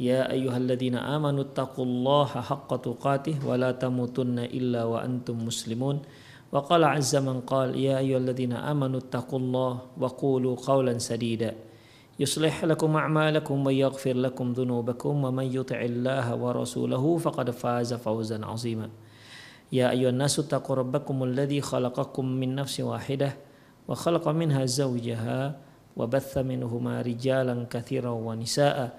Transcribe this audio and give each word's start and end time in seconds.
يا 0.00 0.30
أيها 0.32 0.56
الذين 0.56 0.96
آمنوا 0.96 1.52
اتقوا 1.52 1.84
الله 1.84 2.24
حق 2.24 2.70
تقاته 2.76 3.36
ولا 3.46 3.72
تموتن 3.72 4.38
إلا 4.38 4.84
وأنتم 4.84 5.46
مسلمون. 5.46 6.02
وقال 6.52 6.84
عز 6.84 7.16
من 7.16 7.40
قال 7.40 7.76
يا 7.76 7.98
أيها 7.98 8.18
الذين 8.18 8.52
آمنوا 8.52 9.00
اتقوا 9.00 9.38
الله 9.38 9.72
وقولوا 10.00 10.56
قولا 10.56 10.98
سديدا. 10.98 11.54
يصلح 12.20 12.64
لكم 12.64 12.96
أعمالكم 12.96 13.66
ويغفر 13.66 14.16
لكم 14.16 14.52
ذنوبكم 14.52 15.24
ومن 15.24 15.46
يطع 15.56 15.80
الله 15.80 16.34
ورسوله 16.36 17.04
فقد 17.18 17.50
فاز 17.50 17.94
فوزا 17.94 18.44
عظيما. 18.44 18.88
يا 19.72 19.90
أيها 19.90 20.10
الناس 20.10 20.38
اتقوا 20.38 20.76
ربكم 20.76 21.24
الذي 21.24 21.60
خلقكم 21.60 22.24
من 22.26 22.54
نفس 22.54 22.80
واحدة 22.80 23.36
وخلق 23.88 24.28
منها 24.28 24.64
زوجها 24.64 25.56
وبث 25.96 26.38
منهما 26.38 27.02
رجالا 27.02 27.66
كثيرا 27.70 28.10
ونساء. 28.10 28.98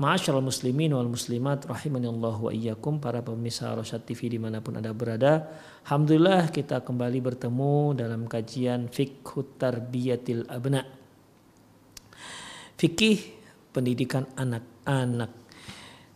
Ma'asyiral 0.00 0.40
muslimin 0.40 0.96
wal 0.96 1.12
muslimat 1.12 1.68
rahimani 1.68 2.08
Allah 2.08 2.32
wa 2.32 2.48
iyyakum 2.48 2.96
para 3.04 3.20
pemirsa 3.20 3.68
Rosyad 3.76 4.00
TV 4.00 4.32
di 4.32 4.40
mana 4.40 4.64
pun 4.64 4.80
Anda 4.80 4.96
berada. 4.96 5.44
Alhamdulillah 5.84 6.48
kita 6.48 6.80
kembali 6.80 7.20
bertemu 7.20 8.00
dalam 8.00 8.24
kajian 8.24 8.88
Fiqh 8.88 9.60
Tarbiyatil 9.60 10.48
Abna. 10.48 10.80
Fikih 12.80 13.20
pendidikan 13.76 14.24
anak-anak. 14.40 15.36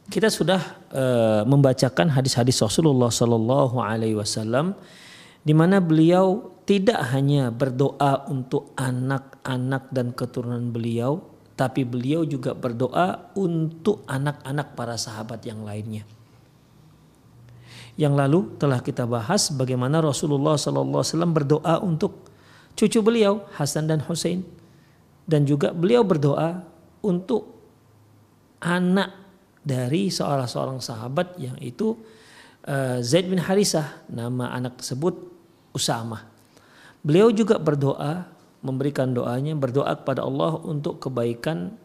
Kita 0.09 0.33
sudah 0.33 0.89
uh, 0.89 1.43
membacakan 1.45 2.09
hadis-hadis 2.09 2.65
Rasulullah 2.65 3.13
Sallallahu 3.13 3.85
Alaihi 3.85 4.17
Wasallam 4.17 4.81
di 5.45 5.53
mana 5.53 5.85
beliau 5.85 6.57
tidak 6.65 7.13
hanya 7.13 7.53
berdoa 7.53 8.33
untuk 8.33 8.73
anak-anak 8.81 9.93
dan 9.93 10.17
keturunan 10.17 10.73
beliau, 10.73 11.21
tapi 11.55 11.87
beliau 11.87 12.27
juga 12.27 12.51
berdoa 12.53 13.31
untuk 13.39 14.03
anak-anak 14.11 14.75
para 14.75 14.99
sahabat 14.99 15.43
yang 15.47 15.63
lainnya. 15.63 16.03
Yang 17.95 18.15
lalu 18.19 18.41
telah 18.59 18.83
kita 18.83 19.07
bahas 19.07 19.55
bagaimana 19.55 20.03
Rasulullah 20.03 20.59
SAW 20.59 21.31
berdoa 21.31 21.79
untuk 21.79 22.27
cucu 22.75 22.99
beliau 22.99 23.47
Hasan 23.55 23.87
dan 23.87 24.03
Hussein 24.03 24.43
dan 25.31 25.47
juga 25.47 25.71
beliau 25.71 26.03
berdoa 26.03 26.67
untuk 27.07 27.55
anak 28.59 29.15
dari 29.63 30.11
seorang 30.11 30.51
seorang 30.51 30.79
sahabat 30.83 31.39
yang 31.39 31.55
itu 31.63 31.95
uh, 32.67 32.99
Zaid 32.99 33.31
bin 33.31 33.39
Harisah 33.39 34.05
nama 34.11 34.51
anak 34.51 34.83
tersebut 34.83 35.15
Usama. 35.71 36.27
Beliau 36.99 37.31
juga 37.31 37.63
berdoa 37.63 38.34
memberikan 38.65 39.13
doanya 39.13 39.53
berdoa 39.53 39.93
kepada 39.93 40.25
Allah 40.25 40.57
untuk 40.65 40.97
kebaikan 40.97 41.77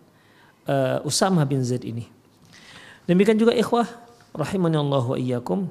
uh, 0.63 1.03
Usama 1.03 1.43
bin 1.43 1.59
Zaid 1.61 1.83
ini. 1.83 2.07
Demikian 3.03 3.35
juga 3.35 3.51
ikhwah 3.51 3.85
rahimani 4.31 4.79
Allah 4.79 5.03
wa 5.03 5.17
iyyakum. 5.19 5.67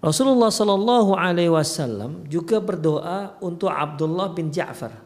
Rasulullah 0.00 0.48
Shallallahu 0.48 1.12
Alaihi 1.12 1.52
Wasallam 1.52 2.24
juga 2.30 2.56
berdoa 2.56 3.36
untuk 3.44 3.68
Abdullah 3.68 4.32
bin 4.32 4.48
Ja'far 4.48 4.96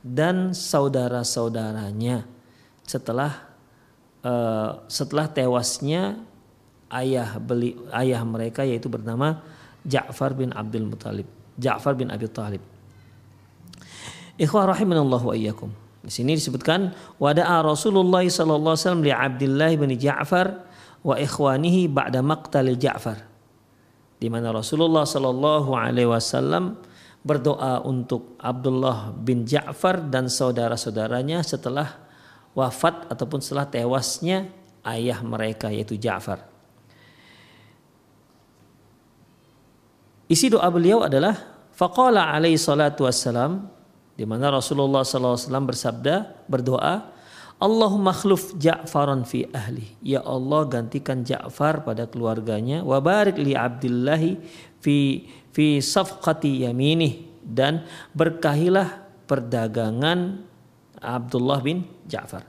dan 0.00 0.56
saudara-saudaranya 0.56 2.24
setelah 2.88 3.52
uh, 4.24 4.80
setelah 4.88 5.28
tewasnya 5.28 6.24
ayah 6.88 7.36
beli 7.36 7.76
ayah 7.92 8.24
mereka 8.24 8.64
yaitu 8.64 8.88
bernama 8.88 9.44
Ja'far 9.84 10.32
bin 10.32 10.54
Abdul 10.56 10.88
Muthalib. 10.88 11.28
Ja'far 11.60 11.92
bin 11.98 12.08
Abi 12.08 12.24
Thalib. 12.30 12.77
Ikhwah 14.38 14.70
rahimanallah 14.70 15.18
wa 15.18 15.34
iyyakum. 15.34 15.74
Di 15.98 16.14
sini 16.14 16.38
disebutkan 16.38 16.94
wada'a 17.18 17.58
Rasulullah 17.66 18.22
sallallahu 18.22 18.70
alaihi 18.72 18.86
wasallam 18.86 19.04
li 19.04 19.12
Abdullah 19.12 19.70
bin 19.74 19.90
Ja'far 19.98 20.46
wa 21.02 21.18
ikhwanihi 21.18 21.90
ba'da 21.90 22.22
maqtal 22.22 22.70
Ja'far. 22.78 23.18
Di 24.18 24.30
mana 24.30 24.54
Rasulullah 24.54 25.02
sallallahu 25.02 25.74
alaihi 25.74 26.06
wasallam 26.06 26.78
berdoa 27.26 27.82
untuk 27.82 28.38
Abdullah 28.38 29.10
bin 29.10 29.42
Ja'far 29.42 30.06
dan 30.06 30.30
saudara-saudaranya 30.30 31.42
setelah 31.42 31.98
wafat 32.54 33.10
ataupun 33.10 33.42
setelah 33.42 33.66
tewasnya 33.66 34.48
ayah 34.86 35.18
mereka 35.26 35.68
yaitu 35.68 35.98
Ja'far. 35.98 36.46
Isi 40.30 40.46
doa 40.52 40.68
beliau 40.70 41.02
adalah 41.02 41.34
faqala 41.74 42.30
alaihi 42.30 42.60
salatu 42.60 43.08
wassalam 43.08 43.77
di 44.18 44.26
mana 44.26 44.50
Rasulullah 44.50 45.06
SAW 45.06 45.38
bersabda 45.62 46.42
berdoa 46.50 47.14
Allahumma 47.58 48.14
khluf 48.14 48.54
Ja'faran 48.54 49.26
fi 49.26 49.46
ahli. 49.50 49.86
Ya 49.98 50.22
Allah 50.22 50.62
gantikan 50.66 51.26
Ja'far 51.26 51.82
pada 51.82 52.06
keluarganya. 52.06 52.86
Wa 52.86 53.02
barik 53.02 53.34
li 53.34 53.58
Abdullah 53.58 54.22
fi 54.78 55.26
fi 55.50 55.82
safqati 55.82 56.62
yaminih. 56.62 57.26
Dan 57.42 57.82
berkahilah 58.14 59.02
perdagangan 59.26 60.38
Abdullah 61.02 61.58
bin 61.58 61.82
Ja'far. 62.06 62.46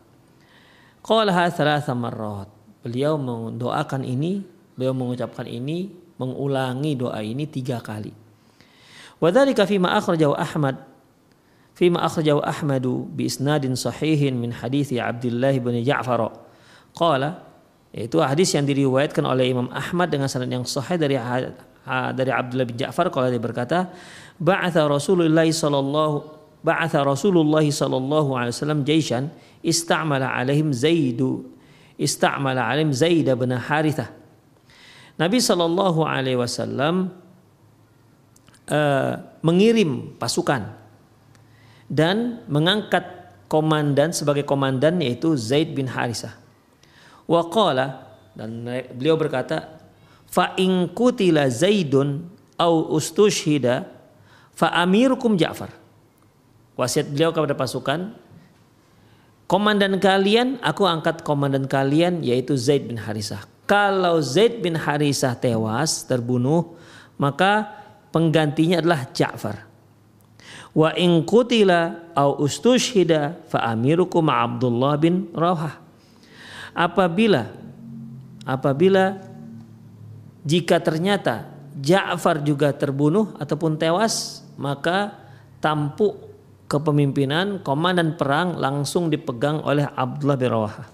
Qalaha 1.01 1.49
thalatha 1.49 1.97
marrat. 1.97 2.49
Beliau 2.85 3.17
mendoakan 3.17 4.05
ini 4.05 4.45
beliau 4.77 4.93
mengucapkan 4.93 5.49
ini 5.49 5.89
mengulangi 6.21 6.93
doa 6.93 7.17
ini 7.25 7.49
tiga 7.49 7.81
kali. 7.81 8.13
Wa 9.17 9.33
dzalika 9.33 9.65
fi 9.65 9.81
ma 9.81 9.97
akhrajahu 9.97 10.37
Ahmad 10.37 10.88
فيما 11.78 12.06
أخرجه 12.06 12.38
أحمد 12.48 12.86
بإسناد 13.18 13.66
صحيح 13.74 14.32
من 14.32 14.54
حديث 14.54 14.94
عبد 14.94 15.24
الله 15.24 15.58
بن 15.58 15.74
جعفر 15.82 16.20
قال 16.94 17.22
yaitu 17.94 18.18
hadis 18.18 18.50
yang 18.50 18.66
diriwayatkan 18.66 19.22
oleh 19.22 19.54
Imam 19.54 19.70
Ahmad 19.70 20.10
dengan 20.10 20.26
sanad 20.26 20.50
yang 20.50 20.66
sahih 20.66 20.98
dari 20.98 21.14
dari 21.86 22.30
Abdullah 22.34 22.66
bin 22.66 22.74
Ja'far 22.74 23.06
kalau 23.14 23.30
dia 23.30 23.38
berkata 23.38 23.94
ba'atha 24.40 24.82
Rasulullah 24.90 25.46
sallallahu 25.46 26.14
ba'atha 26.66 27.06
Rasulullah 27.06 27.62
sallallahu 27.62 28.34
alaihi 28.34 28.54
wasallam 28.56 28.82
jaishan 28.82 29.30
istamala 29.62 30.26
alaihim 30.26 30.74
Zaidu 30.74 31.46
istamala 31.94 32.66
alaihim 32.66 32.90
Zaid 32.90 33.30
bin 33.30 33.54
Harithah 33.54 34.10
Nabi 35.14 35.38
sallallahu 35.38 36.02
alaihi 36.02 36.40
wasallam 36.40 37.14
uh, 38.66 39.12
mengirim 39.46 40.18
pasukan 40.18 40.77
dan 41.89 42.45
mengangkat 42.45 43.33
komandan 43.49 44.13
sebagai 44.13 44.45
komandan 44.45 45.01
yaitu 45.01 45.33
Zaid 45.33 45.73
bin 45.73 45.89
Harisah. 45.89 46.37
Wa 47.25 47.49
qala 47.49 48.13
dan 48.37 48.63
beliau 48.93 49.17
berkata 49.17 49.81
fa 50.29 50.53
in 50.61 50.87
Zaidun 51.49 52.29
au 52.61 52.93
ustushhida 52.93 53.89
fa 54.53 54.69
amirukum 54.77 55.33
Ja'far. 55.33 55.73
Wasiat 56.77 57.11
beliau 57.11 57.33
kepada 57.33 57.57
pasukan 57.57 58.13
komandan 59.49 59.97
kalian 59.97 60.61
aku 60.61 60.85
angkat 60.85 61.25
komandan 61.25 61.65
kalian 61.65 62.21
yaitu 62.21 62.53
Zaid 62.53 62.85
bin 62.85 63.01
Harisah. 63.01 63.43
Kalau 63.65 64.21
Zaid 64.21 64.61
bin 64.61 64.77
Harisah 64.77 65.37
tewas 65.37 66.05
terbunuh 66.05 66.77
maka 67.17 67.67
penggantinya 68.13 68.79
adalah 68.81 69.09
Ja'far. 69.09 69.68
Wa 70.79 70.95
in 70.95 71.27
qutila 71.27 72.07
au 72.15 72.39
ustushhida 72.39 73.35
fa 73.51 73.67
amirukum 73.67 74.31
Abdullah 74.31 74.95
bin 74.95 75.27
Rawah. 75.35 75.75
Apabila 76.71 77.51
apabila 78.47 79.19
jika 80.47 80.79
ternyata 80.79 81.51
Ja'far 81.79 82.43
juga 82.47 82.71
terbunuh 82.71 83.35
ataupun 83.39 83.75
tewas, 83.75 84.43
maka 84.55 85.15
tampuk 85.59 86.15
kepemimpinan 86.71 87.59
komandan 87.59 88.15
perang 88.15 88.55
langsung 88.55 89.11
dipegang 89.11 89.59
oleh 89.63 89.83
Abdullah 89.83 90.37
bin 90.39 90.49
Rawahah. 90.51 90.87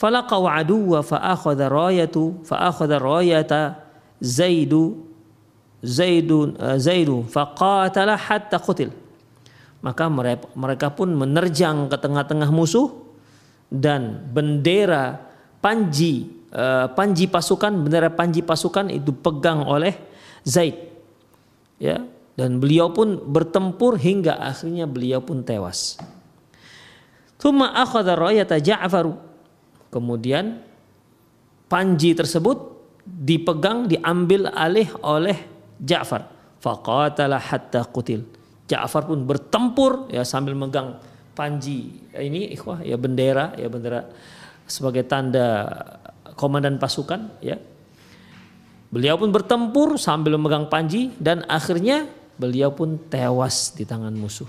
Falaqa 0.00 0.36
aduwa 0.48 1.04
fa 1.04 1.20
akhadha 1.20 1.68
rayatu 1.68 2.40
fa 2.48 2.72
akhadha 2.72 2.96
rayata 2.96 3.84
Zaidu 4.22 5.11
Zaidu 5.82 6.54
uh, 6.56 6.78
Zaidu 6.78 7.26
faqatala 7.26 8.14
hatta 8.14 8.62
qutil. 8.62 8.94
Maka 9.82 10.06
mereka 10.54 10.94
pun 10.94 11.10
menerjang 11.10 11.90
ke 11.90 11.98
tengah-tengah 11.98 12.54
musuh 12.54 12.86
dan 13.66 14.30
bendera 14.30 15.18
panji 15.58 16.30
uh, 16.54 16.86
panji 16.94 17.26
pasukan 17.26 17.82
bendera 17.82 18.06
panji 18.14 18.46
pasukan 18.46 18.94
itu 18.94 19.10
pegang 19.10 19.66
oleh 19.66 19.98
Zaid. 20.46 20.78
Ya, 21.82 22.06
dan 22.38 22.62
beliau 22.62 22.94
pun 22.94 23.18
bertempur 23.18 23.98
hingga 23.98 24.38
akhirnya 24.38 24.86
beliau 24.86 25.18
pun 25.18 25.42
tewas. 25.42 25.98
Thumma 27.42 27.74
akhadha 27.74 28.14
rayata 28.14 28.62
Ja'far. 28.62 29.10
Kemudian 29.90 30.62
panji 31.66 32.14
tersebut 32.14 32.70
dipegang 33.02 33.90
diambil 33.90 34.46
alih 34.54 34.88
oleh 35.02 35.51
Ja'far. 35.82 36.30
Faqatala 36.62 37.42
hatta 37.42 37.82
qutil. 37.90 38.22
Ja'far 38.70 39.04
pun 39.10 39.26
bertempur 39.26 40.06
ya 40.08 40.22
sambil 40.22 40.54
megang 40.54 41.02
panji 41.34 42.06
ya, 42.14 42.22
ini 42.22 42.54
ikhwah 42.54 42.86
ya 42.86 42.94
bendera 42.94 43.56
ya 43.58 43.66
bendera 43.66 44.06
sebagai 44.64 45.02
tanda 45.04 45.68
komandan 46.38 46.78
pasukan 46.78 47.28
ya. 47.42 47.58
Beliau 48.92 49.16
pun 49.16 49.32
bertempur 49.32 49.96
sambil 49.96 50.36
memegang 50.36 50.68
panji 50.68 51.10
dan 51.16 51.48
akhirnya 51.48 52.06
beliau 52.36 52.68
pun 52.70 53.00
tewas 53.08 53.72
di 53.72 53.88
tangan 53.88 54.12
musuh. 54.12 54.48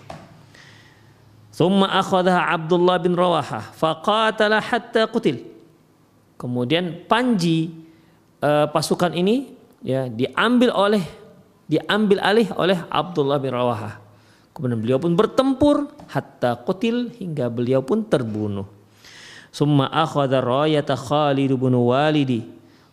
Thumma 1.55 1.87
akhadha 1.95 2.51
Abdullah 2.51 2.99
bin 2.99 3.15
Rawaha 3.15 3.71
faqatala 3.71 4.59
hatta 4.59 5.07
qutil. 5.07 5.47
Kemudian 6.35 7.07
panji 7.07 7.71
uh, 8.43 8.67
pasukan 8.67 9.15
ini 9.15 9.55
ya 9.79 10.11
diambil 10.11 10.75
oleh 10.75 11.22
diambil 11.67 12.19
alih 12.19 12.47
oleh 12.55 12.79
Abdullah 12.91 13.39
bin 13.39 13.51
Rawaha. 13.51 13.99
Kemudian 14.53 14.79
beliau 14.79 14.99
pun 15.01 15.17
bertempur 15.17 15.89
hatta 16.13 16.61
qutil 16.61 17.09
hingga 17.17 17.49
beliau 17.49 17.81
pun 17.81 18.05
terbunuh. 18.05 18.69
Summa 19.49 19.89
akhadha 19.89 20.41
rayata 20.41 20.93
Khalid 20.93 21.53
bin 21.57 21.73
Walidi 21.73 22.45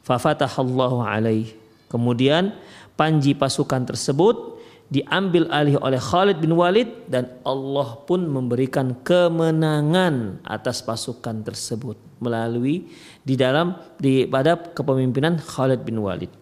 fafatahallahu 0.05 1.05
alaih. 1.05 1.53
Kemudian 1.93 2.57
panji 2.97 3.37
pasukan 3.37 3.85
tersebut 3.85 4.61
diambil 4.89 5.47
alih 5.53 5.77
oleh 5.79 6.01
Khalid 6.01 6.41
bin 6.41 6.57
Walid 6.57 6.89
dan 7.07 7.29
Allah 7.45 7.95
pun 8.09 8.25
memberikan 8.25 8.97
kemenangan 9.05 10.41
atas 10.43 10.81
pasukan 10.81 11.45
tersebut 11.45 11.95
melalui 12.19 12.89
di 13.21 13.37
dalam 13.37 13.77
di 14.01 14.25
pada 14.25 14.57
kepemimpinan 14.57 15.39
Khalid 15.39 15.85
bin 15.85 16.01
Walid. 16.01 16.40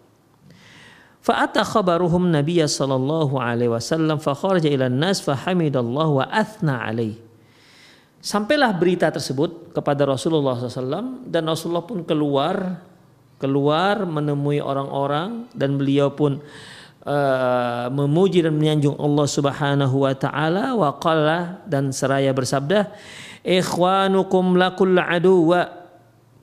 Fa'ata 1.29 1.61
khabaruhum 1.61 2.33
Nabiya 2.33 2.65
sallallahu 2.65 3.37
alaihi 3.37 3.69
wasallam 3.69 4.17
fa 4.17 4.33
kharaja 4.33 4.65
ila 4.73 4.89
nas 4.89 5.21
fa 5.21 5.37
hamidallahu 5.37 6.25
wa 6.25 6.27
athna. 6.33 6.89
Sampailah 8.25 8.73
berita 8.73 9.13
tersebut 9.13 9.77
kepada 9.77 10.09
Rasulullah 10.09 10.57
SAW 10.57 11.29
dan 11.29 11.45
Rasulullah 11.45 11.85
pun 11.85 12.01
keluar 12.01 12.81
keluar 13.37 14.09
menemui 14.09 14.59
orang-orang 14.65 15.53
dan 15.53 15.77
beliau 15.77 16.11
pun 16.17 16.41
uh, 17.05 17.87
memuji 17.93 18.41
dan 18.41 18.57
menyanjung 18.57 18.97
Allah 18.97 19.27
Subhanahu 19.29 20.09
wa 20.09 20.17
taala 20.17 20.73
wa 20.75 20.97
qala 20.97 21.61
dan 21.69 21.93
seraya 21.93 22.33
bersabda 22.33 22.89
ikhwanukum 23.45 24.57
lakul 24.57 24.97
aduwa 24.97 25.71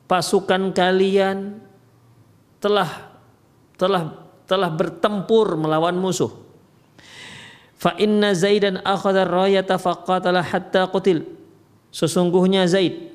pasukan 0.08 0.72
kalian 0.72 1.60
telah 2.64 3.18
telah 3.76 4.25
telah 4.46 4.70
bertempur 4.70 5.58
melawan 5.58 5.98
musuh 5.98 6.32
fa 7.76 7.94
inna 8.00 8.32
zaidan 8.34 8.82
akhadha 8.82 9.26
rayata 9.26 9.76
faqatala 9.78 10.42
hatta 10.42 10.88
qutil 10.90 11.26
sesungguhnya 11.90 12.66
zaid 12.70 13.12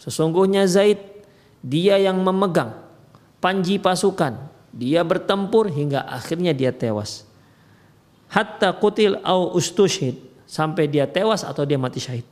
sesungguhnya 0.00 0.64
zaid 0.66 1.00
dia 1.62 2.00
yang 2.00 2.18
memegang 2.20 2.74
panji 3.38 3.78
pasukan 3.78 4.52
dia 4.72 5.04
bertempur 5.04 5.68
hingga 5.68 6.00
akhirnya 6.08 6.56
dia 6.56 6.72
tewas. 6.72 7.28
Hatta 8.32 8.72
kutil 8.72 9.20
au 9.20 9.52
ustushid 9.52 10.16
sampai 10.48 10.88
dia 10.88 11.04
tewas 11.04 11.44
atau 11.44 11.68
dia 11.68 11.76
mati 11.76 12.00
syahid. 12.00 12.24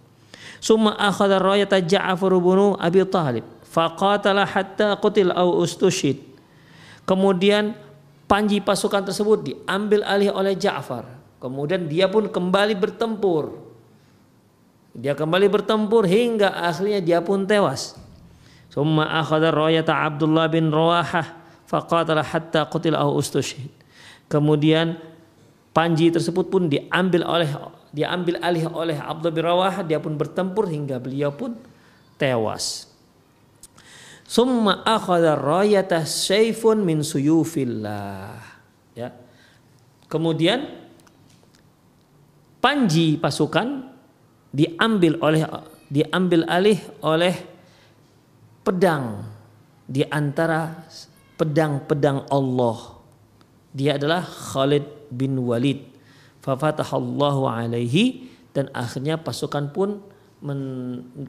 Summa 0.56 0.96
akhadha 0.96 1.36
rayata 1.36 1.76
Ja'far 1.76 2.32
bin 2.40 2.80
Abi 2.80 3.04
Talib 3.04 3.44
faqatala 3.68 4.48
hatta 4.48 4.96
kutil 4.96 5.28
au 5.36 5.60
ustushid. 5.60 6.16
Kemudian 7.04 7.76
panji 8.30 8.62
pasukan 8.62 9.10
tersebut 9.10 9.42
diambil 9.42 10.06
alih 10.06 10.30
oleh 10.30 10.54
Ja'far. 10.54 11.02
Kemudian 11.42 11.90
dia 11.90 12.06
pun 12.06 12.30
kembali 12.30 12.78
bertempur. 12.78 13.58
Dia 14.94 15.18
kembali 15.18 15.50
bertempur 15.50 16.06
hingga 16.06 16.54
akhirnya 16.54 17.02
dia 17.02 17.18
pun 17.18 17.42
tewas. 17.42 17.98
Summa 18.70 19.18
akhadha 19.18 19.50
rayata 19.50 19.90
Abdullah 19.90 20.46
bin 20.46 20.70
Rawahah 20.70 21.26
faqatala 21.66 22.22
hatta 22.22 22.70
qutil 22.70 22.94
au 22.94 23.18
ustushhid. 23.18 23.66
Kemudian 24.30 24.94
panji 25.74 26.14
tersebut 26.14 26.46
pun 26.46 26.70
diambil 26.70 27.26
oleh 27.26 27.50
diambil 27.90 28.38
alih 28.38 28.70
oleh 28.70 28.94
Abdullah 28.94 29.34
bin 29.34 29.42
Rawah, 29.46 29.74
dia 29.82 29.98
pun 29.98 30.14
bertempur 30.14 30.70
hingga 30.70 31.02
beliau 31.02 31.34
pun 31.34 31.58
tewas. 32.14 32.89
Summa 34.30 34.86
akhadha 34.86 35.34
rayata 35.34 36.06
sayfun 36.06 36.86
min 36.86 37.02
suyufillah. 37.02 38.38
Ya. 38.94 39.10
Kemudian 40.06 40.70
panji 42.62 43.18
pasukan 43.18 43.90
diambil 44.54 45.18
oleh 45.18 45.42
diambil 45.90 46.46
alih 46.46 46.78
oleh 47.02 47.34
pedang 48.62 49.26
di 49.90 50.06
antara 50.06 50.78
pedang-pedang 51.34 52.30
Allah. 52.30 53.02
Dia 53.74 53.98
adalah 53.98 54.22
Khalid 54.22 55.10
bin 55.10 55.42
Walid. 55.42 55.82
Fafatahallahu 56.38 57.50
alaihi 57.50 58.30
dan 58.54 58.70
akhirnya 58.78 59.18
pasukan 59.18 59.74
pun 59.74 59.98
men, 60.40 60.60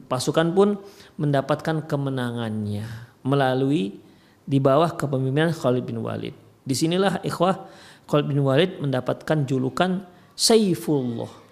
pasukan 0.08 0.52
pun 0.52 0.68
mendapatkan 1.16 1.84
kemenangannya 1.84 2.84
melalui 3.22 4.00
di 4.42 4.58
bawah 4.58 4.92
kepemimpinan 4.98 5.54
Khalid 5.54 5.84
bin 5.86 6.02
Walid. 6.02 6.34
Di 6.62 6.74
sinilah 6.74 7.22
ikhwah 7.22 7.68
Khalid 8.10 8.26
bin 8.26 8.42
Walid 8.42 8.82
mendapatkan 8.82 9.46
julukan 9.46 10.04
Saifullah 10.32 11.42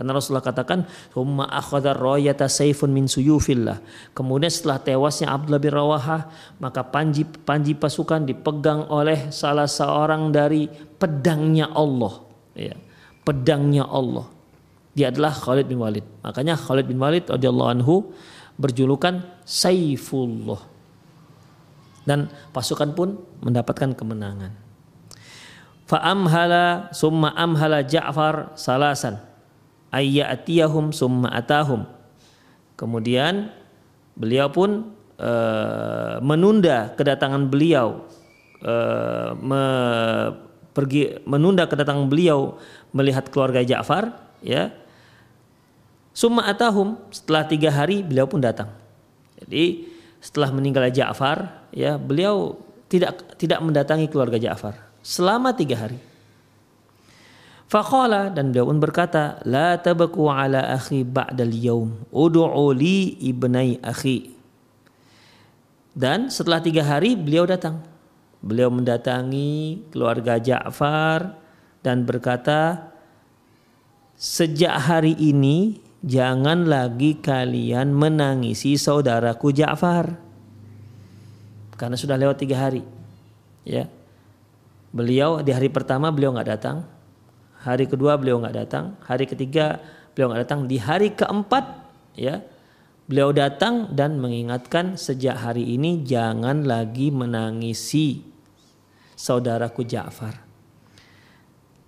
karena 0.00 0.16
Rasulullah 0.16 0.48
katakan, 0.48 0.88
"Humma 1.12 1.44
akhadha 1.50 1.92
rayata 1.92 2.48
sayfun 2.48 2.88
min 2.88 3.04
suyufillah." 3.04 3.84
Kemudian 4.16 4.48
setelah 4.48 4.80
tewasnya 4.80 5.28
Abdullah 5.28 5.60
bin 5.60 5.76
Rawaha, 5.76 6.18
maka 6.56 6.80
panji 6.88 7.28
panji 7.28 7.76
pasukan 7.76 8.24
dipegang 8.24 8.88
oleh 8.88 9.28
salah 9.28 9.68
seorang 9.68 10.32
dari 10.32 10.72
pedangnya 10.96 11.68
Allah. 11.76 12.16
Ya, 12.56 12.80
pedangnya 13.28 13.84
Allah. 13.84 14.24
Dia 15.00 15.08
adalah 15.08 15.32
Khalid 15.32 15.64
bin 15.64 15.80
Walid. 15.80 16.04
Makanya 16.20 16.60
Khalid 16.60 16.84
bin 16.84 17.00
Walid 17.00 17.24
radhiyallahu 17.24 17.70
anhu 17.72 18.12
berjulukan 18.60 19.24
Saifullah. 19.48 20.60
Dan 22.04 22.28
pasukan 22.52 22.92
pun 22.92 23.16
mendapatkan 23.40 23.96
kemenangan. 23.96 24.52
Fa 25.88 26.04
amhala 26.04 26.92
summa 26.92 27.32
amhala 27.32 27.80
Ja'far 27.80 28.52
salasan 28.60 29.24
ayyatiyahum 29.88 30.92
summa 30.92 31.32
atahum. 31.32 31.88
Kemudian 32.76 33.48
beliau 34.12 34.52
pun 34.52 34.92
e, 35.16 35.32
menunda 36.20 36.92
kedatangan 36.92 37.48
beliau 37.48 38.04
e, 38.60 38.74
me, 39.40 39.62
pergi 40.76 41.24
menunda 41.24 41.64
kedatangan 41.64 42.04
beliau 42.04 42.60
melihat 42.92 43.32
keluarga 43.32 43.64
Ja'far 43.64 44.12
ya. 44.44 44.76
Summa 46.20 46.44
atahum 46.44 47.00
setelah 47.08 47.48
tiga 47.48 47.72
hari 47.72 48.04
beliau 48.04 48.28
pun 48.28 48.44
datang. 48.44 48.68
Jadi 49.40 49.88
setelah 50.20 50.52
meninggal 50.52 50.92
Ja'far 50.92 51.64
ya 51.72 51.96
beliau 51.96 52.60
tidak 52.92 53.40
tidak 53.40 53.56
mendatangi 53.64 54.04
keluarga 54.12 54.36
Ja'far 54.36 54.76
selama 55.00 55.56
tiga 55.56 55.80
hari. 55.80 55.96
Faqala 57.72 58.28
dan 58.28 58.52
beliau 58.52 58.68
pun 58.68 58.84
berkata, 58.84 59.40
La 59.48 59.80
tabaku 59.80 60.28
ala 60.28 60.76
akhi 60.76 61.08
ba'dal 61.08 61.56
yaum, 61.56 62.04
udu'u 62.12 62.76
ibnai 63.16 63.80
akhi. 63.80 64.36
Dan 65.96 66.28
setelah 66.28 66.60
tiga 66.60 66.84
hari 66.84 67.16
beliau 67.16 67.48
datang. 67.48 67.80
Beliau 68.44 68.68
mendatangi 68.68 69.88
keluarga 69.88 70.36
Ja'far 70.36 71.40
dan 71.80 72.04
berkata, 72.04 72.92
sejak 74.20 74.76
hari 74.84 75.16
ini 75.16 75.88
jangan 76.00 76.64
lagi 76.68 77.20
kalian 77.20 77.92
menangisi 77.92 78.76
saudaraku 78.76 79.52
Ja'far. 79.52 80.16
Karena 81.76 81.96
sudah 81.96 82.20
lewat 82.20 82.36
tiga 82.40 82.68
hari. 82.68 82.84
Ya. 83.64 83.88
Beliau 84.90 85.40
di 85.40 85.54
hari 85.54 85.72
pertama 85.72 86.12
beliau 86.12 86.34
nggak 86.34 86.50
datang. 86.50 86.84
Hari 87.64 87.88
kedua 87.88 88.20
beliau 88.20 88.40
nggak 88.40 88.56
datang. 88.56 88.96
Hari 89.06 89.24
ketiga 89.24 89.80
beliau 90.12 90.32
nggak 90.32 90.42
datang. 90.44 90.60
Di 90.68 90.76
hari 90.76 91.14
keempat 91.16 91.64
ya 92.18 92.44
beliau 93.08 93.32
datang 93.32 93.90
dan 93.94 94.20
mengingatkan 94.20 94.98
sejak 94.98 95.38
hari 95.40 95.78
ini 95.78 96.04
jangan 96.04 96.68
lagi 96.68 97.08
menangisi 97.08 98.22
saudaraku 99.16 99.86
Ja'far. 99.86 100.36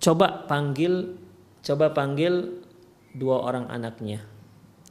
Coba 0.01 0.47
panggil 0.49 1.15
coba 1.63 1.95
panggil 1.95 2.62
dua 3.13 3.45
orang 3.45 3.69
anaknya. 3.69 4.25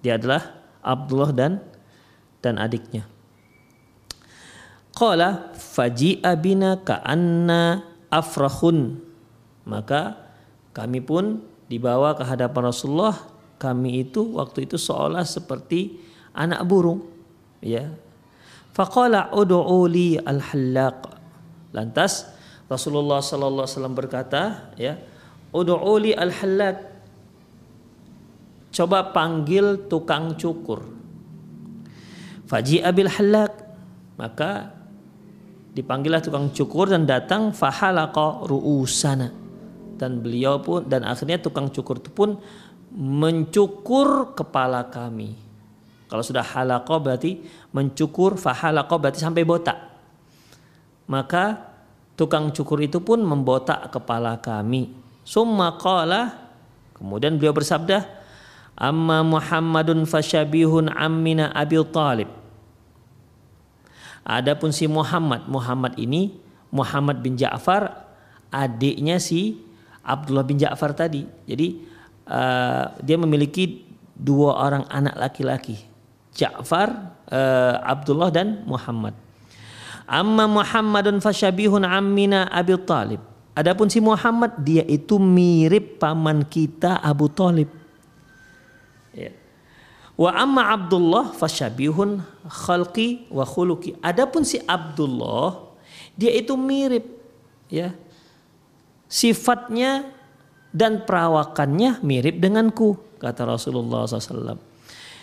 Dia 0.02 0.18
adalah 0.18 0.62
Abdullah 0.82 1.30
dan 1.34 1.52
dan 2.42 2.58
adiknya. 2.58 3.06
Qala 4.92 5.54
faji'a 5.54 6.34
bina 6.38 6.78
ka'anna 6.82 7.82
afrahun. 8.10 8.98
Maka 9.62 10.18
kami 10.74 11.00
pun 11.02 11.42
dibawa 11.70 12.18
ke 12.18 12.26
hadapan 12.26 12.70
Rasulullah. 12.70 13.16
Kami 13.62 14.02
itu 14.02 14.36
waktu 14.36 14.66
itu 14.66 14.74
seolah 14.74 15.22
seperti 15.22 16.02
anak 16.34 16.66
burung. 16.66 17.06
Ya. 17.62 17.94
Faqala 18.74 19.30
ud'u 19.30 19.86
li 19.86 20.18
al-hallaq. 20.18 21.14
Lantas 21.72 22.26
Rasulullah 22.66 23.22
sallallahu 23.22 23.64
alaihi 23.64 23.76
wasallam 23.78 23.96
berkata, 23.96 24.42
ya, 24.74 24.98
ud'u 25.54 25.94
li 26.02 26.12
al-hallaq 26.12 26.91
coba 28.72 29.12
panggil 29.12 29.86
tukang 29.86 30.34
cukur. 30.34 30.82
Faji 32.48 32.80
abil 32.80 33.08
halak 33.08 33.52
maka 34.16 34.72
dipanggillah 35.72 36.20
tukang 36.20 36.52
cukur 36.52 36.92
dan 36.92 37.08
datang 37.08 37.52
fahalaqa 37.52 38.44
ru'usana 38.44 39.32
dan 39.96 40.20
beliau 40.20 40.60
pun 40.60 40.84
dan 40.84 41.04
akhirnya 41.06 41.40
tukang 41.40 41.72
cukur 41.72 42.00
itu 42.00 42.10
pun 42.12 42.36
mencukur 42.92 44.36
kepala 44.36 44.88
kami. 44.92 45.32
Kalau 46.12 46.20
sudah 46.20 46.44
halaqah 46.44 46.98
berarti 47.00 47.40
mencukur 47.72 48.36
fahalaqah 48.36 48.96
berarti 49.00 49.20
sampai 49.24 49.48
botak. 49.48 49.78
Maka 51.08 51.72
tukang 52.20 52.52
cukur 52.52 52.84
itu 52.84 53.00
pun 53.00 53.24
membotak 53.24 53.88
kepala 53.88 54.36
kami. 54.44 54.92
Summa 55.24 55.80
qala 55.80 56.52
kemudian 56.92 57.40
beliau 57.40 57.56
bersabda, 57.56 58.21
Amma 58.72 59.20
Muhammadun 59.20 60.08
fasyabihun 60.08 60.88
ammina 60.92 61.52
Abi 61.52 61.76
Talib. 61.92 62.30
Adapun 64.22 64.70
si 64.70 64.86
Muhammad, 64.86 65.50
Muhammad 65.50 65.98
ini 65.98 66.38
Muhammad 66.72 67.20
bin 67.20 67.34
Ja'far 67.34 68.06
adiknya 68.48 69.18
si 69.18 69.58
Abdullah 70.06 70.46
bin 70.46 70.56
Ja'far 70.56 70.94
tadi. 70.94 71.26
Jadi 71.44 71.82
uh, 72.30 72.92
dia 73.02 73.18
memiliki 73.18 73.82
dua 74.14 74.56
orang 74.62 74.84
anak 74.88 75.18
laki-laki. 75.18 75.76
Ja'far, 76.32 77.12
uh, 77.28 77.76
Abdullah 77.82 78.30
dan 78.30 78.62
Muhammad. 78.64 79.12
Amma 80.06 80.48
Muhammadun 80.48 81.18
fasyabihun 81.18 81.82
ammina 81.82 82.48
Abi 82.48 82.78
Talib. 82.82 83.20
Adapun 83.52 83.90
si 83.92 84.00
Muhammad 84.00 84.56
dia 84.64 84.80
itu 84.88 85.20
mirip 85.20 86.00
paman 86.00 86.46
kita 86.46 87.02
Abu 87.04 87.28
Talib. 87.28 87.81
Wa 90.12 90.30
amma 90.36 90.76
Abdullah 90.76 91.32
fasyabihun 91.32 92.20
khalqi 92.44 93.26
wa 93.32 93.48
khuluqi. 93.48 93.96
Adapun 94.04 94.44
si 94.44 94.60
Abdullah 94.60 95.72
dia 96.12 96.32
itu 96.36 96.52
mirip 96.54 97.08
ya. 97.72 97.96
Sifatnya 99.08 100.08
dan 100.72 101.04
perawakannya 101.04 102.00
mirip 102.00 102.40
denganku 102.40 102.96
kata 103.20 103.44
Rasulullah 103.44 104.08
SAW. 104.08 104.56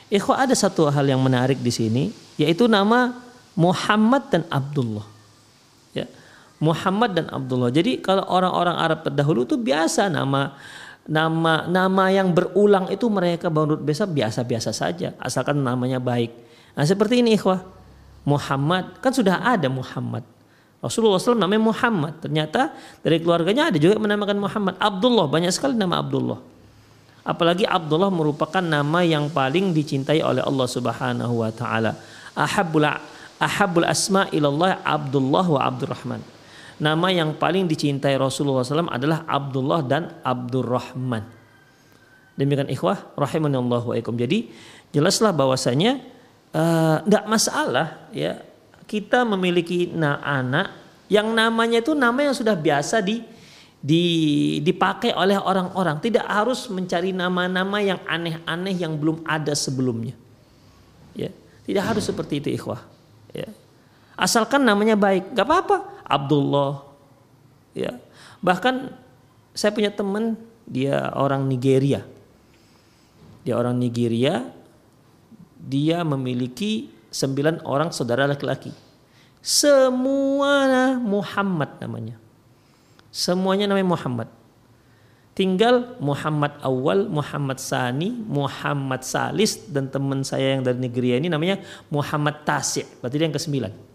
Ikhwah 0.09 0.45
ada 0.45 0.57
satu 0.57 0.89
hal 0.89 1.05
yang 1.05 1.21
menarik 1.21 1.61
di 1.61 1.69
sini 1.69 2.03
yaitu 2.37 2.65
nama 2.65 3.13
Muhammad 3.53 4.29
dan 4.33 4.43
Abdullah. 4.49 5.05
Ya. 5.93 6.09
Muhammad 6.57 7.13
dan 7.13 7.27
Abdullah. 7.29 7.69
Jadi 7.69 8.01
kalau 8.01 8.25
orang-orang 8.25 8.75
Arab 8.77 8.99
terdahulu 9.05 9.45
itu 9.45 9.55
biasa 9.55 10.09
nama 10.09 10.57
nama 11.05 11.65
nama 11.65 12.03
yang 12.11 12.33
berulang 12.33 12.91
itu 12.91 13.07
mereka 13.07 13.47
menurut 13.47 13.81
biasa 13.81 14.05
biasa-biasa 14.09 14.71
saja 14.75 15.15
asalkan 15.21 15.59
namanya 15.61 16.01
baik. 16.01 16.33
Nah 16.75 16.85
seperti 16.85 17.21
ini 17.21 17.37
ikhwah. 17.37 17.61
Muhammad 18.27 18.99
kan 18.99 19.15
sudah 19.15 19.41
ada 19.41 19.71
Muhammad. 19.71 20.21
Rasulullah 20.79 21.17
SAW 21.17 21.39
namanya 21.39 21.63
Muhammad. 21.71 22.19
Ternyata 22.19 22.75
dari 23.01 23.19
keluarganya 23.23 23.71
ada 23.71 23.77
juga 23.79 23.95
yang 23.97 24.05
menamakan 24.05 24.37
Muhammad. 24.37 24.73
Abdullah 24.77 25.25
banyak 25.25 25.51
sekali 25.55 25.73
nama 25.75 25.97
Abdullah. 26.03 26.39
Apalagi 27.25 27.63
Abdullah 27.67 28.11
merupakan 28.11 28.61
nama 28.61 29.01
yang 29.01 29.31
paling 29.31 29.71
dicintai 29.75 30.23
oleh 30.23 30.43
Allah 30.43 30.67
Subhanahu 30.67 31.33
wa 31.41 31.51
taala. 31.51 31.95
Ahabbul 32.37 32.85
ahabbul 33.39 33.87
asma 33.87 34.27
ilallah 34.35 34.83
Abdullah 34.83 35.45
wa 35.47 35.59
Abdurrahman 35.63 36.38
nama 36.79 37.07
yang 37.11 37.35
paling 37.35 37.67
dicintai 37.67 38.15
Rasulullah 38.15 38.63
SAW 38.63 38.89
adalah 38.89 39.27
Abdullah 39.27 39.83
dan 39.83 40.15
Abdurrahman. 40.23 41.23
Demikian 42.39 42.71
ikhwah 42.71 43.13
Allah 43.19 43.83
wa 43.83 43.95
ikum. 43.99 44.15
Jadi 44.15 44.47
jelaslah 44.95 45.35
bahwasanya 45.35 45.99
tidak 47.03 47.23
eh, 47.23 47.27
uh, 47.27 47.29
masalah 47.29 48.09
ya 48.15 48.39
kita 48.89 49.21
memiliki 49.21 49.91
nah, 49.91 50.17
anak 50.23 50.73
yang 51.11 51.29
namanya 51.29 51.83
itu 51.83 51.93
nama 51.93 52.25
yang 52.25 52.33
sudah 52.33 52.57
biasa 52.57 53.05
di, 53.05 53.21
di 53.77 54.03
dipakai 54.63 55.13
oleh 55.13 55.37
orang-orang. 55.37 56.01
Tidak 56.01 56.25
harus 56.25 56.65
mencari 56.71 57.13
nama-nama 57.13 57.77
yang 57.83 58.01
aneh-aneh 58.07 58.73
yang 58.73 58.97
belum 58.97 59.21
ada 59.27 59.53
sebelumnya. 59.53 60.17
Ya, 61.13 61.29
tidak 61.67 61.83
harus 61.91 62.07
seperti 62.07 62.41
itu 62.41 62.49
ikhwah. 62.55 62.81
Ya. 63.33 63.49
Asalkan 64.19 64.67
namanya 64.67 64.99
baik, 64.99 65.31
gak 65.31 65.47
apa-apa. 65.47 66.03
Abdullah. 66.03 66.83
Ya. 67.71 67.95
Bahkan 68.43 68.91
saya 69.55 69.71
punya 69.71 69.95
teman 69.95 70.35
dia 70.67 71.07
orang 71.15 71.47
Nigeria. 71.47 72.03
Dia 73.47 73.55
orang 73.55 73.79
Nigeria. 73.79 74.43
Dia 75.55 76.03
memiliki 76.03 76.91
sembilan 77.07 77.63
orang 77.63 77.95
saudara 77.95 78.27
laki-laki. 78.27 78.75
Semua 79.39 80.99
Muhammad 80.99 81.79
namanya. 81.79 82.19
Semuanya 83.07 83.71
namanya 83.71 83.87
Muhammad. 83.87 84.29
Tinggal 85.31 85.95
Muhammad 86.03 86.59
Awal, 86.59 87.07
Muhammad 87.07 87.63
Sani, 87.63 88.11
Muhammad 88.11 89.07
Salis 89.07 89.71
dan 89.71 89.87
teman 89.87 90.27
saya 90.27 90.59
yang 90.59 90.67
dari 90.67 90.75
Nigeria 90.75 91.15
ini 91.15 91.31
namanya 91.31 91.63
Muhammad 91.87 92.43
Tasik. 92.43 92.99
Berarti 92.99 93.15
dia 93.15 93.25
yang 93.31 93.31
ke 93.31 93.39
sembilan. 93.39 93.88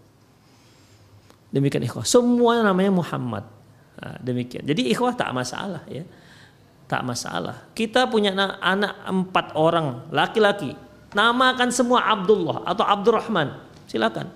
Demikian 1.55 1.87
ikhwah. 1.87 2.03
Semua 2.03 2.59
namanya 2.59 2.91
Muhammad. 2.91 3.47
Nah, 3.95 4.19
demikian. 4.19 4.67
Jadi 4.67 4.91
ikhwah 4.91 5.15
tak 5.15 5.31
masalah 5.31 5.87
ya. 5.87 6.03
Tak 6.91 7.01
masalah. 7.07 7.71
Kita 7.71 8.11
punya 8.11 8.35
anak 8.59 9.07
empat 9.07 9.55
orang 9.55 10.11
laki-laki. 10.11 10.75
Namakan 11.15 11.71
semua 11.71 12.11
Abdullah 12.11 12.67
atau 12.67 12.83
Abdurrahman. 12.83 13.55
Silakan. 13.87 14.27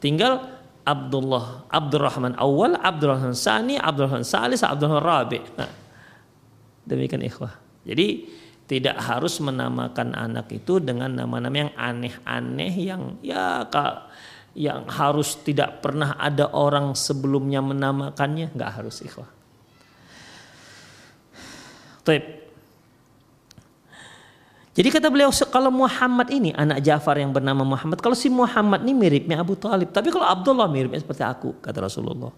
Tinggal 0.00 0.48
Abdullah, 0.82 1.68
Abdurrahman 1.68 2.34
awal, 2.40 2.74
Abdurrahman 2.74 3.36
sani, 3.36 3.76
Abdurrahman 3.78 4.24
salis, 4.24 4.64
Abdurrahman 4.64 5.04
rabi. 5.04 5.38
Nah, 5.54 5.70
demikian 6.88 7.22
ikhwah. 7.22 7.54
Jadi 7.84 8.26
tidak 8.66 8.96
harus 8.96 9.36
menamakan 9.44 10.16
anak 10.16 10.48
itu 10.56 10.80
dengan 10.80 11.12
nama-nama 11.12 11.68
yang 11.68 11.72
aneh-aneh 11.76 12.72
yang 12.80 13.20
ya 13.20 13.68
kak 13.68 14.08
yang 14.52 14.84
harus 14.88 15.40
tidak 15.40 15.80
pernah 15.80 16.16
ada 16.20 16.52
orang 16.52 16.92
sebelumnya 16.92 17.64
menamakannya 17.64 18.52
nggak 18.52 18.70
harus 18.72 19.00
ikhwah. 19.00 19.28
Taib. 22.02 22.24
Jadi 24.72 24.88
kata 24.88 25.12
beliau 25.12 25.28
kalau 25.52 25.68
Muhammad 25.68 26.32
ini 26.32 26.48
anak 26.56 26.80
Ja'far 26.80 27.20
yang 27.20 27.28
bernama 27.28 27.60
Muhammad, 27.60 28.00
kalau 28.00 28.16
si 28.16 28.32
Muhammad 28.32 28.80
ini 28.88 28.96
miripnya 28.96 29.44
Abu 29.44 29.52
Talib, 29.52 29.92
tapi 29.92 30.08
kalau 30.08 30.24
Abdullah 30.24 30.64
miripnya 30.64 30.96
seperti 30.96 31.20
aku 31.20 31.60
kata 31.60 31.84
Rasulullah. 31.84 32.32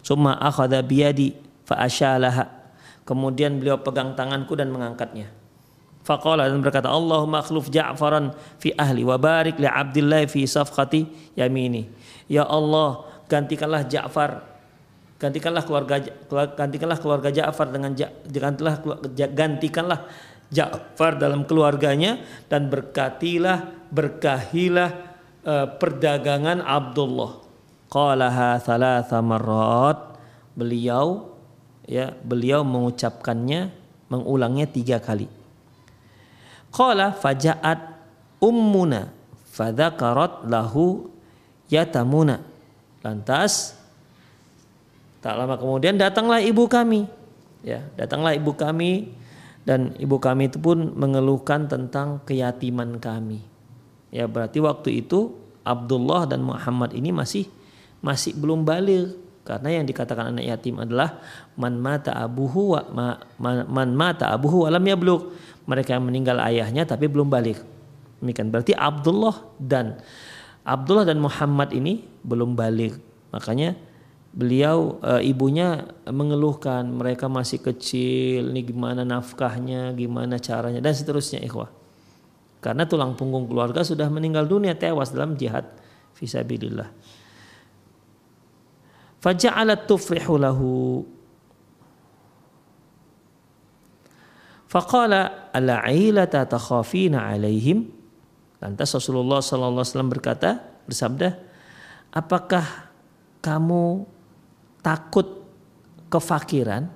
Summa 0.00 0.40
akhadha 0.40 0.80
biyadi 0.80 1.36
fa 1.68 1.84
Kemudian 3.04 3.60
beliau 3.60 3.80
pegang 3.80 4.16
tanganku 4.16 4.56
dan 4.56 4.72
mengangkatnya. 4.72 5.37
Faqala 6.08 6.48
dan 6.48 6.64
berkata 6.64 6.88
Allahumma 6.88 7.44
akhluf 7.44 7.68
Ja'faran 7.68 8.32
fi 8.56 8.72
ahli 8.72 9.04
wa 9.04 9.20
barik 9.20 9.60
li 9.60 9.68
Abdillah 9.68 10.24
fi 10.24 10.48
safqati 10.48 11.36
yamini. 11.36 11.84
Ya 12.32 12.48
Allah, 12.48 13.04
gantikanlah 13.28 13.84
Ja'far 13.84 14.56
gantikanlah 15.18 15.66
keluarga 15.66 15.98
gantikanlah 16.56 16.96
keluarga 16.96 17.28
Ja'far 17.28 17.68
dengan 17.68 17.92
gantikanlah 18.24 18.80
gantikanlah 19.12 20.00
Ja'far 20.48 21.20
dalam 21.20 21.44
keluarganya 21.44 22.24
dan 22.48 22.72
berkatilah 22.72 23.92
berkahilah 23.92 24.90
uh, 25.44 25.66
perdagangan 25.76 26.64
Abdullah. 26.64 27.44
Qalaha 27.92 28.56
thalatha 28.64 29.20
marrat. 29.20 30.16
Beliau 30.56 31.36
ya 31.84 32.16
beliau 32.16 32.64
mengucapkannya 32.64 33.76
mengulangnya 34.08 34.64
tiga 34.72 35.04
kali 35.04 35.37
qala 36.74 37.14
fajaat 37.14 37.98
ummuna 38.38 39.10
fadzakarat 39.50 40.46
lahu 40.46 41.08
yatamuna 41.68 42.40
lantas 43.02 43.78
Tak 45.18 45.34
lama 45.34 45.58
kemudian 45.58 45.98
datanglah 45.98 46.38
ibu 46.38 46.70
kami. 46.70 47.10
Ya, 47.66 47.82
datanglah 47.98 48.38
ibu 48.38 48.54
kami 48.54 49.10
dan 49.66 49.92
ibu 49.98 50.22
kami 50.22 50.46
itu 50.46 50.62
pun 50.62 50.94
mengeluhkan 50.94 51.66
tentang 51.66 52.22
keyatiman 52.22 53.02
kami. 53.02 53.42
Ya, 54.14 54.30
berarti 54.30 54.62
waktu 54.62 55.02
itu 55.02 55.34
Abdullah 55.66 56.30
dan 56.30 56.46
Muhammad 56.46 56.94
ini 56.94 57.10
masih 57.10 57.50
masih 57.98 58.30
belum 58.38 58.62
balik 58.62 59.18
karena 59.42 59.82
yang 59.82 59.84
dikatakan 59.84 60.38
anak 60.38 60.46
yatim 60.46 60.78
adalah 60.78 61.18
man 61.58 61.74
mata 61.82 62.14
abuhu 62.14 62.78
wa 62.78 62.82
ma, 62.94 63.06
man, 63.42 63.66
man 63.66 63.90
mata 63.98 64.30
abuhu 64.30 64.70
alam 64.70 64.80
yablugh. 64.86 65.34
Mereka 65.68 65.94
yang 65.94 66.08
meninggal 66.08 66.40
ayahnya 66.40 66.88
tapi 66.88 67.06
belum 67.06 67.28
balik. 67.28 67.60
Demikian 68.18 68.48
berarti 68.48 68.72
Abdullah 68.72 69.36
dan 69.60 70.00
Abdullah 70.64 71.04
dan 71.04 71.20
Muhammad 71.20 71.70
ini 71.76 72.02
belum 72.24 72.56
balik. 72.56 72.96
Makanya 73.30 73.76
beliau 74.32 75.00
e, 75.00 75.28
ibunya 75.28 75.88
mengeluhkan 76.08 76.88
mereka 76.88 77.28
masih 77.28 77.60
kecil, 77.60 78.52
ini 78.52 78.64
gimana 78.64 79.04
nafkahnya, 79.04 79.92
gimana 79.92 80.40
caranya 80.40 80.80
dan 80.80 80.92
seterusnya 80.96 81.44
ikhwah. 81.44 81.68
Karena 82.58 82.84
tulang 82.84 83.14
punggung 83.14 83.46
keluarga 83.46 83.86
sudah 83.86 84.10
meninggal 84.10 84.48
dunia 84.48 84.74
tewas 84.74 85.14
dalam 85.14 85.38
jihad 85.38 85.68
fisabilillah. 86.18 86.90
Faja'alat 89.18 89.86
tufrihu 89.86 90.38
lahu 90.38 91.02
Faqala 94.68 95.47
ala'ilata 95.58 96.46
takhafina 96.46 97.26
alaihim 97.26 97.98
Lantas 98.58 98.90
Rasulullah 98.90 99.38
SAW 99.38 99.86
berkata, 100.10 100.58
bersabda, 100.90 101.38
apakah 102.10 102.90
kamu 103.38 104.02
takut 104.82 105.46
kefakiran? 106.10 106.90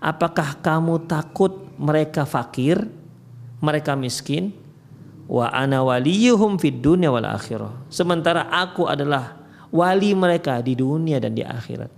Apakah 0.00 0.56
kamu 0.64 1.04
takut 1.04 1.52
mereka 1.76 2.24
fakir, 2.24 2.88
mereka 3.60 3.92
miskin? 3.96 4.52
Wa 5.28 5.52
ana 5.52 5.84
waliyuhum 5.84 6.56
fid 6.56 6.80
dunya 6.80 7.12
wal 7.12 7.26
akhirah. 7.28 7.92
Sementara 7.92 8.48
aku 8.48 8.88
adalah 8.88 9.36
wali 9.68 10.16
mereka 10.16 10.62
di 10.64 10.72
dunia 10.72 11.20
dan 11.20 11.36
di 11.36 11.44
akhirat. 11.44 11.92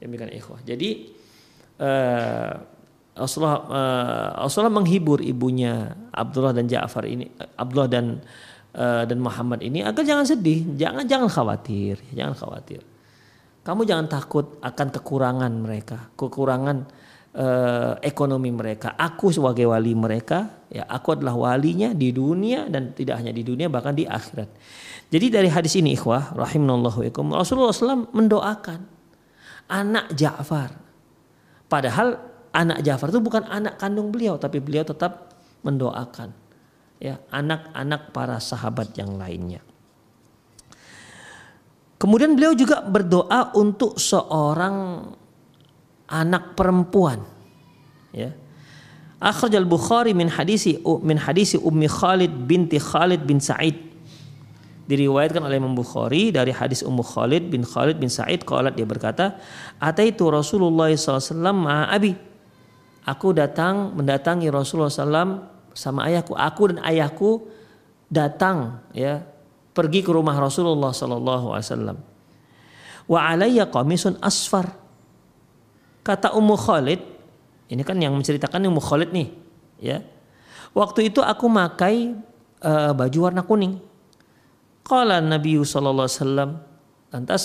Demikian 0.00 0.32
ikhwah. 0.32 0.62
Jadi 0.62 1.10
uh, 1.82 2.54
Rasulullah, 3.14 3.58
uh, 3.70 4.28
Rasulullah 4.42 4.74
menghibur 4.74 5.22
ibunya 5.22 5.94
Abdullah 6.10 6.50
dan 6.50 6.66
Ja'far 6.66 7.06
ini, 7.06 7.30
Abdullah 7.54 7.86
dan 7.86 8.18
uh, 8.74 9.06
dan 9.06 9.18
Muhammad 9.22 9.62
ini 9.62 9.86
agar 9.86 10.02
jangan 10.02 10.26
sedih, 10.26 10.66
jangan 10.74 11.06
jangan 11.06 11.30
khawatir, 11.30 12.02
jangan 12.10 12.34
khawatir. 12.34 12.82
Kamu 13.64 13.86
jangan 13.86 14.10
takut 14.10 14.58
akan 14.60 14.88
kekurangan 14.92 15.52
mereka, 15.56 16.10
kekurangan 16.18 16.84
uh, 17.38 17.94
ekonomi 18.02 18.50
mereka. 18.50 18.98
Aku 18.98 19.30
sebagai 19.30 19.70
wali 19.70 19.94
mereka, 19.94 20.66
ya 20.68 20.82
aku 20.84 21.14
adalah 21.14 21.38
walinya 21.38 21.94
di 21.94 22.10
dunia 22.10 22.66
dan 22.66 22.92
tidak 22.92 23.22
hanya 23.22 23.30
di 23.30 23.46
dunia 23.46 23.70
bahkan 23.70 23.94
di 23.94 24.04
akhirat. 24.04 24.50
Jadi 25.08 25.26
dari 25.30 25.48
hadis 25.48 25.78
ini 25.78 25.94
ikhwah 25.94 26.34
rahimanallahu 26.34 27.06
ikum 27.14 27.30
Rasulullah 27.30 27.70
SAW 27.70 28.10
mendoakan 28.10 28.80
anak 29.70 30.10
Ja'far. 30.18 30.74
Padahal 31.70 32.33
anak 32.54 32.86
Ja'far 32.86 33.10
itu 33.10 33.18
bukan 33.18 33.44
anak 33.50 33.76
kandung 33.82 34.14
beliau 34.14 34.38
tapi 34.38 34.62
beliau 34.62 34.86
tetap 34.86 35.34
mendoakan 35.66 36.30
ya 37.02 37.18
anak-anak 37.34 38.14
para 38.14 38.38
sahabat 38.38 38.94
yang 38.94 39.18
lainnya. 39.18 39.60
Kemudian 41.98 42.36
beliau 42.36 42.52
juga 42.52 42.84
berdoa 42.84 43.56
untuk 43.56 43.96
seorang 43.96 45.08
anak 46.10 46.52
perempuan. 46.52 47.24
Ya. 48.12 48.36
Akhraj 49.16 49.56
al-Bukhari 49.56 50.12
min 50.12 50.28
hadisi 50.28 50.76
min 51.00 51.16
hadisi 51.16 51.56
Ummi 51.56 51.88
Khalid 51.88 52.44
binti 52.44 52.76
Khalid 52.76 53.24
bin 53.24 53.40
Sa'id. 53.40 53.96
Diriwayatkan 54.84 55.40
oleh 55.40 55.56
Imam 55.56 55.72
Bukhari 55.72 56.28
dari 56.28 56.52
hadis 56.52 56.84
Ummu 56.84 57.00
Khalid 57.00 57.48
bin 57.48 57.64
Khalid 57.64 57.96
bin 57.96 58.12
Sa'id 58.12 58.44
qalat 58.44 58.76
dia 58.76 58.84
berkata, 58.84 59.40
"Ataitu 59.80 60.28
Rasulullah 60.28 60.92
SAW 60.92 61.56
ma'a 61.56 61.88
abi." 61.88 62.33
Aku 63.04 63.36
datang 63.36 63.92
mendatangi 63.92 64.48
Rasulullah 64.48 64.88
SAW 64.88 65.44
sama 65.76 66.08
ayahku. 66.08 66.32
Aku 66.32 66.72
dan 66.72 66.80
ayahku 66.80 67.44
datang 68.08 68.80
ya 68.96 69.20
pergi 69.74 70.00
ke 70.00 70.10
rumah 70.14 70.38
Rasulullah 70.38 70.94
wasallam. 70.94 71.98
Wa 73.04 73.34
alayya 73.34 73.68
qamisun 73.68 74.16
asfar. 74.22 74.72
Kata 76.04 76.32
Ummu 76.36 76.56
Khalid, 76.56 77.00
ini 77.68 77.82
kan 77.82 77.96
yang 77.96 78.14
menceritakan 78.16 78.68
Ummu 78.68 78.80
Khalid 78.80 79.10
nih, 79.12 79.28
ya. 79.80 80.04
Waktu 80.76 81.08
itu 81.12 81.24
aku 81.24 81.48
makai 81.48 82.12
uh, 82.60 82.92
baju 82.92 83.18
warna 83.20 83.42
kuning. 83.44 83.80
Qala 84.84 85.24
Nabi 85.24 85.56
sallallahu 85.56 86.04
alaihi 86.04 86.20
wasallam, 86.20 86.50
lantas 87.08 87.42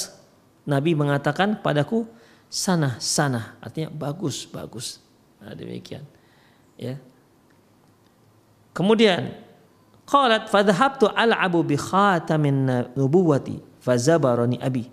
Nabi 0.67 0.91
mengatakan 0.91 1.63
padaku 1.63 2.03
sana 2.51 2.99
sana 2.99 3.55
artinya 3.63 3.87
bagus 3.89 4.43
bagus. 4.49 5.08
Nah, 5.39 5.55
demikian. 5.55 6.03
Ya. 6.75 6.99
Kemudian 8.75 9.35
Qalat 10.09 10.49
fadhahabtu 10.49 11.05
al'abu 11.13 11.61
bi 11.61 11.77
khatamin 11.77 12.89
nubuwati 12.97 13.61
fazabarani 13.77 14.57
abi. 14.57 14.89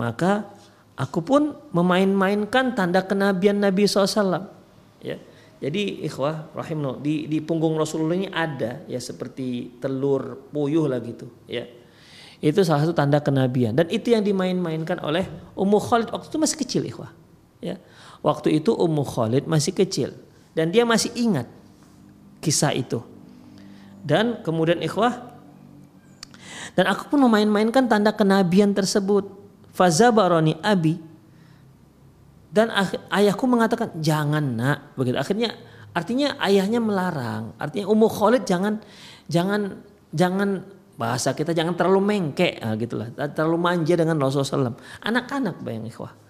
Maka 0.00 0.48
aku 0.96 1.20
pun 1.20 1.52
memain-mainkan 1.76 2.72
tanda 2.72 3.04
kenabian 3.04 3.60
Nabi 3.60 3.84
SAW. 3.84 4.48
Ya. 5.04 5.20
Jadi 5.56 6.04
ikhwah 6.04 6.52
rahimno 6.52 7.00
di 7.00 7.28
di 7.28 7.40
punggung 7.40 7.76
Rasulullah 7.80 8.16
ini 8.16 8.28
ada 8.28 8.84
ya 8.88 9.00
seperti 9.00 9.80
telur 9.80 10.48
puyuh 10.52 10.88
lah 10.88 11.00
gitu 11.00 11.28
ya. 11.48 11.64
Itu 12.40 12.60
salah 12.64 12.84
satu 12.84 12.92
tanda 12.96 13.20
kenabian 13.24 13.72
dan 13.72 13.88
itu 13.88 14.12
yang 14.12 14.20
dimain-mainkan 14.20 15.00
oleh 15.00 15.24
Ummu 15.56 15.80
Khalid 15.80 16.12
waktu 16.12 16.28
itu 16.28 16.36
masih 16.40 16.56
kecil 16.60 16.82
ikhwah. 16.88 17.12
Ya. 17.60 17.80
Waktu 18.26 18.58
itu 18.58 18.74
Ummu 18.74 19.06
Khalid 19.06 19.46
masih 19.46 19.70
kecil 19.70 20.10
dan 20.58 20.74
dia 20.74 20.82
masih 20.82 21.14
ingat 21.14 21.46
kisah 22.42 22.74
itu 22.74 22.98
dan 24.02 24.42
kemudian 24.42 24.82
ikhwah 24.82 25.36
dan 26.74 26.90
aku 26.90 27.14
pun 27.14 27.22
memain-mainkan 27.22 27.88
tanda 27.88 28.12
kenabian 28.12 28.76
tersebut. 28.76 29.46
Fazabaroni 29.76 30.56
abi 30.64 30.96
dan 32.48 32.72
ayahku 33.12 33.44
mengatakan 33.44 33.92
jangan 34.00 34.40
nak 34.40 34.96
begitu. 34.96 35.20
Akhirnya 35.20 35.52
artinya 35.92 36.36
ayahnya 36.40 36.80
melarang. 36.80 37.52
Artinya 37.60 37.86
Ummu 37.92 38.08
Khalid 38.08 38.48
jangan 38.48 38.80
jangan 39.28 39.84
jangan 40.16 40.64
bahasa 40.96 41.36
kita 41.36 41.52
jangan 41.52 41.76
terlalu 41.76 42.00
mengke 42.00 42.56
nah, 42.56 42.72
gitulah 42.80 43.12
terlalu 43.36 43.58
manja 43.60 43.94
dengan 44.00 44.16
Rasulullah 44.16 44.72
SAW. 44.72 44.80
Anak-anak 45.04 45.60
bayang 45.60 45.84
ikhwah. 45.84 46.25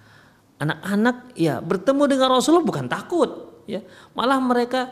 Anak-anak 0.56 1.36
ya 1.36 1.60
bertemu 1.60 2.02
dengan 2.08 2.28
Rasulullah 2.32 2.64
bukan 2.64 2.88
takut 2.88 3.60
ya 3.68 3.84
malah 4.16 4.40
mereka 4.40 4.88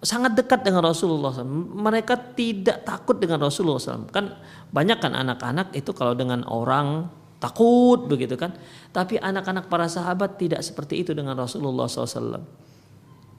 sangat 0.00 0.32
dekat 0.32 0.64
dengan 0.64 0.84
Rasulullah 0.84 1.32
SAW. 1.32 1.76
Mereka 1.76 2.36
tidak 2.36 2.88
takut 2.88 3.20
dengan 3.20 3.40
Rasulullah 3.44 3.80
SAW. 3.80 4.08
Kan 4.08 4.32
banyak 4.72 4.98
kan 5.00 5.12
anak-anak 5.12 5.76
itu 5.76 5.92
kalau 5.92 6.16
dengan 6.16 6.44
orang 6.48 7.08
takut 7.40 8.08
begitu 8.08 8.36
kan. 8.40 8.56
Tapi 8.90 9.20
anak-anak 9.20 9.68
para 9.68 9.86
sahabat 9.86 10.40
tidak 10.40 10.64
seperti 10.64 11.04
itu 11.04 11.12
dengan 11.12 11.36
Rasulullah 11.36 11.84
SAW. 11.88 12.40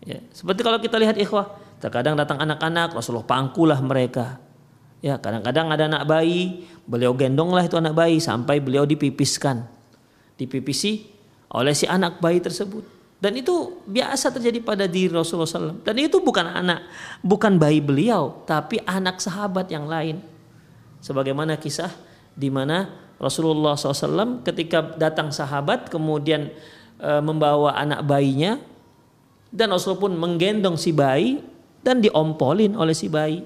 Ya, 0.01 0.17
seperti 0.33 0.65
kalau 0.65 0.81
kita 0.81 0.97
lihat 0.97 1.17
ikhwah, 1.17 1.77
terkadang 1.77 2.17
datang 2.17 2.41
anak-anak, 2.41 2.97
Rasulullah 2.97 3.25
pangkulah 3.25 3.77
mereka. 3.81 4.41
Ya, 5.01 5.17
kadang-kadang 5.17 5.69
ada 5.69 5.83
anak 5.89 6.03
bayi, 6.09 6.65
beliau 6.85 7.13
gendonglah 7.13 7.65
itu 7.65 7.77
anak 7.77 7.93
bayi 7.93 8.17
sampai 8.21 8.61
beliau 8.61 8.85
dipipiskan. 8.85 9.65
Dipipisi 10.37 11.20
oleh 11.51 11.75
si 11.75 11.85
anak 11.87 12.23
bayi 12.23 12.39
tersebut. 12.39 12.83
Dan 13.21 13.37
itu 13.37 13.85
biasa 13.85 14.33
terjadi 14.33 14.65
pada 14.65 14.89
diri 14.89 15.13
Rasulullah 15.13 15.45
SAW. 15.45 15.85
Dan 15.85 15.95
itu 16.01 16.17
bukan 16.17 16.41
anak, 16.41 16.89
bukan 17.21 17.61
bayi 17.61 17.77
beliau, 17.77 18.41
tapi 18.49 18.81
anak 18.81 19.21
sahabat 19.21 19.69
yang 19.69 19.85
lain. 19.85 20.17
Sebagaimana 21.05 21.53
kisah 21.61 21.93
di 22.33 22.49
mana 22.49 22.89
Rasulullah 23.21 23.77
SAW 23.77 24.41
ketika 24.41 24.97
datang 24.97 25.29
sahabat 25.29 25.93
kemudian 25.93 26.49
e, 26.97 27.11
membawa 27.21 27.77
anak 27.77 28.01
bayinya 28.01 28.57
dan 29.53 29.69
Rasul 29.69 30.01
pun 30.01 30.17
menggendong 30.17 30.73
si 30.73 30.89
bayi 30.89 31.37
dan 31.85 32.01
diompolin 32.01 32.73
oleh 32.73 32.97
si 32.97 33.05
bayi. 33.05 33.45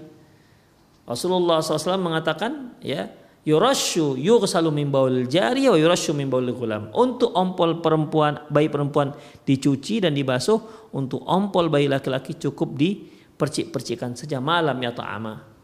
Rasulullah 1.03 1.59
SAW 1.59 1.99
mengatakan 1.99 2.79
ya 2.79 3.11
yurashu 3.45 4.17
yughsalu 4.17 4.73
min 4.73 4.89
baul 4.91 5.29
jari 5.29 5.69
wa 5.69 5.77
yurashu 5.77 6.11
min 6.11 6.27
baul 6.27 6.49
gulam. 6.51 6.89
Untuk 6.97 7.31
ompol 7.31 7.79
perempuan 7.79 8.43
bayi 8.51 8.67
perempuan 8.67 9.13
dicuci 9.45 10.01
dan 10.01 10.17
dibasuh, 10.17 10.89
untuk 10.97 11.21
ompol 11.23 11.69
bayi 11.69 11.85
laki-laki 11.85 12.35
cukup 12.35 12.73
dipercik-percikan 12.75 14.17
saja 14.17 14.41
malam 14.41 14.75
ya 14.81 14.91
ta'ama 14.91 15.55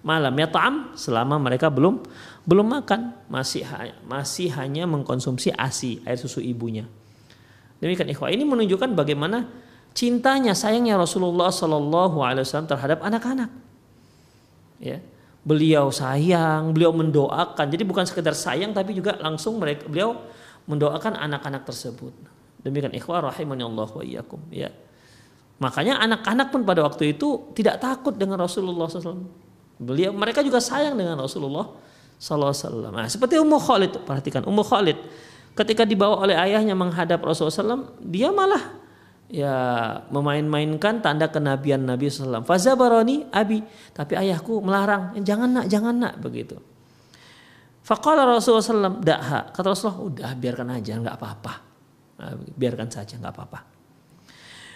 malam 0.00 0.32
ya 0.32 0.48
ta'am 0.48 0.96
selama 0.96 1.36
mereka 1.36 1.68
belum 1.68 2.00
belum 2.48 2.66
makan 2.80 3.12
masih 3.28 3.68
masih 4.08 4.48
hanya 4.56 4.88
mengkonsumsi 4.88 5.52
ASI 5.52 6.00
air 6.08 6.16
susu 6.16 6.40
ibunya. 6.40 6.88
Demikian 7.80 8.08
ikhwah 8.12 8.32
ini 8.32 8.44
menunjukkan 8.44 8.96
bagaimana 8.96 9.48
cintanya 9.92 10.56
sayangnya 10.56 11.00
Rasulullah 11.00 11.52
Shallallahu 11.52 12.20
Alaihi 12.20 12.44
Wasallam 12.44 12.68
terhadap 12.68 13.00
anak-anak. 13.04 13.50
Ya, 14.80 15.04
beliau 15.50 15.90
sayang, 15.90 16.70
beliau 16.70 16.94
mendoakan. 16.94 17.66
Jadi 17.66 17.82
bukan 17.82 18.06
sekedar 18.06 18.38
sayang 18.38 18.70
tapi 18.70 18.94
juga 18.94 19.18
langsung 19.18 19.58
mereka 19.58 19.90
beliau 19.90 20.14
mendoakan 20.70 21.18
anak-anak 21.18 21.66
tersebut. 21.66 22.14
Demikian 22.62 22.94
ikhwah 22.94 23.26
rahimani 23.26 23.66
Allah 23.66 23.90
wa 23.90 24.02
iyyakum 24.06 24.38
ya. 24.54 24.70
Makanya 25.58 25.98
anak-anak 25.98 26.54
pun 26.54 26.62
pada 26.62 26.86
waktu 26.86 27.18
itu 27.18 27.50
tidak 27.58 27.82
takut 27.82 28.14
dengan 28.14 28.38
Rasulullah 28.38 28.86
SAW 28.86 29.50
Beliau 29.80 30.12
mereka 30.12 30.44
juga 30.44 30.60
sayang 30.60 30.92
dengan 30.92 31.16
Rasulullah 31.16 31.64
wasallam. 32.20 32.92
Nah, 32.92 33.08
seperti 33.08 33.40
Ummu 33.40 33.56
Khalid, 33.56 33.92
perhatikan 34.04 34.44
Ummu 34.44 34.60
Khalid 34.60 35.00
ketika 35.56 35.88
dibawa 35.88 36.20
oleh 36.20 36.36
ayahnya 36.36 36.76
menghadap 36.76 37.24
Rasulullah 37.24 37.80
SAW, 37.80 37.96
dia 38.04 38.28
malah 38.28 38.76
ya 39.30 39.54
memain-mainkan 40.10 40.98
tanda 40.98 41.30
kenabian 41.30 41.86
Nabi 41.86 42.10
SAW. 42.10 42.42
Fazabaroni 42.42 43.30
abi, 43.30 43.62
tapi 43.94 44.18
ayahku 44.18 44.58
melarang, 44.58 45.14
jangan 45.22 45.48
nak, 45.48 45.66
jangan 45.70 45.94
nak 45.94 46.18
begitu. 46.18 46.58
Faqala 47.86 48.26
Rasulullah 48.26 48.90
SAW, 48.90 49.00
daha. 49.00 49.54
Kata 49.54 49.72
Rasulullah, 49.72 50.02
udah 50.02 50.30
biarkan 50.34 50.68
aja, 50.74 50.98
nggak 50.98 51.16
apa-apa. 51.16 51.54
Nah, 52.20 52.34
biarkan 52.58 52.90
saja, 52.90 53.16
nggak 53.16 53.32
apa-apa. 53.32 53.60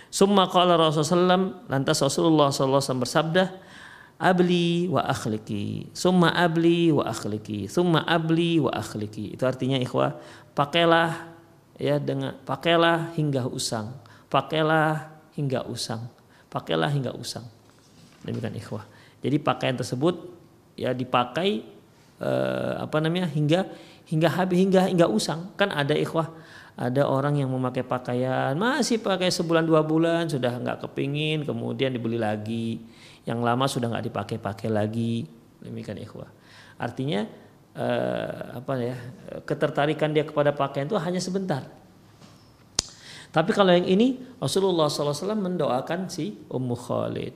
Summa 0.09 0.47
qala 0.47 0.79
Rasulullah 0.79 1.35
SAW, 1.35 1.67
lantas 1.67 1.99
Rasulullah 1.99 2.49
SAW 2.55 3.03
bersabda, 3.03 3.45
abli 4.15 4.87
wa 4.87 5.03
akhliki 5.03 5.91
summa 5.91 6.31
abli 6.31 6.95
wa 6.95 7.03
akhliki 7.03 7.67
summa 7.67 8.07
abli 8.07 8.63
wa 8.63 8.71
akhliki 8.71 9.35
itu 9.35 9.43
artinya 9.43 9.75
ikhwah 9.75 10.15
pakailah 10.55 11.35
ya 11.83 11.99
dengan 11.99 12.39
pakailah 12.47 13.19
hingga 13.19 13.51
usang 13.51 13.91
pakailah 14.31 15.15
hingga 15.35 15.67
usang. 15.67 16.07
Pakailah 16.49 16.91
hingga 16.91 17.13
usang. 17.15 17.45
Demikian 18.25 18.55
ikhwah. 18.57 18.87
Jadi 19.21 19.37
pakaian 19.41 19.77
tersebut 19.77 20.33
ya 20.79 20.95
dipakai 20.95 21.65
eh, 22.21 22.75
apa 22.79 22.97
namanya 23.03 23.29
hingga 23.31 23.69
hingga 24.09 24.29
habis 24.33 24.59
hingga 24.63 24.89
hingga 24.89 25.07
usang. 25.11 25.53
Kan 25.59 25.75
ada 25.75 25.93
ikhwah 25.93 26.31
ada 26.75 27.07
orang 27.07 27.39
yang 27.39 27.51
memakai 27.55 27.87
pakaian 27.87 28.59
masih 28.59 28.99
pakai 28.99 29.31
sebulan 29.31 29.63
dua 29.63 29.87
bulan 29.87 30.27
sudah 30.27 30.59
nggak 30.59 30.89
kepingin 30.89 31.47
kemudian 31.47 31.93
dibeli 31.93 32.19
lagi. 32.19 32.83
Yang 33.25 33.39
lama 33.41 33.65
sudah 33.65 33.89
nggak 33.89 34.07
dipakai-pakai 34.13 34.69
lagi. 34.69 35.25
Demikian 35.65 35.97
ikhwah. 36.01 36.29
Artinya 36.77 37.25
eh, 37.75 38.41
apa 38.61 38.73
ya 38.79 38.97
ketertarikan 39.43 40.15
dia 40.15 40.23
kepada 40.23 40.55
pakaian 40.55 40.87
itu 40.87 40.97
hanya 41.01 41.19
sebentar 41.19 41.84
tapi 43.35 43.51
kalau 43.51 43.75
yang 43.75 43.83
ini 43.83 44.23
Rasulullah 44.39 44.87
SAW 44.87 45.35
mendoakan 45.35 46.07
si 46.07 46.39
Ummu 46.47 46.77
Khalid. 46.79 47.35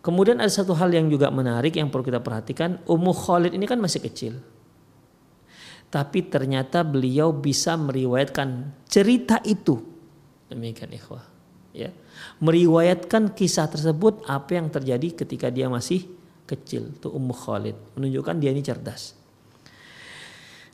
Kemudian 0.00 0.40
ada 0.40 0.48
satu 0.48 0.72
hal 0.72 0.88
yang 0.96 1.12
juga 1.12 1.28
menarik 1.28 1.76
yang 1.76 1.92
perlu 1.92 2.08
kita 2.08 2.24
perhatikan 2.24 2.80
Ummu 2.88 3.12
Khalid 3.12 3.52
ini 3.52 3.68
kan 3.68 3.76
masih 3.76 4.00
kecil. 4.00 4.40
Tapi 5.92 6.24
ternyata 6.24 6.80
beliau 6.80 7.36
bisa 7.36 7.76
meriwayatkan 7.76 8.72
cerita 8.88 9.44
itu. 9.44 9.76
Demikian 10.48 10.88
ikhwah 10.96 11.28
ya. 11.76 11.92
Meriwayatkan 12.40 13.36
kisah 13.36 13.68
tersebut 13.68 14.24
apa 14.24 14.56
yang 14.56 14.72
terjadi 14.72 15.20
ketika 15.20 15.52
dia 15.52 15.68
masih 15.68 16.08
kecil 16.48 16.96
itu 16.96 17.12
Ummu 17.12 17.36
Khalid. 17.36 17.76
Menunjukkan 18.00 18.40
dia 18.40 18.56
ini 18.56 18.64
cerdas. 18.64 19.20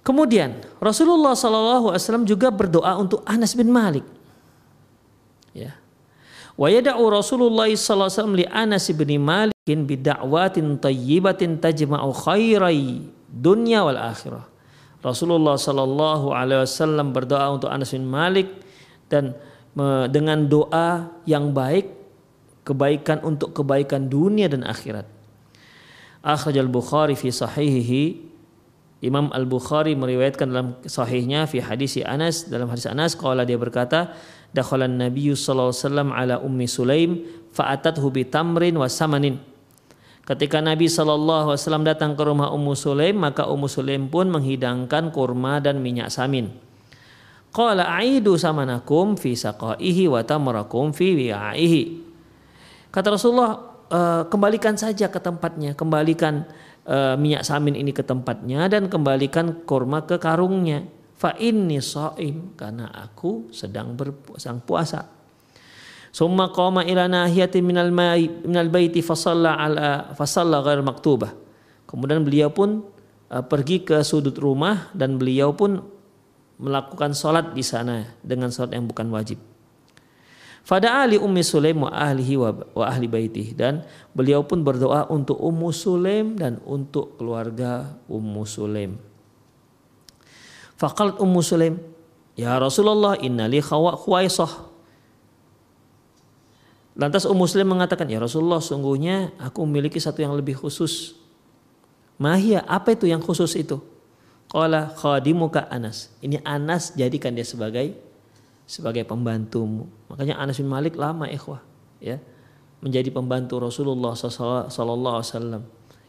Kemudian 0.07 0.63
Rasulullah 0.79 1.35
SAW 1.35 1.99
juga 2.23 2.55
berdoa 2.55 2.95
untuk 2.95 3.27
Anas 3.27 3.59
bin 3.59 3.75
Malik 3.75 4.16
ya. 5.57 5.73
Wa 6.57 6.69
yada'u 6.69 7.05
Rasulullah 7.09 7.69
SAW 7.69 8.33
li 8.33 8.45
Anas 8.49 8.89
bin 8.93 9.13
Malik 9.21 9.57
bida'watin 9.65 10.81
tayyibatin 10.81 11.61
tajma'u 11.61 12.13
khairai 12.13 13.05
dunya 13.29 13.85
wal 13.85 14.01
akhirah. 14.01 14.45
Rasulullah 15.05 15.55
Sallallahu 15.61 16.33
Alaihi 16.33 16.65
Wasallam 16.65 17.13
berdoa 17.13 17.53
untuk 17.53 17.69
Anas 17.69 17.93
bin 17.93 18.09
Malik 18.09 18.49
dan 19.13 19.37
dengan 20.09 20.49
doa 20.49 21.13
yang 21.29 21.53
baik 21.53 21.93
kebaikan 22.65 23.21
untuk 23.23 23.53
kebaikan 23.53 24.09
dunia 24.09 24.49
dan 24.49 24.65
akhirat. 24.65 25.05
Akhraj 26.25 26.57
al-Bukhari 26.59 27.15
fi 27.15 27.31
sahihihi. 27.31 28.27
Imam 29.05 29.29
Al-Bukhari 29.29 29.93
meriwayatkan 29.93 30.49
dalam 30.49 30.69
sahihnya 30.89 31.45
fi 31.45 31.61
hadis 31.61 32.01
Anas 32.01 32.49
dalam 32.49 32.67
hadis 32.73 32.89
Anas 32.89 33.13
qala 33.13 33.45
dia 33.45 33.61
berkata 33.61 34.17
dakhalan 34.55 34.99
Nabi 35.01 35.35
sallallahu 35.35 35.73
alaihi 35.73 35.83
wasallam 35.83 36.09
ala 36.15 36.35
ummi 36.43 36.67
Sulaim 36.69 37.11
fa'atathu 37.51 38.07
bi 38.13 38.29
tamrin 38.29 38.75
wa 38.77 38.87
samanin 38.87 39.39
Ketika 40.27 40.59
Nabi 40.59 40.91
Shallallahu 40.91 41.55
Alaihi 41.55 41.63
Wasallam 41.63 41.87
datang 41.87 42.19
ke 42.19 42.23
rumah 42.27 42.51
Ummu 42.51 42.75
Sulaim, 42.75 43.15
maka 43.15 43.47
Ummu 43.47 43.71
Sulaim 43.71 44.11
pun 44.11 44.27
menghidangkan 44.27 45.15
kurma 45.15 45.63
dan 45.63 45.79
minyak 45.79 46.11
samin. 46.11 46.51
Qala 47.55 47.87
aidu 48.03 48.35
samanakum 48.35 49.15
fi 49.15 49.39
saqaihi 49.39 50.11
wa 50.11 50.27
tamrakum 50.27 50.91
fi 50.91 51.15
wi'aihi. 51.15 51.83
Kata 52.91 53.15
Rasulullah, 53.15 53.79
e, 53.87 54.01
kembalikan 54.27 54.75
saja 54.75 55.07
ke 55.07 55.23
tempatnya, 55.23 55.79
kembalikan 55.79 56.43
e, 56.83 57.15
minyak 57.15 57.47
samin 57.47 57.79
ini 57.79 57.95
ke 57.95 58.03
tempatnya 58.03 58.67
dan 58.67 58.91
kembalikan 58.91 59.63
kurma 59.63 60.11
ke 60.11 60.19
karungnya. 60.19 60.91
Fa 61.17 61.33
inni 61.41 61.81
shaim 61.81 62.53
karena 62.61 62.93
aku 62.93 63.49
sedang 63.49 63.97
berpuasa 63.97 64.53
puasa. 64.61 65.01
Summa 66.13 66.53
qama 66.53 66.85
ila 66.85 67.09
nahiyatin 67.09 67.65
minal 67.65 67.93
mai 67.93 68.29
minal 68.45 68.69
baiti 68.69 69.01
fa 69.01 69.17
ala 69.17 70.13
fa 70.13 70.25
ghair 70.65 70.81
maktubah. 70.85 71.33
Kemudian 71.89 72.21
beliau 72.21 72.53
pun 72.53 72.85
uh, 73.33 73.45
pergi 73.45 73.81
ke 73.85 74.01
sudut 74.05 74.37
rumah 74.37 74.93
dan 74.93 75.17
beliau 75.17 75.57
pun 75.57 75.81
melakukan 76.57 77.13
sholat 77.13 77.53
di 77.53 77.65
sana 77.65 78.05
dengan 78.25 78.49
sholat 78.53 78.77
yang 78.77 78.89
bukan 78.89 79.09
wajib. 79.13 79.41
Fada 80.67 81.07
ali 81.07 81.15
Ummi 81.15 81.47
Sulaim 81.47 81.87
wa 81.87 81.95
ahlihi 81.95 82.35
wa, 82.35 82.51
wa 82.51 82.85
ahli 82.91 83.07
baitih 83.07 83.55
dan 83.55 83.87
beliau 84.11 84.43
pun 84.43 84.67
berdoa 84.67 85.07
untuk 85.15 85.39
Ummu 85.39 85.71
Sulaim 85.71 86.35
dan 86.35 86.59
untuk 86.67 87.15
keluarga 87.21 87.95
Ummu 88.11 88.43
Sulaim. 88.43 88.99
Faqalat 90.77 91.17
Ummu 91.17 91.41
Sulaim, 91.41 91.81
"Ya 92.37 92.57
Rasulullah, 92.61 93.17
innali 93.17 93.65
khawa 93.65 93.97
khuwaisah." 93.97 94.69
Lantas 96.97 97.29
Ummu 97.29 97.45
Sulaim 97.49 97.73
mengatakan, 97.73 98.09
"Ya 98.09 98.21
Rasulullah, 98.21 98.61
sungguhnya 98.61 99.33
aku 99.41 99.65
memiliki 99.65 100.01
satu 100.01 100.25
yang 100.25 100.37
lebih 100.37 100.57
khusus." 100.57 101.17
Mahia, 102.17 102.65
apa 102.65 102.97
itu 102.97 103.05
yang 103.05 103.21
khusus 103.21 103.53
itu? 103.57 103.77
Qala 104.49 104.97
khadimuka 104.97 105.69
Anas. 105.69 106.09
Ini 106.25 106.41
Anas 106.41 106.97
jadikan 106.97 107.37
dia 107.37 107.45
sebagai 107.45 107.93
sebagai 108.65 109.05
pembantumu. 109.05 109.85
Makanya 110.09 110.41
Anas 110.41 110.57
bin 110.57 110.73
Malik 110.73 110.97
lama 110.97 111.29
ikhwah 111.29 111.61
ya 112.01 112.17
menjadi 112.81 113.09
pembantu 113.13 113.61
Rasulullah 113.63 114.17
sallallahu 114.17 115.17
alaihi 115.21 115.33
wasallam. 115.33 115.63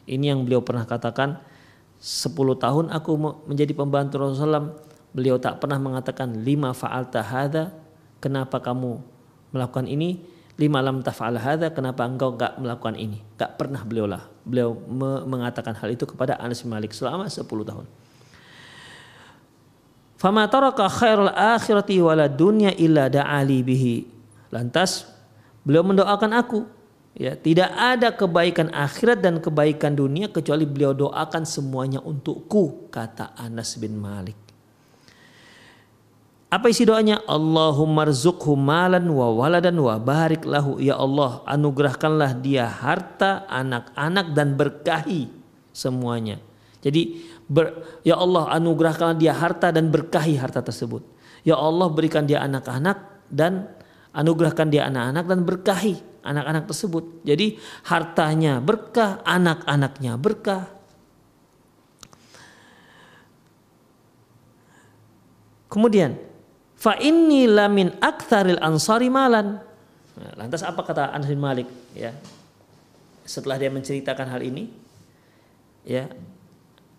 Ini 0.08 0.24
yang 0.32 0.48
beliau 0.48 0.64
pernah 0.64 0.88
katakan 0.88 1.40
10 1.98 2.34
tahun 2.62 2.94
aku 2.94 3.10
menjadi 3.50 3.74
pembantu 3.74 4.22
Rasulullah 4.22 4.70
beliau 5.10 5.34
tak 5.42 5.58
pernah 5.58 5.82
mengatakan 5.82 6.30
lima 6.46 6.70
fa'alta 6.70 7.26
hadza 7.26 7.74
kenapa 8.22 8.62
kamu 8.62 9.02
melakukan 9.50 9.90
ini? 9.90 10.38
Lima 10.58 10.82
lam 10.82 11.02
taf'al 11.02 11.38
hadza 11.38 11.70
kenapa 11.70 12.06
engkau 12.06 12.34
enggak 12.34 12.58
melakukan 12.58 12.94
ini? 12.98 13.22
Enggak 13.34 13.50
pernah 13.58 13.82
beliau 13.82 14.06
lah. 14.10 14.26
Beliau 14.42 14.74
mengatakan 15.26 15.74
hal 15.74 15.90
itu 15.94 16.06
kepada 16.06 16.38
Anas 16.38 16.62
bin 16.62 16.74
Malik 16.74 16.94
selama 16.94 17.26
10 17.26 17.42
tahun. 17.46 17.86
Fama 20.18 20.50
taraka 20.50 20.90
khairul 20.90 21.30
akhirati 21.30 22.02
wala 22.02 22.26
dunya 22.26 22.74
illa 22.74 23.06
da'ali 23.06 23.62
bihi. 23.62 23.96
Lantas 24.50 25.06
beliau 25.62 25.86
mendoakan 25.86 26.30
aku 26.34 26.66
ya 27.18 27.34
tidak 27.34 27.74
ada 27.74 28.14
kebaikan 28.14 28.70
akhirat 28.70 29.18
dan 29.20 29.42
kebaikan 29.42 29.98
dunia 29.98 30.30
kecuali 30.30 30.64
beliau 30.64 30.94
doakan 30.94 31.42
semuanya 31.42 31.98
untukku 32.00 32.88
kata 32.88 33.34
Anas 33.34 33.74
bin 33.76 33.98
Malik 33.98 34.48
apa 36.48 36.72
isi 36.72 36.88
doanya? 36.88 37.20
Allahumma 37.28 38.08
rzukhu 38.08 38.56
malan 38.56 39.04
wa 39.12 39.28
waladan 39.36 39.76
wa 39.76 40.00
barik 40.00 40.48
lahu. 40.48 40.80
Ya 40.80 40.96
Allah, 40.96 41.44
anugerahkanlah 41.44 42.40
dia 42.40 42.64
harta, 42.64 43.44
anak-anak 43.52 44.32
dan 44.32 44.56
berkahi 44.56 45.28
semuanya. 45.76 46.40
Jadi 46.80 47.20
ber, 47.44 47.84
ya 48.00 48.16
Allah 48.16 48.48
anugerahkanlah 48.56 49.20
dia 49.20 49.36
harta 49.36 49.68
dan 49.68 49.92
berkahi 49.92 50.40
harta 50.40 50.64
tersebut. 50.64 51.04
Ya 51.44 51.60
Allah 51.60 51.92
berikan 51.92 52.24
dia 52.24 52.40
anak-anak 52.40 53.28
dan 53.28 53.68
anugerahkan 54.16 54.72
dia 54.72 54.88
anak-anak 54.88 55.24
dan 55.28 55.40
berkahi 55.44 56.00
anak-anak 56.28 56.68
tersebut. 56.68 57.24
Jadi 57.24 57.56
hartanya 57.88 58.60
berkah, 58.60 59.24
anak-anaknya 59.24 60.20
berkah. 60.20 60.68
Kemudian 65.68 66.28
Fa 66.78 66.94
inni 67.02 67.50
lamin 67.50 67.90
aktsaril 67.98 68.62
ansari 68.62 69.10
malan. 69.10 69.58
Nah, 70.14 70.32
lantas 70.38 70.62
apa 70.62 70.86
kata 70.86 71.10
Anas 71.10 71.26
bin 71.26 71.42
Malik 71.42 71.66
ya? 71.90 72.14
Setelah 73.26 73.58
dia 73.58 73.66
menceritakan 73.66 74.30
hal 74.30 74.46
ini 74.46 74.70
ya, 75.82 76.06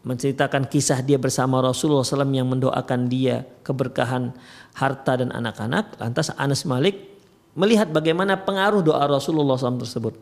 menceritakan 0.04 0.68
kisah 0.68 1.00
dia 1.00 1.16
bersama 1.16 1.64
Rasulullah 1.64 2.04
SAW 2.04 2.28
yang 2.28 2.52
mendoakan 2.52 3.08
dia 3.08 3.48
keberkahan 3.64 4.36
harta 4.76 5.24
dan 5.24 5.32
anak-anak, 5.32 5.96
lantas 5.96 6.36
Anas 6.36 6.68
Malik 6.68 7.09
melihat 7.58 7.90
bagaimana 7.90 8.38
pengaruh 8.38 8.82
doa 8.82 9.06
Rasulullah 9.06 9.58
SAW 9.58 9.82
tersebut. 9.82 10.14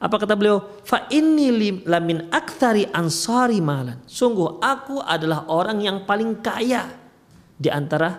Apa 0.00 0.16
kata 0.16 0.32
beliau? 0.32 0.80
Fa 0.80 1.04
inni 1.12 1.52
lamin 1.84 2.32
aktsari 2.32 2.88
ansari 2.88 3.60
malan. 3.60 4.00
Sungguh 4.08 4.56
aku 4.56 5.04
adalah 5.04 5.44
orang 5.52 5.84
yang 5.84 6.08
paling 6.08 6.40
kaya 6.40 6.88
di 7.60 7.68
antara 7.68 8.16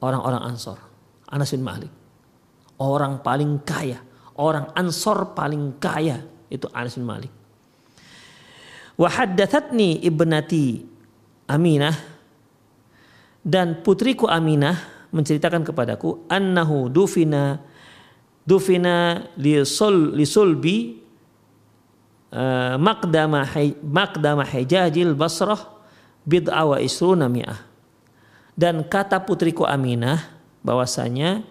orang-orang 0.00 0.42
Ansor. 0.48 0.80
Anas 1.28 1.52
bin 1.52 1.60
Malik. 1.60 1.92
Orang 2.80 3.20
paling 3.20 3.60
kaya. 3.60 4.00
Orang 4.40 4.72
Ansor 4.72 5.36
paling 5.36 5.76
kaya. 5.76 6.24
Itu 6.48 6.72
Anas 6.72 6.96
bin 6.96 7.04
Malik. 7.04 7.28
Wahaddathatni 8.96 10.00
ibnati 10.00 10.88
Aminah. 11.44 11.96
Dan 13.44 13.84
putriku 13.84 14.24
Aminah 14.24 14.99
menceritakan 15.10 15.66
kepadaku. 15.66 16.26
Annahu 16.30 16.90
dufina 16.90 17.62
dufina 18.46 19.28
lisul 19.38 20.16
lisulbi 20.16 20.98
uh, 22.34 22.74
maqdama 22.80 23.46
maqdama 23.84 24.42
hijajil 24.42 25.14
basrah 25.14 25.60
bid'a 26.26 26.62
wa 26.66 26.76
isruna 26.82 27.30
mi'ah 27.30 27.60
dan 28.58 28.82
kata 28.84 29.22
putriku 29.22 29.64
Aminah 29.64 30.18
bahwasanya 30.60 31.46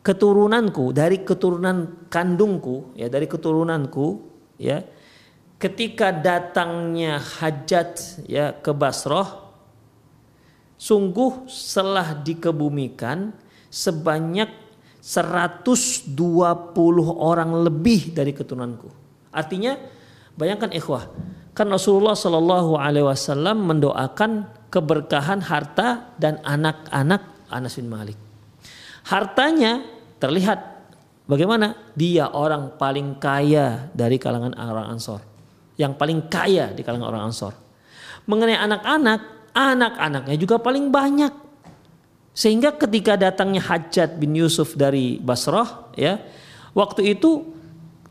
keturunanku 0.00 0.96
dari 0.96 1.20
keturunan 1.26 2.08
kandungku 2.08 2.96
ya 2.96 3.12
dari 3.12 3.28
keturunanku 3.28 4.24
ya 4.56 4.80
ketika 5.60 6.08
datangnya 6.08 7.20
hajat 7.20 8.22
ya 8.24 8.56
ke 8.56 8.72
Basroh 8.72 9.49
sungguh 10.80 11.44
setelah 11.44 12.16
dikebumikan 12.16 13.36
sebanyak 13.68 14.48
120 15.04 16.16
orang 17.20 17.50
lebih 17.60 18.16
dari 18.16 18.32
keturunanku 18.32 18.88
artinya 19.28 19.76
bayangkan 20.40 20.72
ikhwah 20.72 21.04
kan 21.52 21.68
Rasulullah 21.68 22.16
Shallallahu 22.16 22.80
Alaihi 22.80 23.04
Wasallam 23.04 23.68
mendoakan 23.68 24.48
keberkahan 24.70 25.42
harta 25.44 26.14
dan 26.16 26.38
anak-anak 26.46 27.50
Anas 27.50 27.74
bin 27.76 27.90
Malik. 27.90 28.16
Hartanya 29.10 29.82
terlihat 30.22 30.86
bagaimana 31.26 31.74
dia 31.98 32.30
orang 32.30 32.78
paling 32.78 33.18
kaya 33.18 33.90
dari 33.90 34.16
kalangan 34.16 34.54
orang 34.54 34.94
Ansor. 34.94 35.20
Yang 35.74 35.92
paling 35.98 36.30
kaya 36.30 36.70
di 36.70 36.86
kalangan 36.86 37.10
orang 37.10 37.22
Ansor. 37.28 37.52
Mengenai 38.30 38.56
anak-anak, 38.56 39.39
anak-anaknya 39.54 40.36
juga 40.38 40.56
paling 40.58 40.90
banyak. 40.90 41.32
Sehingga 42.30 42.72
ketika 42.78 43.18
datangnya 43.18 43.60
Hajat 43.60 44.16
bin 44.16 44.32
Yusuf 44.38 44.78
dari 44.78 45.18
Basrah 45.18 45.92
ya, 45.98 46.22
waktu 46.72 47.18
itu 47.18 47.42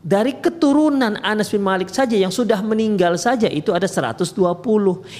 dari 0.00 0.40
keturunan 0.40 1.20
Anas 1.20 1.52
bin 1.52 1.60
Malik 1.60 1.92
saja 1.92 2.16
yang 2.16 2.32
sudah 2.32 2.64
meninggal 2.64 3.20
saja 3.20 3.48
itu 3.52 3.72
ada 3.76 3.84
120. 3.84 4.32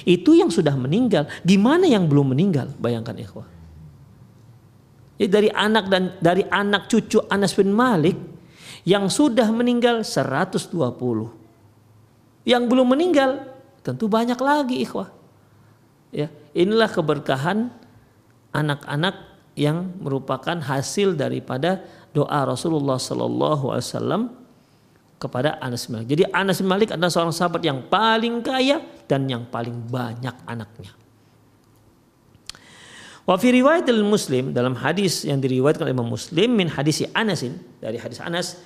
Itu 0.09 0.31
yang 0.33 0.49
sudah 0.49 0.73
meninggal. 0.73 1.29
Gimana 1.45 1.85
yang 1.85 2.09
belum 2.09 2.33
meninggal? 2.33 2.73
Bayangkan 2.81 3.13
ikhwah. 3.21 3.45
Ya, 5.21 5.29
dari 5.29 5.53
anak 5.53 5.85
dan 5.85 6.17
dari 6.17 6.41
anak 6.49 6.89
cucu 6.89 7.21
Anas 7.29 7.53
bin 7.53 7.69
Malik 7.69 8.17
yang 8.81 9.05
sudah 9.05 9.45
meninggal 9.53 10.01
120. 10.01 10.57
Yang 12.41 12.63
belum 12.65 12.87
meninggal 12.89 13.45
tentu 13.85 14.09
banyak 14.09 14.37
lagi 14.41 14.81
ikhwah. 14.81 15.20
Ya, 16.11 16.27
inilah 16.51 16.91
keberkahan 16.91 17.71
anak-anak 18.51 19.15
yang 19.55 19.95
merupakan 19.99 20.59
hasil 20.59 21.15
daripada 21.15 21.83
doa 22.11 22.43
Rasulullah 22.43 22.99
sallallahu 22.99 23.71
alaihi 23.71 23.87
wasallam 23.87 24.21
kepada 25.21 25.59
Anas 25.63 25.87
Malik. 25.87 26.11
Jadi 26.11 26.23
Anas 26.31 26.59
Malik 26.59 26.91
adalah 26.91 27.11
seorang 27.11 27.35
sahabat 27.35 27.61
yang 27.63 27.87
paling 27.87 28.43
kaya 28.43 28.83
dan 29.07 29.29
yang 29.29 29.47
paling 29.47 29.87
banyak 29.87 30.33
anaknya. 30.49 30.91
Wa 33.21 33.37
fi 33.37 33.53
riwayat 33.53 33.85
Muslim 34.01 34.49
dalam 34.51 34.73
hadis 34.73 35.23
yang 35.23 35.37
diriwayatkan 35.37 35.85
oleh 35.85 35.93
Imam 35.93 36.09
Muslim 36.09 36.57
min 36.57 36.67
hadis 36.73 37.05
Anasin 37.13 37.61
dari 37.77 38.01
hadis 38.01 38.17
Anas 38.17 38.57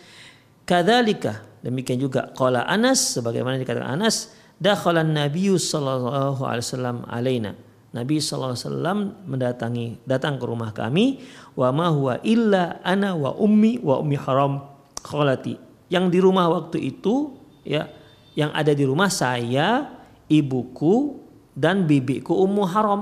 kadzalika 0.63 1.43
demikian 1.59 1.99
juga 1.99 2.31
qala 2.33 2.63
Anas 2.63 3.19
sebagaimana 3.19 3.59
dikatakan 3.59 3.99
Anas 3.99 4.31
dakhala 4.61 5.03
Nabi 5.03 5.55
sallallahu 5.55 6.41
alaihi 6.43 6.65
wasallam 6.65 6.97
alaina 7.07 7.51
Nabi 7.95 8.19
wasallam 8.19 9.23
mendatangi 9.23 10.03
datang 10.03 10.35
ke 10.35 10.45
rumah 10.47 10.75
kami 10.75 11.23
wa 11.55 11.71
ma 11.71 11.87
huwa 11.91 12.19
illa 12.27 12.83
ana 12.83 13.15
wa 13.15 13.31
ummi 13.35 13.79
wa 13.79 14.03
ummi 14.03 14.19
haram 14.19 14.63
khalati 14.99 15.55
yang 15.87 16.11
di 16.11 16.19
rumah 16.19 16.51
waktu 16.51 16.91
itu 16.91 17.35
ya 17.63 17.87
yang 18.35 18.51
ada 18.51 18.75
di 18.75 18.83
rumah 18.83 19.07
saya, 19.07 19.87
ibuku 20.27 21.23
dan 21.55 21.87
bibiku 21.87 22.35
Ummu 22.35 22.63
Haram. 22.67 23.01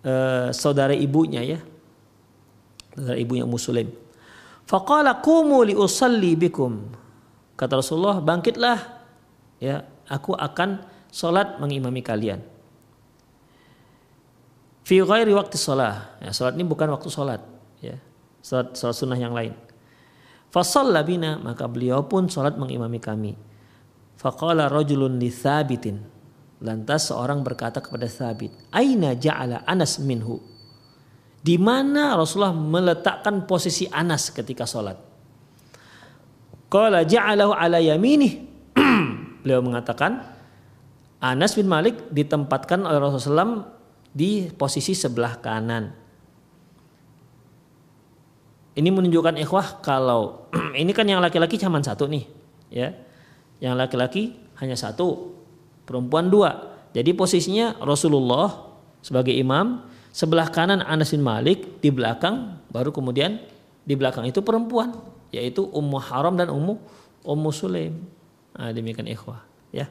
E, 0.00 0.12
saudara 0.56 0.96
ibunya 0.96 1.44
ya. 1.44 1.60
Saudara 2.96 3.20
ibunya 3.20 3.44
Ummu 3.44 3.60
Sulaim. 3.60 3.92
Faqala 4.64 5.20
qumu 5.20 5.60
li 5.68 5.76
usalli 5.76 6.32
bikum. 6.32 6.80
Kata 7.54 7.78
Rasulullah, 7.78 8.18
bangkitlah 8.18 8.78
ya, 9.62 9.84
aku 10.08 10.34
akan 10.34 10.82
salat 11.12 11.60
mengimami 11.60 12.00
kalian. 12.00 12.40
Fi 14.82 14.98
ghairi 14.98 15.30
waktu 15.36 15.54
salat. 15.54 16.18
Ya, 16.18 16.34
salat 16.34 16.58
ini 16.58 16.66
bukan 16.66 16.90
waktu 16.90 17.08
salat 17.12 17.42
ya. 17.78 17.96
Salat, 18.42 18.74
salat 18.74 18.96
sunnah 18.98 19.20
yang 19.20 19.30
lain. 19.30 19.54
Fasalla 20.52 21.00
bina 21.00 21.40
maka 21.40 21.64
beliau 21.64 22.04
pun 22.04 22.28
sholat 22.28 22.60
mengimami 22.60 23.00
kami. 23.00 23.32
Faqala 24.20 24.68
rajulun 24.68 25.16
li 25.16 25.32
thabitin. 25.32 26.04
Lantas 26.62 27.10
seorang 27.10 27.42
berkata 27.42 27.82
kepada 27.82 28.06
Thabit, 28.06 28.54
"Aina 28.70 29.18
ja'ala 29.18 29.66
Anas 29.66 29.98
minhu?" 29.98 30.38
Di 31.42 31.58
mana 31.58 32.14
Rasulullah 32.14 32.54
meletakkan 32.54 33.50
posisi 33.50 33.90
Anas 33.90 34.30
ketika 34.30 34.62
sholat? 34.62 34.94
Qala 36.72 37.04
ja'alahu 37.04 37.52
ala 37.52 37.76
yaminih. 37.76 38.48
beliau 39.44 39.60
mengatakan, 39.60 40.24
Anas 41.20 41.52
bin 41.52 41.68
Malik 41.68 42.08
ditempatkan 42.08 42.80
oleh 42.88 42.96
Rasulullah 42.96 43.44
SAW 43.44 43.68
di 44.16 44.48
posisi 44.48 44.96
sebelah 44.96 45.36
kanan. 45.44 45.92
Ini 48.72 48.88
menunjukkan 48.88 49.36
ikhwah 49.44 49.84
kalau 49.84 50.48
ini 50.80 50.96
kan 50.96 51.04
yang 51.04 51.20
laki-laki 51.20 51.60
cuma 51.60 51.76
satu 51.84 52.08
nih, 52.08 52.24
ya. 52.72 52.96
Yang 53.60 53.74
laki-laki 53.76 54.22
hanya 54.64 54.74
satu, 54.74 55.36
perempuan 55.84 56.32
dua. 56.32 56.72
Jadi 56.96 57.12
posisinya 57.12 57.76
Rasulullah 57.84 58.72
sebagai 59.04 59.36
imam, 59.36 59.84
sebelah 60.08 60.48
kanan 60.48 60.80
Anas 60.80 61.12
bin 61.12 61.20
Malik, 61.20 61.84
di 61.84 61.92
belakang 61.92 62.64
baru 62.72 62.88
kemudian 62.88 63.38
di 63.84 63.94
belakang 63.94 64.24
itu 64.24 64.40
perempuan, 64.40 64.94
yaitu 65.32 65.64
Ummu 65.64 65.98
Haram 65.98 66.36
dan 66.36 66.52
Ummu 66.52 66.78
Ummu 67.24 67.50
Sulaim. 67.50 68.04
Nah, 68.52 68.70
demikian 68.70 69.08
ikhwah, 69.08 69.40
ya. 69.72 69.88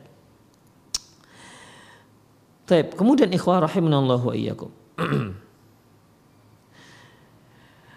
Taib. 2.69 2.93
Kemudian 2.93 3.33
ikhwah 3.33 3.65
rahimanallahu 3.65 4.31
wa 4.31 4.35
iyyakum. 4.37 4.71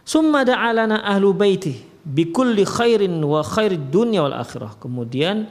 Summa 0.08 0.42
da'alana 0.42 1.04
ahlu 1.04 1.36
baiti 1.36 1.84
bikulli 2.04 2.64
khairin 2.64 3.20
wa 3.24 3.44
khairid 3.44 3.92
dunya 3.92 4.24
wal 4.24 4.36
akhirah. 4.36 4.80
Kemudian 4.80 5.48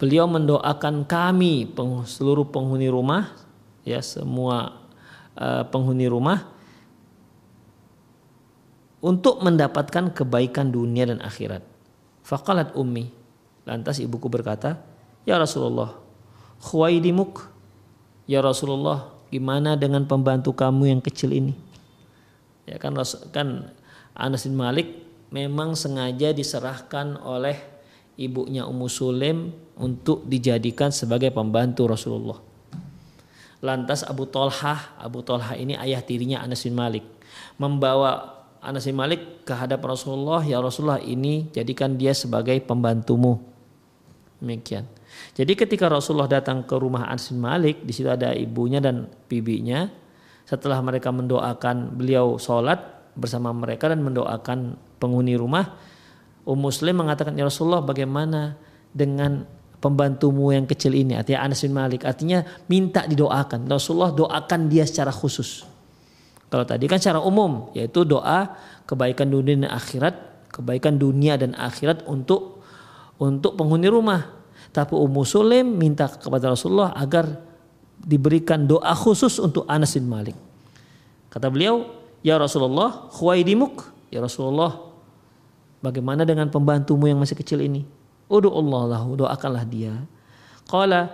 beliau 0.00 0.28
mendoakan 0.28 1.04
kami 1.08 1.68
seluruh 2.04 2.48
penghuni 2.48 2.88
rumah 2.90 3.32
ya 3.86 4.00
semua 4.04 4.84
uh, 5.38 5.62
penghuni 5.68 6.08
rumah 6.10 6.53
untuk 9.04 9.44
mendapatkan 9.44 10.16
kebaikan 10.16 10.72
dunia 10.72 11.04
dan 11.04 11.20
akhirat. 11.20 11.60
Faqalat 12.24 12.72
ummi. 12.72 13.12
Lantas 13.68 14.00
ibuku 14.00 14.32
berkata, 14.32 14.80
"Ya 15.28 15.36
Rasulullah, 15.36 15.92
khuwaidimuk. 16.64 17.52
Ya 18.24 18.40
Rasulullah, 18.40 19.12
gimana 19.28 19.76
dengan 19.76 20.08
pembantu 20.08 20.56
kamu 20.56 20.96
yang 20.96 21.00
kecil 21.04 21.36
ini?" 21.36 21.52
Ya 22.64 22.80
kan 22.80 22.96
kan 23.28 23.68
Anas 24.16 24.48
bin 24.48 24.56
Malik 24.56 24.88
memang 25.28 25.76
sengaja 25.76 26.32
diserahkan 26.32 27.20
oleh 27.20 27.60
ibunya 28.16 28.64
Ummu 28.64 28.88
Sulaim 28.88 29.52
untuk 29.76 30.24
dijadikan 30.24 30.88
sebagai 30.88 31.28
pembantu 31.28 31.92
Rasulullah. 31.92 32.40
Lantas 33.60 34.00
Abu 34.00 34.24
Tolhah, 34.24 34.96
Abu 34.96 35.20
Tolhah 35.20 35.60
ini 35.60 35.76
ayah 35.76 36.00
tirinya 36.00 36.40
Anas 36.40 36.64
bin 36.64 36.76
Malik, 36.76 37.04
membawa 37.60 38.33
Anas 38.64 38.88
bin 38.88 38.96
Malik 38.96 39.44
ke 39.44 39.52
hadap 39.52 39.84
Rasulullah, 39.84 40.40
ya 40.42 40.58
Rasulullah 40.58 41.00
ini 41.00 41.52
jadikan 41.52 41.94
dia 42.00 42.16
sebagai 42.16 42.56
pembantumu. 42.64 43.38
Demikian. 44.40 44.88
Jadi 45.36 45.52
ketika 45.54 45.86
Rasulullah 45.86 46.26
datang 46.26 46.66
ke 46.66 46.74
rumah 46.74 47.06
Anas 47.06 47.30
bin 47.30 47.44
Malik, 47.44 47.84
di 47.84 47.92
situ 47.94 48.10
ada 48.10 48.32
ibunya 48.32 48.82
dan 48.82 49.06
bibinya. 49.28 49.86
Setelah 50.44 50.80
mereka 50.84 51.08
mendoakan 51.08 51.96
beliau 51.96 52.36
sholat 52.36 52.80
bersama 53.16 53.54
mereka 53.54 53.88
dan 53.88 54.04
mendoakan 54.04 54.76
penghuni 55.00 55.36
rumah, 55.38 55.72
Um 56.44 56.60
Muslim 56.60 57.00
mengatakan 57.00 57.32
ya 57.40 57.48
Rasulullah 57.48 57.80
bagaimana 57.80 58.52
dengan 58.92 59.48
pembantumu 59.80 60.52
yang 60.52 60.68
kecil 60.68 60.92
ini 60.92 61.16
artinya 61.16 61.48
Anas 61.48 61.64
bin 61.64 61.72
Malik 61.72 62.04
artinya 62.04 62.44
minta 62.68 63.04
didoakan 63.08 63.64
Rasulullah 63.68 64.12
doakan 64.12 64.68
dia 64.68 64.84
secara 64.84 65.12
khusus 65.12 65.64
kalau 66.52 66.64
tadi 66.64 66.86
kan 66.86 67.00
secara 67.00 67.20
umum 67.20 67.72
yaitu 67.74 68.06
doa 68.06 68.54
kebaikan 68.84 69.28
dunia 69.28 69.56
dan 69.58 69.70
akhirat, 69.72 70.14
kebaikan 70.52 70.94
dunia 71.00 71.34
dan 71.34 71.56
akhirat 71.56 72.06
untuk 72.06 72.62
untuk 73.18 73.54
penghuni 73.58 73.88
rumah. 73.90 74.44
Tapi 74.74 74.94
Ummu 74.94 75.22
Sulaim 75.22 75.66
minta 75.70 76.10
kepada 76.10 76.50
Rasulullah 76.50 76.90
agar 76.98 77.30
diberikan 77.94 78.66
doa 78.66 78.90
khusus 78.92 79.38
untuk 79.38 79.62
Anas 79.70 79.94
bin 79.94 80.10
Malik. 80.10 80.34
Kata 81.30 81.46
beliau, 81.46 81.86
"Ya 82.26 82.34
Rasulullah, 82.36 83.06
khuwaidimuk." 83.14 83.94
Ya 84.10 84.22
Rasulullah, 84.22 84.78
bagaimana 85.82 86.22
dengan 86.26 86.50
pembantumu 86.50 87.06
yang 87.06 87.18
masih 87.18 87.34
kecil 87.38 87.62
ini? 87.62 87.86
Udu 88.30 88.50
Allah 88.50 88.98
lahu, 88.98 89.18
doakanlah 89.18 89.66
dia. 89.66 89.94
Qala 90.70 91.10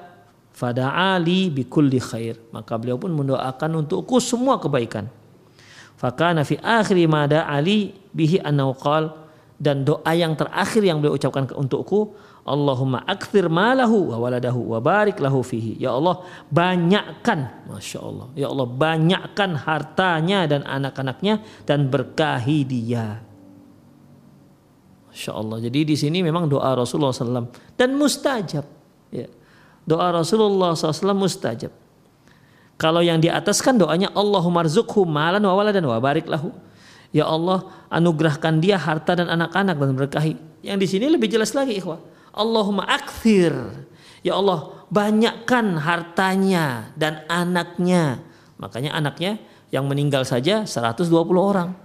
fada'ali 0.52 1.48
bikulli 1.48 1.96
khair. 2.00 2.36
Maka 2.52 2.76
beliau 2.76 3.00
pun 3.00 3.12
mendoakan 3.12 3.84
untukku 3.84 4.20
semua 4.20 4.60
kebaikan. 4.60 5.08
Fakana 6.00 6.48
fi 6.48 6.56
akhiri 6.56 7.04
mada 7.04 7.44
Ali 7.44 7.92
bihi 8.16 8.40
annahu 8.40 8.72
dan 9.60 9.84
doa 9.84 10.16
yang 10.16 10.32
terakhir 10.32 10.80
yang 10.80 11.04
beliau 11.04 11.20
ucapkan 11.20 11.44
untukku 11.52 12.16
Allahumma 12.40 13.04
akthir 13.04 13.52
malahu 13.52 14.08
wa 14.08 14.16
waladahu 14.16 14.72
wa 14.72 14.80
barik 14.80 15.20
lahu 15.20 15.44
fihi. 15.44 15.76
Ya 15.76 15.92
Allah, 15.92 16.24
banyakkan, 16.48 17.68
Masya 17.68 18.00
Allah. 18.00 18.26
Ya 18.32 18.48
Allah, 18.48 18.64
banyakkan 18.64 19.60
hartanya 19.60 20.48
dan 20.48 20.64
anak-anaknya 20.64 21.44
dan 21.68 21.92
berkahi 21.92 22.64
dia. 22.64 23.20
Masya 25.12 25.36
Allah. 25.36 25.60
Jadi 25.68 25.92
di 25.92 25.96
sini 26.00 26.24
memang 26.24 26.48
doa 26.48 26.72
Rasulullah 26.72 27.12
SAW 27.12 27.52
dan 27.76 27.92
mustajab. 27.92 28.64
Ya. 29.12 29.28
Doa 29.84 30.08
Rasulullah 30.08 30.72
SAW 30.72 31.12
mustajab. 31.12 31.70
Kalau 32.80 33.04
yang 33.04 33.20
di 33.20 33.28
atas 33.28 33.60
kan 33.60 33.76
doanya 33.76 34.08
Allahumma 34.16 34.64
rzukhu 34.64 35.04
malan 35.04 35.44
wa 35.44 35.52
waladan 35.52 35.84
wa 35.84 36.00
barik 36.00 36.24
lahu. 36.24 36.48
Ya 37.12 37.28
Allah, 37.28 37.68
anugerahkan 37.92 38.56
dia 38.56 38.80
harta 38.80 39.12
dan 39.20 39.28
anak-anak 39.28 39.76
dan 39.76 39.92
berkahi. 39.92 40.34
Yang 40.64 40.78
di 40.80 40.86
sini 40.96 41.06
lebih 41.12 41.28
jelas 41.28 41.52
lagi 41.52 41.76
ikhwah. 41.76 42.00
Allahumma 42.32 42.88
akthir. 42.88 43.52
Ya 44.24 44.40
Allah, 44.40 44.72
banyakkan 44.88 45.76
hartanya 45.76 46.96
dan 46.96 47.20
anaknya. 47.28 48.24
Makanya 48.56 48.96
anaknya 48.96 49.36
yang 49.68 49.84
meninggal 49.84 50.24
saja 50.24 50.64
120 50.64 51.12
orang. 51.36 51.76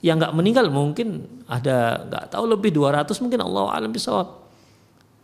Yang 0.00 0.24
nggak 0.24 0.34
meninggal 0.40 0.66
mungkin 0.72 1.28
ada 1.44 2.08
nggak 2.08 2.24
tahu 2.32 2.48
lebih 2.48 2.72
200 2.72 3.12
mungkin 3.20 3.44
Allah 3.44 3.76
alam 3.76 3.92
bisawab. 3.92 4.39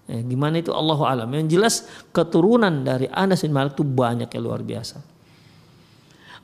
Ya, 0.06 0.22
gimana 0.22 0.62
itu 0.62 0.70
Allah 0.70 0.98
alam. 1.02 1.28
Yang 1.34 1.46
jelas 1.58 1.74
keturunan 2.14 2.86
dari 2.86 3.10
Anas 3.10 3.42
bin 3.42 3.50
Malik 3.50 3.74
itu 3.74 3.82
banyak 3.82 4.30
yang 4.30 4.44
luar 4.46 4.62
biasa. 4.62 5.02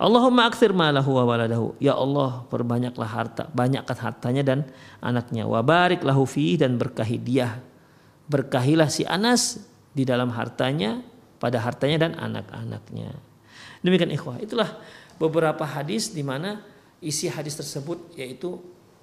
Allahumma 0.02 0.50
akthir 0.50 0.74
malahu 0.74 1.14
wa 1.14 1.22
waladahu. 1.22 1.78
Ya 1.78 1.94
Allah, 1.94 2.42
perbanyaklah 2.50 3.06
harta, 3.06 3.46
banyakkan 3.54 3.94
hartanya 4.02 4.42
dan 4.42 4.58
anaknya. 4.98 5.46
Wa 5.46 5.62
barik 5.62 6.02
lahu 6.02 6.26
fi 6.26 6.58
dan 6.58 6.74
berkahi 6.74 7.22
dia. 7.22 7.62
Berkahilah 8.26 8.90
si 8.90 9.06
Anas 9.06 9.62
di 9.94 10.02
dalam 10.02 10.34
hartanya, 10.34 10.98
pada 11.38 11.62
hartanya 11.62 12.10
dan 12.10 12.18
anak-anaknya. 12.18 13.14
Demikian 13.82 14.10
ikhwah. 14.10 14.42
Itulah 14.42 14.74
beberapa 15.22 15.62
hadis 15.62 16.10
di 16.10 16.26
mana 16.26 16.62
isi 16.98 17.30
hadis 17.30 17.54
tersebut 17.58 18.14
yaitu 18.18 18.58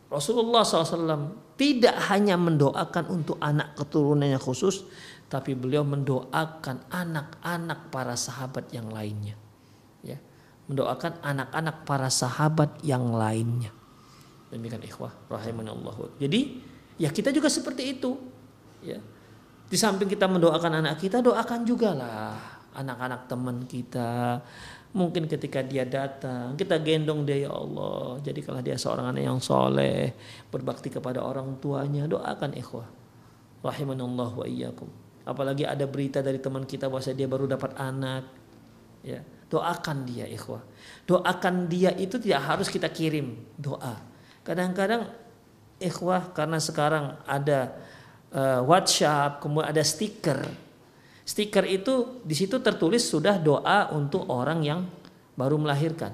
Rasulullah 0.10 0.65
SAW 0.65 1.54
tidak 1.54 1.95
hanya 2.10 2.34
mendoakan 2.34 3.06
untuk 3.13 3.38
anak 3.38 3.78
keturunannya 3.78 4.41
khusus, 4.41 4.89
tapi 5.30 5.54
beliau 5.54 5.86
mendoakan 5.86 6.89
anak-anak 6.89 7.93
para 7.93 8.17
sahabat 8.17 8.74
yang 8.74 8.89
lainnya. 8.89 9.38
Ya, 10.02 10.17
mendoakan 10.65 11.22
anak-anak 11.22 11.86
para 11.86 12.10
sahabat 12.10 12.82
yang 12.82 13.13
lainnya. 13.13 13.69
Demikian 14.50 14.82
ikhwah 14.82 15.13
Allah. 15.30 15.93
Jadi 16.17 16.58
ya 16.98 17.13
kita 17.13 17.30
juga 17.30 17.54
seperti 17.54 17.93
itu. 17.93 18.17
Ya. 18.82 18.98
Di 19.69 19.78
samping 19.78 20.10
kita 20.10 20.26
mendoakan 20.26 20.82
anak 20.82 20.98
kita, 20.98 21.22
doakan 21.22 21.62
juga 21.62 21.93
lah 21.93 22.60
anak-anak 22.74 23.26
teman 23.26 23.65
kita, 23.65 24.41
Mungkin 24.89 25.30
ketika 25.30 25.62
dia 25.62 25.86
datang, 25.86 26.58
kita 26.58 26.82
gendong 26.82 27.21
dia 27.21 27.45
ya 27.45 27.54
Allah. 27.54 28.17
Jadi 28.25 28.41
kalau 28.41 28.58
dia 28.65 28.73
seorang 28.73 29.13
anak 29.13 29.21
yang 29.21 29.38
soleh, 29.38 30.17
berbakti 30.49 30.89
kepada 30.89 31.21
orang 31.21 31.62
tuanya, 31.62 32.10
doakan 32.10 32.58
ikhwah. 32.58 32.89
Rahimanallah 33.62 34.32
wa 34.34 34.45
iyyakum. 34.49 34.89
Apalagi 35.30 35.69
ada 35.69 35.86
berita 35.86 36.25
dari 36.25 36.41
teman 36.41 36.65
kita 36.65 36.89
bahwa 36.89 37.06
dia 37.06 37.28
baru 37.30 37.45
dapat 37.45 37.78
anak. 37.78 38.25
Ya, 39.06 39.21
doakan 39.54 40.10
dia 40.10 40.25
ikhwah. 40.25 40.65
Doakan 41.06 41.69
dia 41.69 41.93
itu 41.93 42.17
tidak 42.17 42.49
harus 42.49 42.65
kita 42.65 42.89
kirim 42.89 43.38
doa. 43.62 43.93
Kadang-kadang 44.41 45.06
ikhwah 45.78 46.34
karena 46.34 46.58
sekarang 46.58 47.13
ada 47.30 47.78
uh, 48.34 48.65
WhatsApp, 48.65 49.38
kemudian 49.38 49.69
ada 49.69 49.86
stiker 49.86 50.69
Stiker 51.30 51.62
itu 51.70 52.26
di 52.26 52.34
situ 52.34 52.58
tertulis 52.58 53.06
sudah 53.06 53.38
doa 53.38 53.94
untuk 53.94 54.26
orang 54.34 54.65
yang 54.65 54.89
baru 55.38 55.62
melahirkan. 55.62 56.10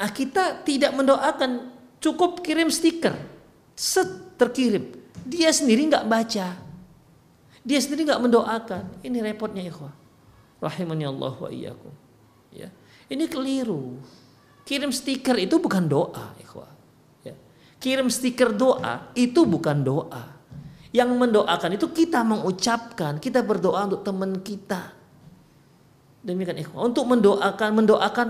Ah 0.00 0.08
kita 0.08 0.64
tidak 0.64 0.96
mendoakan, 0.96 1.68
cukup 2.00 2.40
kirim 2.40 2.72
stiker, 2.72 3.12
set 3.76 4.08
terkirim. 4.40 4.96
Dia 5.28 5.52
sendiri 5.52 5.92
nggak 5.92 6.08
baca, 6.08 6.56
dia 7.60 7.78
sendiri 7.84 8.08
nggak 8.08 8.22
mendoakan. 8.24 9.04
Ini 9.04 9.20
repotnya 9.20 9.60
ikhwah. 9.68 9.92
Rahimani 10.56 11.04
Allah 11.04 11.34
wa 11.36 11.50
iyyakum. 11.52 11.92
Ya. 12.48 12.72
Ini 13.12 13.28
keliru. 13.28 14.00
Kirim 14.64 14.88
stiker 14.88 15.36
itu 15.36 15.60
bukan 15.60 15.84
doa, 15.84 16.32
ikhwah. 16.40 16.72
Ya. 17.28 17.36
Kirim 17.76 18.08
stiker 18.08 18.56
doa 18.56 19.12
itu 19.12 19.44
bukan 19.44 19.84
doa. 19.84 20.37
Yang 20.88 21.10
mendoakan 21.16 21.76
itu 21.76 21.86
kita 21.92 22.24
mengucapkan, 22.24 23.20
kita 23.20 23.44
berdoa 23.44 23.84
untuk 23.92 24.02
teman 24.04 24.40
kita. 24.40 24.96
Demikian 26.24 26.56
ikhwan. 26.60 26.92
Untuk 26.92 27.04
mendoakan, 27.04 27.70
mendoakan 27.76 28.28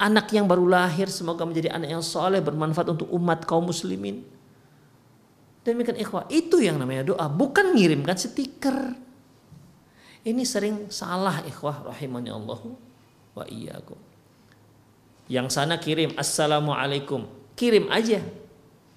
anak 0.00 0.32
yang 0.32 0.48
baru 0.48 0.64
lahir 0.64 1.12
semoga 1.12 1.44
menjadi 1.44 1.76
anak 1.76 1.92
yang 1.92 2.04
soleh 2.04 2.40
bermanfaat 2.40 2.88
untuk 2.88 3.08
umat 3.12 3.44
kaum 3.44 3.68
muslimin. 3.68 4.24
Demikian 5.60 6.00
ikhwah. 6.00 6.24
Itu 6.32 6.64
yang 6.64 6.80
namanya 6.80 7.12
doa, 7.12 7.28
bukan 7.28 7.76
ngirimkan 7.76 8.16
stiker. 8.16 8.96
Ini 10.24 10.42
sering 10.48 10.88
salah 10.88 11.44
ikhwah 11.44 11.84
rahimani 11.92 12.32
Allah 12.32 12.60
wa 13.36 13.44
iyyakum. 13.44 14.00
Yang 15.28 15.52
sana 15.52 15.76
kirim 15.76 16.16
assalamualaikum, 16.16 17.28
kirim 17.52 17.92
aja. 17.92 18.24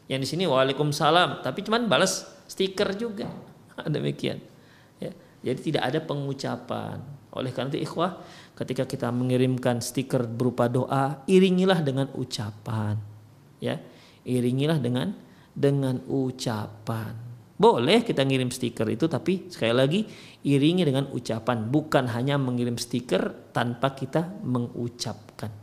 Yang 0.08 0.20
di 0.24 0.28
sini 0.28 0.44
waalaikumsalam, 0.48 1.44
tapi 1.44 1.64
cuman 1.68 1.92
balas 1.92 2.28
stiker 2.52 2.92
juga. 3.00 3.32
Demikian. 3.96 4.44
Ya. 5.00 5.16
Jadi 5.40 5.72
tidak 5.72 5.84
ada 5.88 6.00
pengucapan. 6.04 7.00
Oleh 7.32 7.56
karena 7.56 7.72
itu 7.72 7.88
ikhwah 7.88 8.20
ketika 8.60 8.84
kita 8.84 9.08
mengirimkan 9.08 9.80
stiker 9.80 10.28
berupa 10.28 10.68
doa 10.68 11.24
iringilah 11.32 11.80
dengan 11.80 12.12
ucapan. 12.12 13.00
Ya. 13.64 13.80
Iringilah 14.28 14.84
dengan 14.84 15.16
dengan 15.56 16.04
ucapan. 16.12 17.16
Boleh 17.62 18.02
kita 18.02 18.26
ngirim 18.26 18.50
stiker 18.50 18.90
itu 18.90 19.06
tapi 19.06 19.48
sekali 19.54 19.74
lagi 19.74 20.02
iringi 20.42 20.82
dengan 20.82 21.06
ucapan, 21.14 21.70
bukan 21.70 22.10
hanya 22.10 22.42
mengirim 22.42 22.74
stiker 22.74 23.54
tanpa 23.54 23.94
kita 23.94 24.42
mengucapkan. 24.42 25.54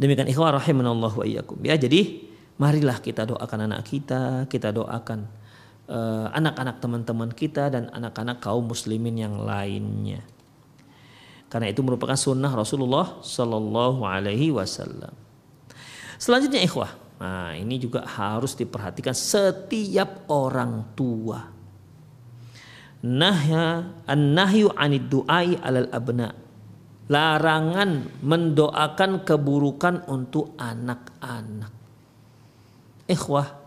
Demikian 0.00 0.32
ikhwah 0.32 0.56
rahimanallahu 0.56 1.22
wa 1.22 1.26
iyyakum. 1.28 1.60
Ya, 1.60 1.76
jadi 1.76 2.33
marilah 2.58 3.02
kita 3.02 3.26
doakan 3.26 3.66
anak 3.70 3.82
kita, 3.86 4.46
kita 4.46 4.70
doakan 4.70 5.26
uh, 5.90 6.30
anak-anak 6.30 6.78
teman-teman 6.78 7.30
kita 7.34 7.70
dan 7.72 7.90
anak-anak 7.90 8.38
kaum 8.38 8.64
muslimin 8.70 9.18
yang 9.18 9.42
lainnya. 9.42 10.22
Karena 11.50 11.70
itu 11.70 11.86
merupakan 11.86 12.18
sunnah 12.18 12.50
Rasulullah 12.50 13.22
Shallallahu 13.22 14.02
Alaihi 14.02 14.50
Wasallam. 14.50 15.14
Selanjutnya 16.18 16.62
ikhwah, 16.62 16.90
nah 17.18 17.54
ini 17.54 17.78
juga 17.78 18.06
harus 18.06 18.58
diperhatikan 18.58 19.14
setiap 19.14 20.26
orang 20.30 20.94
tua. 20.98 21.54
Nahya 23.04 23.84
an-nahyu 24.08 24.72
anid 24.72 25.12
du'ai 25.12 25.60
alal 25.60 25.92
abna. 25.92 26.32
Larangan 27.04 28.24
mendoakan 28.24 29.28
keburukan 29.28 30.08
untuk 30.08 30.56
anak-anak. 30.56 31.83
Ikhwah, 33.04 33.64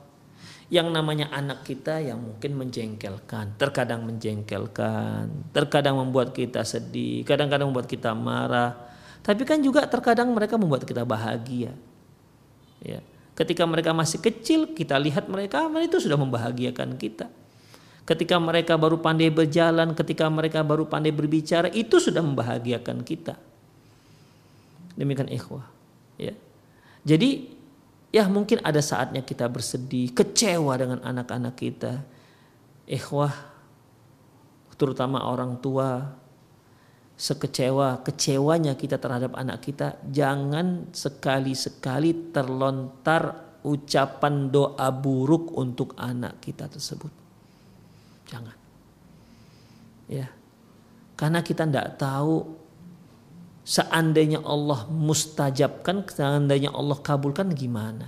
yang 0.68 0.92
namanya 0.92 1.32
anak 1.32 1.64
kita 1.64 2.04
yang 2.04 2.20
mungkin 2.20 2.60
menjengkelkan, 2.60 3.56
terkadang 3.56 4.04
menjengkelkan, 4.04 5.54
terkadang 5.56 5.96
membuat 5.96 6.36
kita 6.36 6.68
sedih, 6.68 7.24
kadang-kadang 7.24 7.72
membuat 7.72 7.88
kita 7.88 8.12
marah. 8.12 8.76
Tapi 9.24 9.48
kan 9.48 9.64
juga 9.64 9.88
terkadang 9.88 10.32
mereka 10.36 10.60
membuat 10.60 10.84
kita 10.84 11.08
bahagia. 11.08 11.72
Ya. 12.84 13.00
Ketika 13.38 13.64
mereka 13.64 13.94
masih 13.94 14.20
kecil, 14.20 14.74
kita 14.74 14.98
lihat 14.98 15.30
mereka, 15.30 15.70
itu 15.80 16.02
sudah 16.02 16.18
membahagiakan 16.18 16.98
kita. 16.98 17.30
Ketika 18.08 18.40
mereka 18.40 18.80
baru 18.80 18.98
pandai 19.04 19.28
berjalan, 19.30 19.92
ketika 19.94 20.32
mereka 20.32 20.64
baru 20.64 20.88
pandai 20.88 21.12
berbicara, 21.12 21.68
itu 21.72 22.00
sudah 22.00 22.24
membahagiakan 22.24 23.04
kita. 23.04 23.36
Demikian 24.98 25.30
ikhwah. 25.30 25.68
Ya. 26.18 26.34
Jadi 27.06 27.57
Ya 28.18 28.26
mungkin 28.26 28.58
ada 28.66 28.82
saatnya 28.82 29.22
kita 29.22 29.46
bersedih, 29.46 30.10
kecewa 30.10 30.74
dengan 30.74 31.06
anak-anak 31.06 31.54
kita. 31.54 32.02
Ikhwah, 32.90 33.30
terutama 34.74 35.22
orang 35.22 35.62
tua, 35.62 36.18
sekecewa 37.14 38.02
kecewanya 38.02 38.74
kita 38.74 38.98
terhadap 38.98 39.38
anak 39.38 39.62
kita, 39.62 40.02
jangan 40.10 40.90
sekali-sekali 40.98 42.34
terlontar 42.34 43.54
ucapan 43.62 44.50
doa 44.50 44.90
buruk 44.90 45.54
untuk 45.54 45.94
anak 45.94 46.42
kita 46.42 46.66
tersebut. 46.66 47.14
Jangan. 48.34 48.58
Ya. 50.10 50.26
Karena 51.14 51.46
kita 51.46 51.70
tidak 51.70 52.02
tahu 52.02 52.66
seandainya 53.68 54.40
Allah 54.48 54.88
mustajabkan, 54.88 56.08
seandainya 56.08 56.72
Allah 56.72 56.96
kabulkan 57.04 57.52
gimana? 57.52 58.08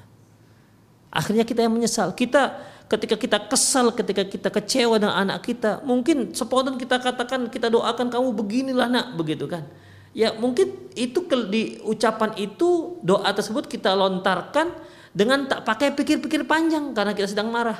Akhirnya 1.12 1.44
kita 1.44 1.68
yang 1.68 1.76
menyesal. 1.76 2.16
Kita 2.16 2.56
ketika 2.88 3.20
kita 3.20 3.38
kesal, 3.52 3.92
ketika 3.92 4.24
kita 4.24 4.48
kecewa 4.48 4.96
dengan 4.96 5.20
anak 5.20 5.44
kita, 5.44 5.84
mungkin 5.84 6.32
spontan 6.32 6.80
kita 6.80 7.04
katakan, 7.04 7.52
kita 7.52 7.68
doakan 7.68 8.08
kamu 8.08 8.32
beginilah 8.32 8.88
nak, 8.88 9.20
begitu 9.20 9.52
kan? 9.52 9.68
Ya 10.16 10.34
mungkin 10.34 10.90
itu 10.98 11.22
di 11.52 11.78
ucapan 11.86 12.34
itu 12.40 12.98
doa 13.06 13.30
tersebut 13.30 13.70
kita 13.70 13.94
lontarkan 13.94 14.74
dengan 15.14 15.46
tak 15.46 15.68
pakai 15.68 15.94
pikir-pikir 15.94 16.50
panjang 16.50 16.96
karena 16.98 17.14
kita 17.14 17.36
sedang 17.36 17.54
marah. 17.54 17.78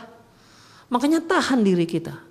Makanya 0.94 1.26
tahan 1.26 1.66
diri 1.66 1.90
kita. 1.90 2.22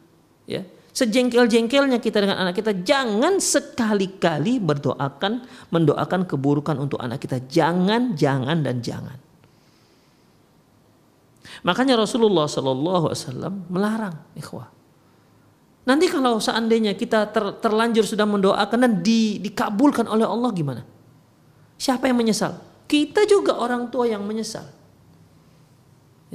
Ya, 0.47 0.67
Sejengkel-jengkelnya 0.99 2.03
kita 2.03 2.19
dengan 2.19 2.43
anak 2.43 2.59
kita, 2.59 2.75
jangan 2.83 3.39
sekali-kali 3.39 4.59
berdoakan, 4.59 5.47
mendoakan 5.71 6.27
keburukan 6.27 6.75
untuk 6.75 6.99
anak 6.99 7.23
kita. 7.23 7.39
Jangan, 7.47 8.19
jangan, 8.19 8.67
dan 8.67 8.83
jangan. 8.83 9.15
Makanya 11.63 12.03
Rasulullah 12.03 12.51
Shallallahu 12.51 13.15
Alaihi 13.15 13.23
Wasallam 13.23 13.55
melarang, 13.71 14.17
ikhwah. 14.35 14.67
Nanti 15.87 16.11
kalau 16.11 16.43
seandainya 16.43 16.99
kita 16.99 17.31
ter, 17.31 17.47
terlanjur 17.63 18.03
sudah 18.03 18.27
mendoakan 18.27 18.79
dan 18.83 18.93
di, 18.99 19.39
dikabulkan 19.39 20.11
oleh 20.11 20.27
Allah 20.27 20.51
gimana? 20.51 20.83
Siapa 21.79 22.11
yang 22.11 22.19
menyesal? 22.19 22.59
Kita 22.91 23.23
juga 23.23 23.55
orang 23.55 23.87
tua 23.87 24.11
yang 24.11 24.27
menyesal. 24.27 24.67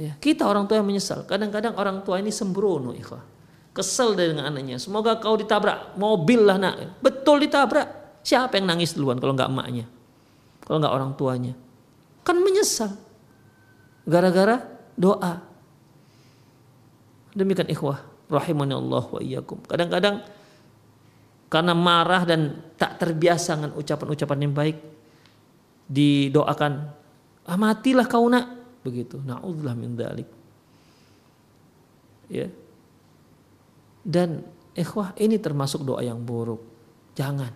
Ya, 0.00 0.16
kita 0.16 0.48
orang 0.48 0.64
tua 0.64 0.80
yang 0.80 0.88
menyesal. 0.88 1.28
Kadang-kadang 1.28 1.76
orang 1.76 2.00
tua 2.00 2.16
ini 2.16 2.32
sembrono, 2.32 2.96
ikhwah 2.96 3.33
Kesel 3.74 4.14
dengan 4.14 4.46
anaknya. 4.46 4.78
Semoga 4.78 5.18
kau 5.18 5.34
ditabrak 5.34 5.98
mobil 5.98 6.46
lah 6.46 6.56
nak. 6.56 7.02
Betul 7.02 7.42
ditabrak. 7.42 8.22
Siapa 8.22 8.56
yang 8.56 8.70
nangis 8.70 8.94
duluan 8.94 9.18
kalau 9.18 9.34
nggak 9.34 9.50
emaknya? 9.50 9.84
Kalau 10.64 10.78
nggak 10.78 10.94
orang 10.94 11.10
tuanya? 11.18 11.52
Kan 12.22 12.40
menyesal. 12.40 12.94
Gara-gara 14.06 14.62
doa. 14.94 15.42
Demikian 17.34 17.68
ikhwah. 17.68 18.00
Rahimani 18.30 18.72
Allah 18.72 19.04
wa 19.04 19.20
iyyakum. 19.20 19.60
Kadang-kadang 19.66 20.22
karena 21.54 21.70
marah 21.70 22.26
dan 22.26 22.66
tak 22.74 22.98
terbiasa 22.98 23.54
dengan 23.54 23.78
ucapan-ucapan 23.78 24.38
yang 24.42 24.54
baik 24.54 24.76
didoakan 25.86 26.72
ah 27.46 27.58
matilah 27.60 28.10
kau 28.10 28.26
nak 28.26 28.48
begitu 28.82 29.22
naudzubillah 29.22 29.76
min 29.78 29.94
dzalik 29.94 30.26
ya 32.26 32.50
dan 34.04 34.44
ikhwah 34.76 35.16
ini 35.16 35.40
termasuk 35.40 35.80
doa 35.82 36.04
yang 36.04 36.20
buruk. 36.20 36.60
Jangan. 37.16 37.50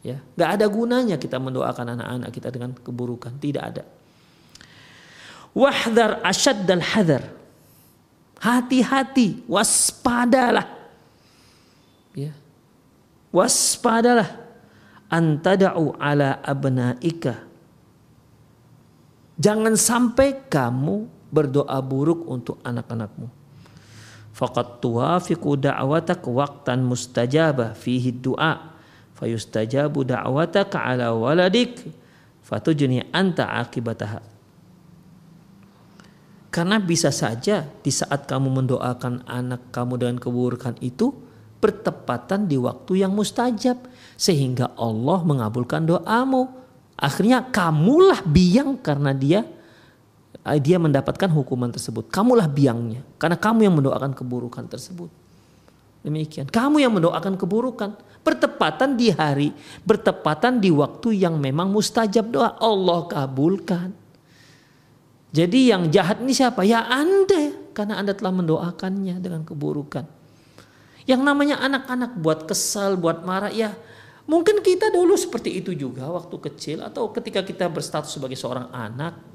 Ya, 0.00 0.20
nggak 0.36 0.50
ada 0.60 0.66
gunanya 0.68 1.16
kita 1.20 1.36
mendoakan 1.36 1.96
anak-anak 1.96 2.30
kita 2.32 2.48
dengan 2.52 2.72
keburukan, 2.72 3.36
tidak 3.36 3.64
ada. 3.74 3.84
Wahdar 5.52 6.24
asyad 6.24 6.64
dan 6.64 6.80
hadar. 6.80 7.28
Hati-hati, 8.40 9.44
waspadalah. 9.44 10.64
Ya. 12.16 12.32
Waspadalah 13.28 14.40
antada'u 15.12 15.92
ala 16.00 16.40
abnaika. 16.40 17.44
Jangan 19.36 19.76
sampai 19.76 20.48
kamu 20.48 21.08
berdoa 21.28 21.76
buruk 21.84 22.24
untuk 22.24 22.56
anak-anakmu 22.64 23.39
faqad 24.40 24.80
tuwafiqu 24.80 25.60
da'watak 25.60 26.24
waqtan 26.24 26.80
mustajabah 26.88 27.76
fihi 27.76 28.16
du'a. 28.16 28.72
Fayustajabu 29.20 30.08
da'wataka 30.08 30.80
ala 30.80 31.12
waladik 31.12 31.84
fatujni 32.40 33.04
anta 33.12 33.52
akibataha 33.60 34.30
karena 36.50 36.82
bisa 36.82 37.14
saja 37.14 37.62
di 37.62 37.94
saat 37.94 38.26
kamu 38.26 38.50
mendoakan 38.50 39.22
anak 39.30 39.70
kamu 39.70 40.02
dengan 40.02 40.16
keburukan 40.18 40.74
itu 40.82 41.14
bertepatan 41.62 42.50
di 42.50 42.58
waktu 42.58 43.06
yang 43.06 43.14
mustajab 43.14 43.78
sehingga 44.18 44.74
Allah 44.74 45.22
mengabulkan 45.22 45.86
doamu. 45.86 46.50
Akhirnya 46.98 47.48
kamulah 47.48 48.26
biang 48.26 48.82
karena 48.82 49.14
dia 49.14 49.46
dia 50.40 50.80
mendapatkan 50.80 51.28
hukuman 51.28 51.68
tersebut. 51.68 52.08
Kamulah 52.08 52.48
biangnya 52.48 53.04
karena 53.20 53.36
kamu 53.36 53.68
yang 53.68 53.74
mendoakan 53.76 54.16
keburukan 54.16 54.64
tersebut. 54.66 55.12
Demikian. 56.00 56.48
Kamu 56.48 56.80
yang 56.80 56.96
mendoakan 56.96 57.36
keburukan 57.36 57.92
bertepatan 58.24 58.96
di 58.96 59.12
hari, 59.12 59.52
bertepatan 59.84 60.56
di 60.56 60.72
waktu 60.72 61.12
yang 61.20 61.36
memang 61.36 61.68
mustajab 61.68 62.32
doa 62.32 62.56
Allah 62.56 63.04
kabulkan. 63.04 63.92
Jadi 65.30 65.70
yang 65.70 65.92
jahat 65.92 66.24
ini 66.24 66.32
siapa? 66.32 66.64
Ya 66.64 66.88
Anda 66.88 67.52
karena 67.76 68.00
Anda 68.00 68.16
telah 68.16 68.32
mendoakannya 68.32 69.20
dengan 69.20 69.44
keburukan. 69.44 70.08
Yang 71.04 71.20
namanya 71.20 71.60
anak-anak 71.60 72.16
buat 72.16 72.48
kesal, 72.48 72.96
buat 72.96 73.22
marah 73.22 73.52
ya 73.52 73.76
mungkin 74.30 74.62
kita 74.62 74.94
dulu 74.94 75.18
seperti 75.18 75.58
itu 75.58 75.74
juga 75.74 76.06
waktu 76.06 76.36
kecil 76.50 76.86
atau 76.86 77.10
ketika 77.10 77.42
kita 77.42 77.66
berstatus 77.66 78.14
sebagai 78.14 78.38
seorang 78.38 78.70
anak 78.70 79.29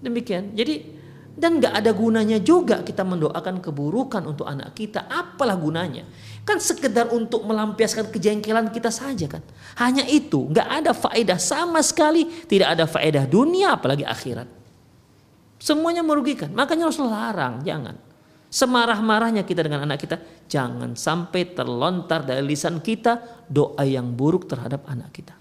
Demikian. 0.00 0.56
Jadi 0.56 1.00
dan 1.40 1.56
nggak 1.56 1.72
ada 1.72 1.96
gunanya 1.96 2.36
juga 2.42 2.84
kita 2.84 3.00
mendoakan 3.00 3.64
keburukan 3.64 4.20
untuk 4.28 4.44
anak 4.44 4.76
kita. 4.76 5.08
Apalah 5.08 5.56
gunanya? 5.56 6.04
Kan 6.44 6.60
sekedar 6.60 7.08
untuk 7.14 7.48
melampiaskan 7.48 8.12
kejengkelan 8.12 8.68
kita 8.68 8.92
saja 8.92 9.24
kan. 9.24 9.40
Hanya 9.80 10.04
itu, 10.04 10.50
nggak 10.52 10.68
ada 10.68 10.92
faedah 10.92 11.40
sama 11.40 11.80
sekali. 11.80 12.28
Tidak 12.28 12.68
ada 12.68 12.84
faedah 12.84 13.24
dunia 13.24 13.72
apalagi 13.72 14.04
akhirat. 14.04 14.48
Semuanya 15.56 16.04
merugikan. 16.04 16.52
Makanya 16.52 16.92
harus 16.92 17.00
larang, 17.00 17.64
jangan. 17.64 17.96
Semarah-marahnya 18.50 19.46
kita 19.46 19.62
dengan 19.62 19.86
anak 19.86 20.02
kita, 20.02 20.18
jangan 20.50 20.98
sampai 20.98 21.54
terlontar 21.56 22.26
dari 22.26 22.42
lisan 22.42 22.82
kita 22.82 23.46
doa 23.46 23.86
yang 23.86 24.10
buruk 24.12 24.44
terhadap 24.50 24.84
anak 24.90 25.08
kita. 25.14 25.32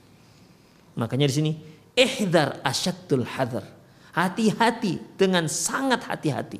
Makanya 0.96 1.26
di 1.26 1.34
sini, 1.34 1.52
ihdar 1.98 2.62
asyaddul 2.62 3.26
hadar 3.26 3.79
Hati-hati 4.16 5.18
dengan 5.18 5.46
sangat 5.46 6.06
hati-hati. 6.10 6.60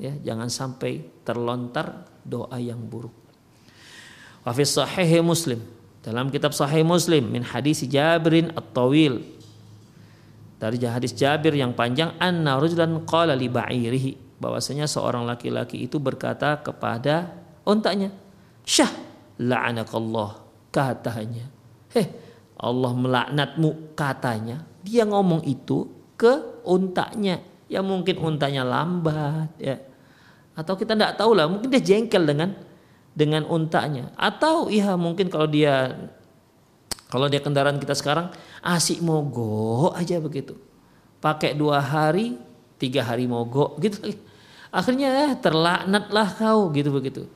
Ya, 0.00 0.16
jangan 0.32 0.48
sampai 0.48 1.04
terlontar 1.22 2.08
doa 2.24 2.56
yang 2.56 2.80
buruk. 2.80 3.14
Wa 4.42 4.50
fi 4.50 4.66
sahih 4.66 5.22
Muslim 5.22 5.62
dalam 6.02 6.28
kitab 6.34 6.50
Sahih 6.50 6.82
Muslim 6.82 7.30
min 7.30 7.46
hadis 7.46 7.86
Jabirin 7.86 8.50
At-Tawil 8.58 9.22
dari 10.58 10.78
hadis 10.82 11.14
Jabir 11.14 11.54
yang 11.54 11.74
panjang 11.78 12.18
anna 12.18 12.58
rajulan 12.58 13.06
qala 13.06 13.38
li 13.38 13.46
ba'irihi 13.46 14.42
bahwasanya 14.42 14.90
seorang 14.90 15.22
laki-laki 15.22 15.86
itu 15.86 16.02
berkata 16.02 16.58
kepada 16.58 17.30
untanya 17.62 18.10
syah 18.66 18.90
la'anakallah 19.38 20.42
katanya 20.74 21.46
heh 21.94 22.06
Allah 22.58 22.92
melaknatmu 22.94 23.94
katanya 23.94 24.66
dia 24.82 25.06
ngomong 25.06 25.46
itu 25.46 25.86
ke 26.22 26.62
untanya 26.62 27.42
ya 27.66 27.82
mungkin 27.82 28.22
untanya 28.22 28.62
lambat 28.62 29.50
ya. 29.58 29.82
Atau 30.54 30.78
kita 30.78 30.94
tidak 30.94 31.18
tahu 31.18 31.34
lah 31.34 31.50
mungkin 31.50 31.72
dia 31.72 31.82
jengkel 31.82 32.22
dengan 32.22 32.54
dengan 33.12 33.42
untanya 33.50 34.14
atau 34.14 34.70
iya 34.70 34.94
mungkin 34.94 35.26
kalau 35.26 35.50
dia 35.50 35.96
kalau 37.10 37.26
dia 37.28 37.42
kendaraan 37.42 37.76
kita 37.82 37.92
sekarang 37.98 38.30
asik 38.62 39.02
mogok 39.02 39.98
aja 39.98 40.22
begitu. 40.22 40.54
Pakai 41.18 41.58
dua 41.58 41.82
hari 41.82 42.38
tiga 42.78 43.02
hari 43.02 43.26
mogok 43.26 43.82
gitu. 43.82 44.14
Akhirnya 44.72 45.28
eh, 45.28 45.32
terlaknatlah 45.36 46.28
kau 46.38 46.70
gitu 46.70 46.94
begitu. 46.94 47.26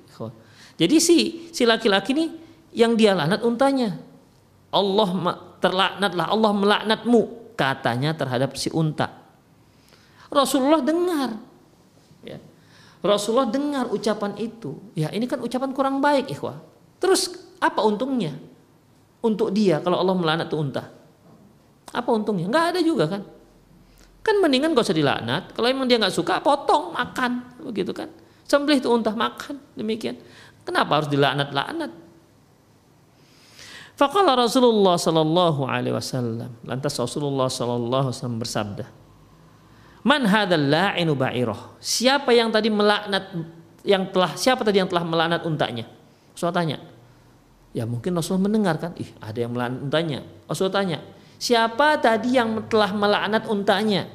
Jadi 0.76 0.96
si 1.00 1.48
si 1.52 1.64
laki-laki 1.64 2.12
nih 2.12 2.28
yang 2.76 2.92
dia 2.96 3.16
laknat 3.16 3.40
untanya. 3.40 3.96
Allah 4.68 5.08
terlaknatlah 5.60 6.26
Allah 6.28 6.52
melaknatmu 6.52 7.45
katanya 7.56 8.12
terhadap 8.12 8.54
si 8.54 8.68
unta 8.70 9.10
Rasulullah 10.28 10.84
dengar 10.84 11.40
ya 12.22 12.38
Rasulullah 13.06 13.48
dengar 13.48 13.86
ucapan 13.94 14.34
itu. 14.40 14.74
Ya 14.98 15.08
ini 15.14 15.30
kan 15.30 15.38
ucapan 15.38 15.70
kurang 15.70 16.02
baik 16.02 16.32
ikhwah. 16.32 16.58
Terus 16.98 17.30
apa 17.62 17.86
untungnya? 17.86 18.34
Untuk 19.22 19.54
dia 19.54 19.78
kalau 19.80 20.02
Allah 20.02 20.14
melaknat 20.18 20.46
tuh 20.50 20.60
unta. 20.60 20.84
Apa 21.94 22.10
untungnya? 22.12 22.50
Nggak 22.50 22.66
ada 22.74 22.80
juga 22.82 23.04
kan. 23.06 23.22
Kan 24.26 24.42
mendingan 24.42 24.74
gak 24.74 24.90
usah 24.90 24.98
dilaknat. 24.98 25.54
Kalau 25.54 25.70
emang 25.70 25.86
dia 25.86 26.02
nggak 26.02 26.14
suka 26.14 26.42
potong 26.42 26.90
makan. 26.94 27.62
Begitu 27.62 27.94
kan. 27.94 28.10
Sembelih 28.42 28.82
tuh 28.82 28.90
unta 28.90 29.14
makan. 29.14 29.58
Demikian. 29.78 30.18
Kenapa 30.66 30.98
harus 30.98 31.08
dilaknat-laknat? 31.10 32.05
Faqala 33.96 34.36
Rasulullah 34.36 35.00
sallallahu 35.00 35.64
alaihi 35.64 35.96
wasallam. 35.96 36.52
Lantas 36.68 37.00
Rasulullah 37.00 37.48
sallallahu 37.48 38.12
alaihi 38.12 38.16
wasallam 38.20 38.38
bersabda, 38.38 38.84
Man 40.06 40.22
hadzal 40.28 40.68
la'inu 40.68 41.16
ba'irah? 41.18 41.80
Siapa 41.82 42.30
yang 42.30 42.52
tadi 42.52 42.70
melaknat 42.70 43.32
yang 43.82 44.06
telah 44.12 44.36
siapa 44.38 44.62
tadi 44.62 44.78
yang 44.84 44.86
telah 44.86 45.02
melaknat 45.02 45.42
untanya? 45.42 45.88
Rasul 46.36 46.52
tanya. 46.52 46.78
Ya 47.72 47.88
mungkin 47.88 48.12
Rasul 48.12 48.36
mendengar 48.36 48.76
kan, 48.76 48.92
ih 49.00 49.08
ada 49.18 49.38
yang 49.40 49.56
melaknat 49.56 49.80
untanya. 49.82 50.18
Rasul 50.46 50.68
tanya, 50.68 51.00
siapa 51.40 51.96
tadi 51.96 52.36
yang 52.36 52.68
telah 52.68 52.92
melaknat 52.92 53.48
untanya? 53.48 54.06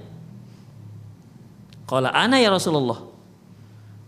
Qala 1.89 2.13
ana 2.13 2.37
ya 2.39 2.53
Rasulullah. 2.53 3.03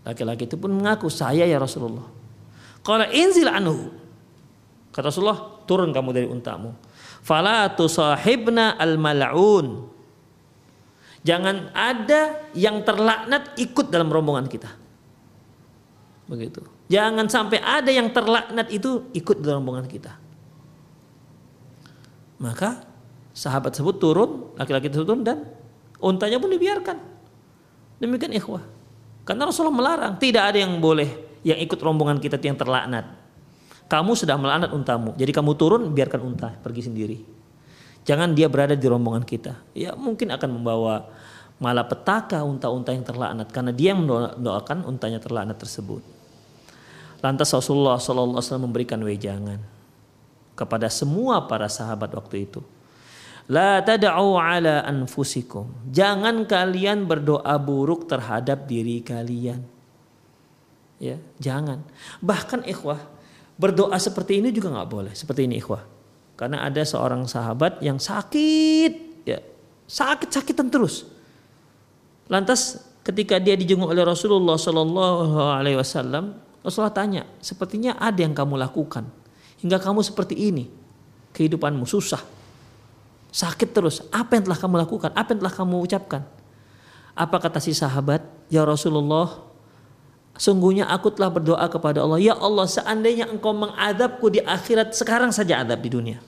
Laki-laki 0.06 0.46
itu 0.48 0.56
pun 0.56 0.70
mengaku, 0.70 1.10
saya 1.10 1.44
ya 1.44 1.58
Rasulullah. 1.60 2.06
Qala 2.80 3.10
inzil 3.12 3.50
anhu. 3.50 3.92
Kata 4.94 5.12
Rasulullah, 5.12 5.53
turun 5.64 5.90
kamu 5.92 6.10
dari 6.12 6.26
untamu. 6.28 6.76
Fala 7.24 7.72
tusahibna 7.72 8.76
al-mal'un 8.76 9.94
Jangan 11.24 11.72
ada 11.72 12.52
yang 12.52 12.84
terlaknat 12.84 13.56
ikut 13.56 13.88
dalam 13.88 14.12
rombongan 14.12 14.44
kita. 14.44 14.68
Begitu. 16.28 16.60
Jangan 16.92 17.32
sampai 17.32 17.64
ada 17.64 17.88
yang 17.88 18.12
terlaknat 18.12 18.68
itu 18.68 19.08
ikut 19.16 19.40
dalam 19.40 19.64
rombongan 19.64 19.88
kita. 19.88 20.20
Maka 22.44 22.84
sahabat 23.32 23.72
tersebut 23.72 23.96
turun, 23.96 24.52
laki-laki 24.60 24.92
tersebut 24.92 25.08
turun 25.08 25.24
dan 25.24 25.48
untanya 25.96 26.36
pun 26.36 26.52
dibiarkan. 26.52 27.00
Demikian 28.04 28.36
ikhwah. 28.36 28.60
Karena 29.24 29.48
Rasulullah 29.48 29.80
melarang, 29.80 30.20
tidak 30.20 30.52
ada 30.52 30.60
yang 30.60 30.76
boleh 30.76 31.40
yang 31.40 31.56
ikut 31.56 31.80
rombongan 31.80 32.20
kita 32.20 32.36
yang 32.36 32.60
terlaknat. 32.60 33.23
Kamu 33.84 34.16
sudah 34.16 34.40
melaknat 34.40 34.72
untamu, 34.72 35.12
jadi 35.14 35.30
kamu 35.30 35.52
turun 35.60 35.82
biarkan 35.92 36.20
unta 36.24 36.56
pergi 36.64 36.88
sendiri. 36.88 37.18
Jangan 38.04 38.36
dia 38.36 38.48
berada 38.52 38.76
di 38.76 38.84
rombongan 38.84 39.24
kita. 39.24 39.56
Ya 39.72 39.96
mungkin 39.96 40.28
akan 40.32 40.50
membawa 40.60 41.08
malapetaka 41.56 42.44
unta-unta 42.44 42.92
yang 42.92 43.04
terlaknat 43.06 43.48
karena 43.48 43.72
dia 43.72 43.96
yang 43.96 44.04
mendoakan 44.04 44.84
untanya 44.84 45.20
terlaknat 45.20 45.56
tersebut. 45.56 46.04
Lantas 47.24 47.48
Rasulullah 47.56 47.96
SAW 47.96 48.60
memberikan 48.60 49.00
wejangan 49.00 49.56
kepada 50.52 50.92
semua 50.92 51.48
para 51.48 51.72
sahabat 51.72 52.12
waktu 52.12 52.44
itu. 52.44 52.60
La 53.48 53.80
tad'u 53.80 54.36
ala 54.36 54.84
anfusikum. 54.84 55.68
Jangan 55.88 56.44
kalian 56.48 57.04
berdoa 57.04 57.56
buruk 57.60 58.08
terhadap 58.08 58.68
diri 58.68 59.04
kalian. 59.04 59.64
Ya, 60.96 61.20
jangan. 61.36 61.84
Bahkan 62.24 62.64
ikhwah, 62.64 63.00
berdoa 63.54 63.94
seperti 63.98 64.42
ini 64.42 64.50
juga 64.50 64.70
nggak 64.74 64.88
boleh. 64.90 65.12
Seperti 65.14 65.46
ini 65.46 65.58
ikhwah. 65.62 65.82
Karena 66.34 66.66
ada 66.66 66.82
seorang 66.82 67.30
sahabat 67.30 67.78
yang 67.78 68.02
sakit, 68.02 68.92
ya 69.22 69.38
sakit-sakitan 69.86 70.66
terus. 70.66 71.06
Lantas 72.26 72.82
ketika 73.06 73.38
dia 73.38 73.54
dijenguk 73.54 73.86
oleh 73.86 74.02
Rasulullah 74.02 74.58
Shallallahu 74.58 75.38
Alaihi 75.38 75.78
Wasallam, 75.78 76.34
Rasulullah 76.64 76.96
tanya, 76.96 77.22
sepertinya 77.38 77.94
ada 78.00 78.18
yang 78.18 78.34
kamu 78.34 78.56
lakukan 78.58 79.06
hingga 79.62 79.78
kamu 79.78 80.02
seperti 80.02 80.34
ini, 80.34 80.66
kehidupanmu 81.36 81.86
susah, 81.86 82.18
sakit 83.30 83.70
terus. 83.70 84.02
Apa 84.10 84.40
yang 84.40 84.50
telah 84.50 84.58
kamu 84.58 84.74
lakukan? 84.82 85.10
Apa 85.14 85.36
yang 85.36 85.40
telah 85.44 85.54
kamu 85.54 85.76
ucapkan? 85.84 86.22
Apa 87.14 87.36
kata 87.38 87.62
si 87.62 87.76
sahabat? 87.76 88.26
Ya 88.50 88.66
Rasulullah, 88.66 89.38
sungguhnya 90.34 90.90
aku 90.90 91.14
telah 91.14 91.30
berdoa 91.30 91.66
kepada 91.70 92.02
Allah, 92.02 92.18
ya 92.18 92.34
Allah 92.34 92.66
seandainya 92.66 93.30
engkau 93.30 93.54
mengadabku 93.54 94.30
di 94.30 94.42
akhirat 94.42 94.94
sekarang 94.94 95.30
saja 95.30 95.62
adab 95.62 95.80
di 95.82 95.90
dunia. 95.90 96.18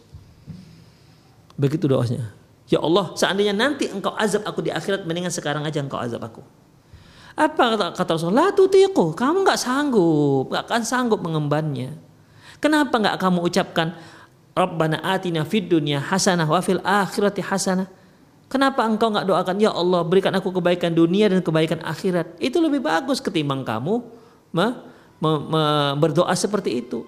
Begitu 1.59 1.89
doanya. 1.89 2.31
Ya 2.67 2.83
Allah, 2.83 3.15
seandainya 3.15 3.55
nanti 3.55 3.87
engkau 3.87 4.15
azab 4.19 4.43
aku 4.43 4.63
di 4.63 4.75
akhirat, 4.75 5.07
mendingan 5.07 5.31
sekarang 5.31 5.63
aja 5.63 5.79
engkau 5.79 5.99
azab 6.03 6.19
aku. 6.23 6.43
Apa 7.37 7.77
kata, 7.77 7.87
kata 7.95 8.11
Rasulullah? 8.17 8.51
La 8.51 8.57
tutiku, 8.57 9.13
kamu 9.13 9.45
nggak 9.47 9.61
sanggup, 9.61 10.51
nggak 10.51 10.65
akan 10.67 10.83
sanggup 10.83 11.21
mengembannya. 11.23 11.95
Kenapa 12.59 12.97
nggak 12.97 13.17
kamu 13.21 13.39
ucapkan 13.45 13.93
Rabbana 14.57 15.05
atina 15.05 15.45
fid 15.45 15.69
dunya 15.69 16.01
hasanah 16.01 16.49
wa 16.49 16.59
fil 16.65 16.81
akhirati 16.81 17.45
hasanah? 17.45 17.87
Kenapa 18.47 18.87
engkau 18.87 19.11
nggak 19.11 19.27
doakan 19.27 19.57
ya 19.59 19.75
Allah 19.75 20.07
berikan 20.07 20.31
aku 20.39 20.55
kebaikan 20.55 20.95
dunia 20.95 21.27
dan 21.27 21.43
kebaikan 21.43 21.83
akhirat? 21.83 22.39
Itu 22.39 22.63
lebih 22.63 22.79
bagus 22.79 23.19
ketimbang 23.19 23.67
kamu 23.67 24.07
me, 24.55 24.67
me, 25.19 25.31
me, 25.51 25.63
berdoa 25.99 26.31
seperti 26.39 26.79
itu. 26.79 27.03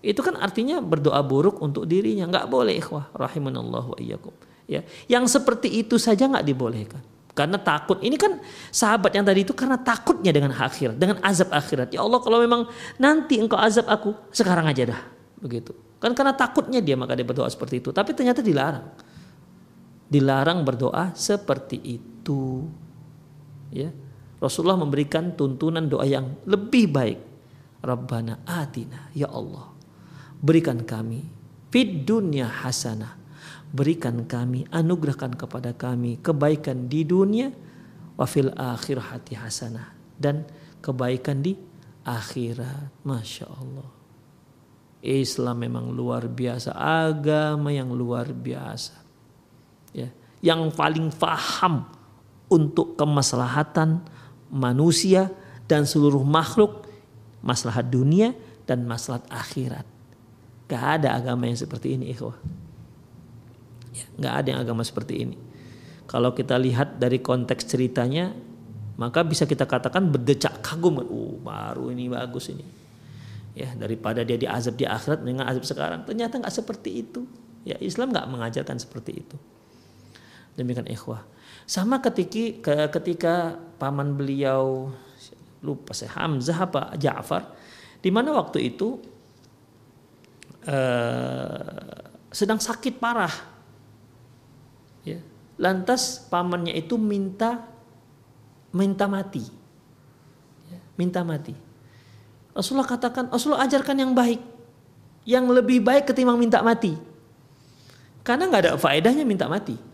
Itu 0.00 0.24
kan 0.24 0.40
artinya 0.40 0.80
berdoa 0.80 1.20
buruk 1.20 1.60
untuk 1.60 1.84
dirinya. 1.84 2.24
Nggak 2.24 2.48
boleh 2.48 2.72
ikhwah. 2.80 3.12
Rahimanallah 3.12 3.84
wa 3.92 3.96
iyyakum. 4.00 4.32
Ya, 4.64 4.80
yang 5.12 5.28
seperti 5.28 5.84
itu 5.84 6.00
saja 6.00 6.24
nggak 6.24 6.46
dibolehkan. 6.48 7.04
Karena 7.36 7.60
takut. 7.60 8.00
Ini 8.00 8.16
kan 8.16 8.40
sahabat 8.72 9.12
yang 9.12 9.28
tadi 9.28 9.44
itu 9.44 9.52
karena 9.52 9.76
takutnya 9.76 10.32
dengan 10.32 10.56
akhirat, 10.56 10.96
dengan 10.96 11.20
azab 11.20 11.52
akhirat. 11.52 11.92
Ya 11.92 12.00
Allah 12.00 12.16
kalau 12.24 12.40
memang 12.40 12.64
nanti 12.96 13.36
engkau 13.36 13.60
azab 13.60 13.84
aku, 13.92 14.16
sekarang 14.32 14.64
aja 14.64 14.88
dah. 14.88 15.00
Begitu. 15.36 15.76
Kan 16.00 16.16
karena 16.16 16.32
takutnya 16.32 16.80
dia 16.80 16.96
maka 16.96 17.12
dia 17.12 17.28
berdoa 17.28 17.52
seperti 17.52 17.84
itu. 17.84 17.92
Tapi 17.92 18.16
ternyata 18.16 18.40
dilarang 18.40 19.09
dilarang 20.10 20.66
berdoa 20.66 21.14
seperti 21.14 21.78
itu. 21.78 22.66
Ya. 23.70 23.94
Rasulullah 24.42 24.82
memberikan 24.82 25.32
tuntunan 25.38 25.86
doa 25.86 26.04
yang 26.04 26.34
lebih 26.44 26.90
baik. 26.90 27.20
Rabbana 27.80 28.44
atina 28.44 29.08
ya 29.16 29.30
Allah. 29.30 29.72
Berikan 30.42 30.82
kami 30.84 31.24
fid 31.70 32.04
dunya 32.04 32.50
hasanah. 32.50 33.16
Berikan 33.70 34.26
kami, 34.26 34.66
anugerahkan 34.74 35.38
kepada 35.38 35.70
kami 35.70 36.18
kebaikan 36.18 36.90
di 36.90 37.06
dunia 37.06 37.54
wa 38.18 38.26
fil 38.26 38.50
akhirati 38.50 39.38
hasanah 39.38 39.94
dan 40.18 40.42
kebaikan 40.82 41.38
di 41.38 41.54
akhirat. 42.02 42.90
Masya 43.06 43.46
Allah. 43.46 43.88
Islam 45.00 45.62
memang 45.62 45.86
luar 45.94 46.26
biasa, 46.26 46.74
agama 46.74 47.70
yang 47.70 47.94
luar 47.94 48.34
biasa 48.34 48.99
yang 50.40 50.72
paling 50.72 51.12
faham 51.12 51.88
untuk 52.50 52.96
kemaslahatan 52.96 54.02
manusia 54.50 55.30
dan 55.70 55.86
seluruh 55.86 56.24
makhluk, 56.26 56.88
maslahat 57.44 57.86
dunia 57.88 58.34
dan 58.66 58.82
maslahat 58.88 59.24
akhirat. 59.30 59.86
Gak 60.66 61.02
ada 61.02 61.14
agama 61.14 61.46
yang 61.46 61.58
seperti 61.58 61.94
ini, 61.94 62.10
ikhwah. 62.14 62.34
Ya, 63.94 64.06
gak 64.18 64.34
ada 64.42 64.46
yang 64.54 64.60
agama 64.62 64.82
seperti 64.82 65.14
ini. 65.28 65.38
kalau 66.10 66.34
kita 66.34 66.58
lihat 66.58 66.98
dari 66.98 67.22
konteks 67.22 67.70
ceritanya 67.70 68.34
maka 68.98 69.22
bisa 69.22 69.46
kita 69.46 69.62
katakan 69.62 70.10
berdecak 70.10 70.58
kagum 70.58 70.98
oh 71.06 71.38
baru 71.38 71.94
ini 71.94 72.10
bagus 72.10 72.50
ini 72.50 72.66
ya 73.54 73.70
daripada 73.78 74.26
dia 74.26 74.34
diazab 74.34 74.74
di 74.74 74.90
akhirat 74.90 75.22
dengan 75.22 75.46
azab 75.46 75.62
sekarang 75.62 76.02
ternyata 76.02 76.42
nggak 76.42 76.50
seperti 76.50 76.90
itu 77.06 77.22
ya 77.62 77.78
Islam 77.78 78.10
nggak 78.10 78.26
mengajarkan 78.26 78.82
seperti 78.82 79.22
itu 79.22 79.38
demikian 80.60 80.84
ikhwah. 80.86 81.24
Sama 81.64 82.04
ketika 82.04 82.92
ketika 82.92 83.56
paman 83.80 84.12
beliau 84.12 84.92
lupa 85.64 85.96
saya 85.96 86.12
Hamzah 86.20 86.68
apa 86.68 86.92
Ja'far 87.00 87.56
di 88.00 88.08
mana 88.12 88.32
waktu 88.36 88.72
itu 88.72 89.00
uh, 90.68 92.00
sedang 92.32 92.60
sakit 92.60 93.00
parah. 93.00 93.32
Ya. 95.04 95.20
Lantas 95.56 96.20
pamannya 96.28 96.76
itu 96.76 96.96
minta 97.00 97.64
minta 98.72 99.08
mati. 99.08 99.44
Ya, 100.68 100.80
minta 100.96 101.24
mati. 101.24 101.56
Rasulullah 102.52 102.88
katakan 102.88 103.32
Rasulullah 103.32 103.64
ajarkan 103.64 103.96
yang 103.96 104.12
baik 104.12 104.40
yang 105.28 105.44
lebih 105.48 105.84
baik 105.84 106.08
ketimbang 106.08 106.40
minta 106.40 106.64
mati. 106.64 106.96
Karena 108.20 108.48
nggak 108.48 108.62
ada 108.64 108.72
faedahnya 108.76 109.24
minta 109.24 109.48
mati 109.48 109.89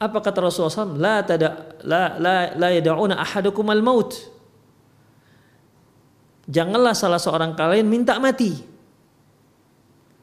apa 0.00 0.18
kata 0.24 0.40
Rasulullah 0.40 0.72
SAW? 0.72 0.96
La 0.96 1.20
tada 1.20 1.76
la 1.84 2.16
la 2.16 2.56
la 2.56 2.68
yad'una 2.72 3.20
ahadukum 3.20 3.68
al 3.68 3.84
maut. 3.84 4.16
Janganlah 6.48 6.96
salah 6.96 7.20
seorang 7.20 7.52
kalian 7.52 7.84
minta 7.84 8.16
mati. 8.16 8.56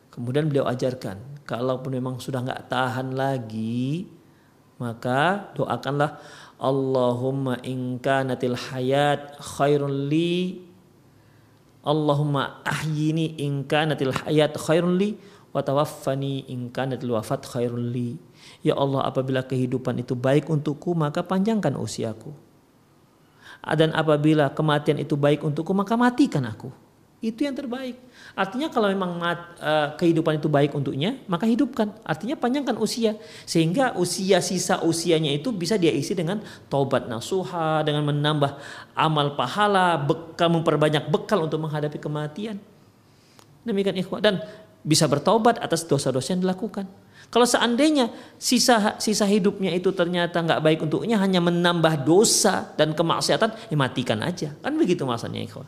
Kemudian 0.09 0.49
beliau 0.49 0.65
ajarkan, 0.65 1.45
kalaupun 1.45 1.93
memang 1.93 2.17
sudah 2.17 2.41
nggak 2.41 2.73
tahan 2.73 3.13
lagi, 3.13 4.09
maka 4.81 5.53
doakanlah 5.53 6.17
Allahumma 6.57 7.61
in 7.61 8.01
kanatil 8.01 8.57
hayat 8.57 9.37
khairun 9.37 10.09
li 10.09 10.65
Allahumma 11.85 12.65
ahyini 12.65 13.37
in 13.37 13.61
kanatil 13.69 14.09
hayat 14.09 14.57
khairun 14.57 14.97
li 14.97 15.21
wa 15.51 15.61
tawaffani 15.63 16.47
in 16.51 16.69
kanatil 16.69 17.15
wafat 17.15 17.47
khairun 17.47 17.91
li 17.91 18.19
Ya 18.61 18.75
Allah 18.75 19.05
apabila 19.05 19.45
kehidupan 19.45 20.01
itu 20.01 20.13
baik 20.17 20.49
untukku 20.49 20.93
maka 20.97 21.23
panjangkan 21.23 21.77
usiaku. 21.77 22.33
Dan 23.63 23.91
apabila 23.91 24.53
kematian 24.53 25.01
itu 25.01 25.17
baik 25.17 25.43
untukku 25.43 25.73
maka 25.73 25.97
matikan 25.99 26.45
aku. 26.45 26.71
Itu 27.17 27.49
yang 27.49 27.57
terbaik. 27.57 27.97
Artinya 28.37 28.69
kalau 28.69 28.93
memang 28.93 29.17
mat, 29.17 29.57
uh, 29.57 29.97
kehidupan 29.97 30.37
itu 30.37 30.45
baik 30.45 30.77
untuknya, 30.77 31.17
maka 31.25 31.49
hidupkan. 31.49 31.89
Artinya 32.05 32.37
panjangkan 32.37 32.77
usia. 32.77 33.17
Sehingga 33.41 33.97
usia 33.97 34.37
sisa 34.37 34.85
usianya 34.85 35.33
itu 35.33 35.49
bisa 35.49 35.81
dia 35.81 35.89
isi 35.89 36.13
dengan 36.13 36.45
taubat 36.69 37.09
nasuha, 37.09 37.81
dengan 37.81 38.05
menambah 38.05 38.61
amal 38.93 39.33
pahala, 39.33 39.97
bekal 39.97 40.53
memperbanyak 40.53 41.09
bekal 41.09 41.41
untuk 41.41 41.57
menghadapi 41.57 41.97
kematian. 41.97 42.61
Demikian 43.65 43.97
ikhwah. 43.97 44.21
Dan 44.21 44.45
bisa 44.87 45.03
bertobat 45.11 45.59
atas 45.59 45.83
dosa-dosa 45.83 46.31
yang 46.31 46.47
dilakukan. 46.47 46.87
Kalau 47.27 47.43
seandainya 47.43 48.07
sisa 48.39 48.95
sisa 49.03 49.27
hidupnya 49.27 49.75
itu 49.75 49.91
ternyata 49.91 50.39
nggak 50.39 50.63
baik 50.63 50.79
untuknya 50.87 51.19
hanya 51.19 51.43
menambah 51.43 52.07
dosa 52.07 52.71
dan 52.79 52.95
kemaksiatan, 52.95 53.67
ya 53.67 53.75
matikan 53.75 54.23
aja. 54.23 54.55
Kan 54.63 54.79
begitu 54.79 55.03
maksudnya 55.03 55.43
ikhwah. 55.43 55.67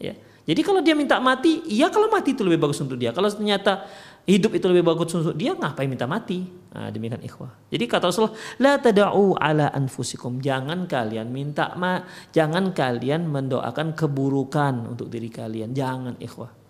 Ya. 0.00 0.16
Jadi 0.46 0.60
kalau 0.62 0.80
dia 0.80 0.96
minta 0.96 1.20
mati, 1.20 1.60
iya 1.68 1.92
kalau 1.92 2.08
mati 2.08 2.32
itu 2.32 2.46
lebih 2.46 2.64
bagus 2.64 2.78
untuk 2.80 2.96
dia. 2.96 3.10
Kalau 3.10 3.28
ternyata 3.28 3.84
hidup 4.24 4.54
itu 4.54 4.66
lebih 4.70 4.86
bagus 4.86 5.10
untuk 5.12 5.34
dia, 5.34 5.58
ngapain 5.58 5.90
minta 5.90 6.06
mati? 6.06 6.46
Nah, 6.70 6.88
demikian 6.88 7.18
ikhwah. 7.26 7.50
Jadi 7.66 7.84
kata 7.90 8.08
Rasulullah, 8.08 8.38
la 8.62 8.78
tada'u 8.78 9.34
ala 9.34 9.74
anfusikum. 9.74 10.38
Jangan 10.38 10.86
kalian 10.86 11.34
minta 11.34 11.74
ma, 11.74 11.98
jangan 12.30 12.70
kalian 12.70 13.26
mendoakan 13.26 13.98
keburukan 13.98 14.96
untuk 14.96 15.10
diri 15.10 15.28
kalian. 15.28 15.74
Jangan 15.74 16.14
ikhwah. 16.22 16.65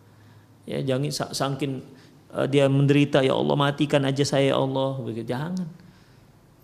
Ya, 0.67 0.83
jangan 0.83 1.31
saking 1.31 1.87
Eh, 2.37 2.47
dia 2.53 2.69
menderita 2.69 3.25
ya 3.25 3.33
Allah 3.33 3.57
matikan 3.57 4.05
aja 4.05 4.21
saya 4.27 4.53
ya 4.53 4.57
Allah. 4.61 5.01
Begitu. 5.01 5.33
Jangan. 5.33 5.69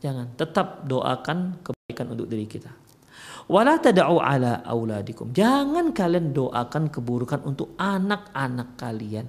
Jangan. 0.05 0.27
Tetap 0.37 0.85
doakan 0.85 1.65
kebaikan 1.65 2.07
untuk 2.13 2.29
diri 2.29 2.45
kita. 2.45 2.69
Wala 3.49 3.81
tad'u 3.81 4.21
ala 4.21 4.61
auladikum. 4.69 5.33
Jangan 5.33 5.97
kalian 5.97 6.37
doakan 6.37 6.93
keburukan 6.93 7.41
untuk 7.49 7.73
anak-anak 7.81 8.77
kalian. 8.77 9.27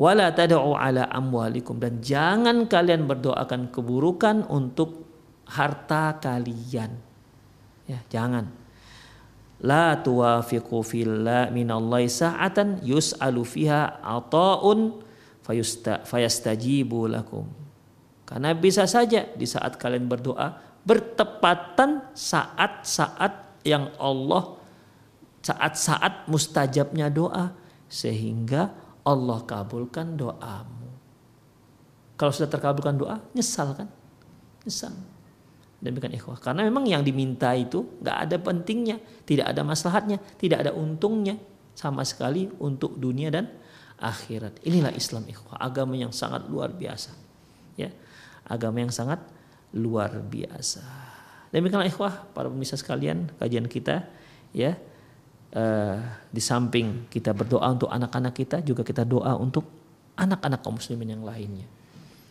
Wala 0.00 0.34
tad'u 0.34 0.74
ala 0.74 1.06
amwalikum. 1.06 1.78
Dan 1.78 2.02
jangan 2.02 2.66
kalian 2.66 3.06
berdoakan 3.06 3.70
keburukan 3.70 4.48
untuk 4.50 5.06
harta 5.46 6.18
kalian. 6.18 6.96
Ya 7.86 8.00
jangan 8.10 8.59
la 9.60 9.96
tuwafiqu 10.00 10.80
fillah 10.80 11.52
minallahi 11.52 12.08
sa'atan 12.08 12.80
yus'alu 12.80 13.44
fiha 13.44 14.00
ata'un 14.00 15.00
fayastajibu 16.04 17.10
lakum. 17.10 17.44
Karena 18.24 18.54
bisa 18.54 18.86
saja 18.86 19.26
di 19.34 19.44
saat 19.44 19.74
kalian 19.76 20.06
berdoa 20.06 20.70
bertepatan 20.86 22.08
saat-saat 22.16 23.62
yang 23.66 23.92
Allah 24.00 24.56
saat-saat 25.40 26.28
mustajabnya 26.28 27.08
doa 27.08 27.52
sehingga 27.88 28.70
Allah 29.02 29.40
kabulkan 29.44 30.14
doamu. 30.14 30.88
Kalau 32.20 32.32
sudah 32.36 32.52
terkabulkan 32.52 33.00
doa, 33.00 33.16
nyesal 33.32 33.72
kan? 33.72 33.88
Nyesal. 34.62 34.92
Demikian 35.80 36.12
ikhwah. 36.12 36.36
Karena 36.36 36.60
memang 36.68 36.84
yang 36.84 37.00
diminta 37.00 37.56
itu 37.56 38.00
nggak 38.04 38.16
ada 38.28 38.36
pentingnya, 38.36 39.00
tidak 39.24 39.48
ada 39.56 39.64
maslahatnya, 39.64 40.20
tidak 40.36 40.68
ada 40.68 40.72
untungnya 40.76 41.40
sama 41.72 42.04
sekali 42.04 42.52
untuk 42.60 43.00
dunia 43.00 43.32
dan 43.32 43.48
akhirat. 43.96 44.60
Inilah 44.64 44.92
Islam 44.92 45.24
ikhwah, 45.24 45.56
agama 45.56 45.96
yang 45.96 46.12
sangat 46.12 46.44
luar 46.52 46.72
biasa. 46.76 47.16
Ya. 47.80 47.88
Agama 48.44 48.84
yang 48.84 48.92
sangat 48.92 49.24
luar 49.72 50.12
biasa. 50.20 50.84
Demikianlah 51.48 51.88
ikhwah, 51.88 52.28
para 52.36 52.52
pemirsa 52.52 52.76
sekalian, 52.76 53.32
kajian 53.40 53.66
kita 53.66 54.04
ya. 54.52 54.76
Uh, 55.50 55.98
di 56.30 56.38
samping 56.38 57.10
kita 57.10 57.34
berdoa 57.34 57.66
untuk 57.74 57.90
anak-anak 57.90 58.38
kita, 58.38 58.62
juga 58.62 58.86
kita 58.86 59.02
doa 59.02 59.34
untuk 59.34 59.66
anak-anak 60.14 60.62
kaum 60.62 60.78
muslimin 60.78 61.18
yang 61.18 61.24
lainnya. 61.26 61.66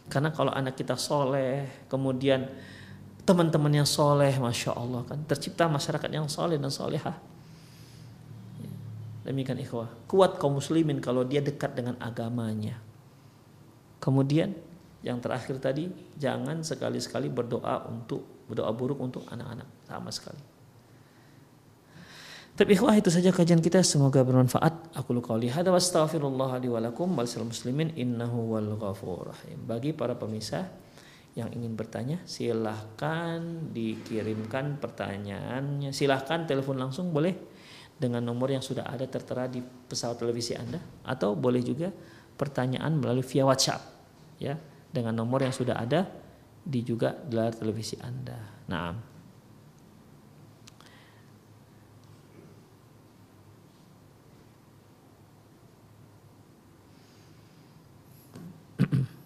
Karena 0.08 0.32
kalau 0.32 0.56
anak 0.56 0.80
kita 0.80 0.95
soleh, 0.95 1.86
kemudian 1.91 2.47
teman-teman 3.24 3.84
yang 3.84 3.88
soleh, 3.88 4.36
masya 4.38 4.76
Allah 4.76 5.04
kan 5.08 5.20
tercipta 5.28 5.66
masyarakat 5.68 6.10
yang 6.10 6.28
soleh 6.28 6.60
dan 6.60 6.72
solehah 6.72 7.18
Demikian 9.30 9.62
ikhwah. 9.62 9.86
Kuat 10.10 10.42
kaum 10.42 10.58
muslimin 10.58 10.98
kalau 10.98 11.22
dia 11.22 11.38
dekat 11.38 11.78
dengan 11.78 11.94
agamanya. 12.02 12.82
Kemudian 14.02 14.58
yang 15.06 15.22
terakhir 15.22 15.62
tadi 15.62 15.86
jangan 16.18 16.66
sekali-sekali 16.66 17.30
berdoa 17.30 17.86
untuk 17.94 18.26
berdoa 18.50 18.74
buruk 18.74 18.98
untuk 18.98 19.22
anak-anak 19.30 19.70
sama 19.86 20.10
sekali. 20.10 20.42
Tapi 22.58 22.74
ikhwah 22.74 22.98
itu 22.98 23.14
saja 23.14 23.30
kajian 23.30 23.62
kita 23.62 23.86
semoga 23.86 24.26
bermanfaat. 24.26 24.98
Aku 24.98 25.14
luka 25.14 25.38
hadza 25.38 25.70
wa 25.70 25.78
astaghfirullah 25.78 26.52
li 26.60 26.68
wa 26.74 26.82
wal 26.82 27.46
muslimin 27.46 27.94
innahu 27.94 28.58
wal 28.58 28.82
ghafur 28.82 29.30
rahim. 29.30 29.62
Bagi 29.62 29.94
para 29.94 30.18
pemirsa 30.18 30.66
yang 31.38 31.54
ingin 31.54 31.78
bertanya 31.78 32.18
silahkan 32.26 33.40
dikirimkan 33.70 34.82
pertanyaannya. 34.82 35.94
Silahkan 35.94 36.50
telepon 36.50 36.82
langsung 36.82 37.14
boleh 37.14 37.36
dengan 38.00 38.24
nomor 38.24 38.50
yang 38.50 38.64
sudah 38.64 38.88
ada 38.88 39.06
tertera 39.06 39.46
di 39.46 39.60
pesawat 39.62 40.18
televisi 40.18 40.56
Anda 40.56 40.80
atau 41.04 41.36
boleh 41.36 41.60
juga 41.62 41.92
pertanyaan 42.40 42.96
melalui 42.96 43.28
via 43.28 43.44
WhatsApp 43.44 43.84
ya 44.40 44.56
dengan 44.90 45.12
nomor 45.20 45.44
yang 45.44 45.52
sudah 45.52 45.76
ada 45.76 46.08
di 46.64 46.80
juga 46.82 47.12
di 47.14 47.36
layar 47.36 47.54
televisi 47.60 48.00
Anda. 48.00 48.40
Nah, 48.72 48.96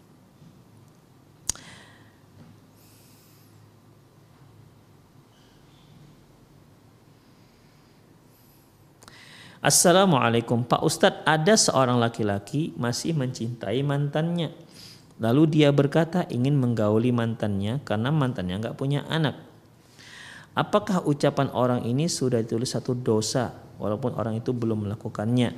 Assalamualaikum. 9.63 10.67
Pak 10.67 10.83
Ustadz 10.83 11.23
ada 11.23 11.55
seorang 11.55 11.95
laki-laki 11.95 12.75
masih 12.75 13.15
mencintai 13.15 13.79
mantannya. 13.79 14.51
Lalu 15.23 15.47
dia 15.47 15.71
berkata 15.71 16.27
ingin 16.27 16.59
menggauli 16.59 17.15
mantannya 17.15 17.79
karena 17.87 18.11
mantannya 18.11 18.59
nggak 18.59 18.75
punya 18.75 19.07
anak. 19.07 19.39
Apakah 20.51 21.07
ucapan 21.07 21.47
orang 21.55 21.87
ini 21.87 22.11
sudah 22.11 22.43
ditulis 22.43 22.75
satu 22.75 22.91
dosa 22.91 23.55
walaupun 23.79 24.19
orang 24.19 24.43
itu 24.43 24.51
belum 24.51 24.83
melakukannya? 24.83 25.55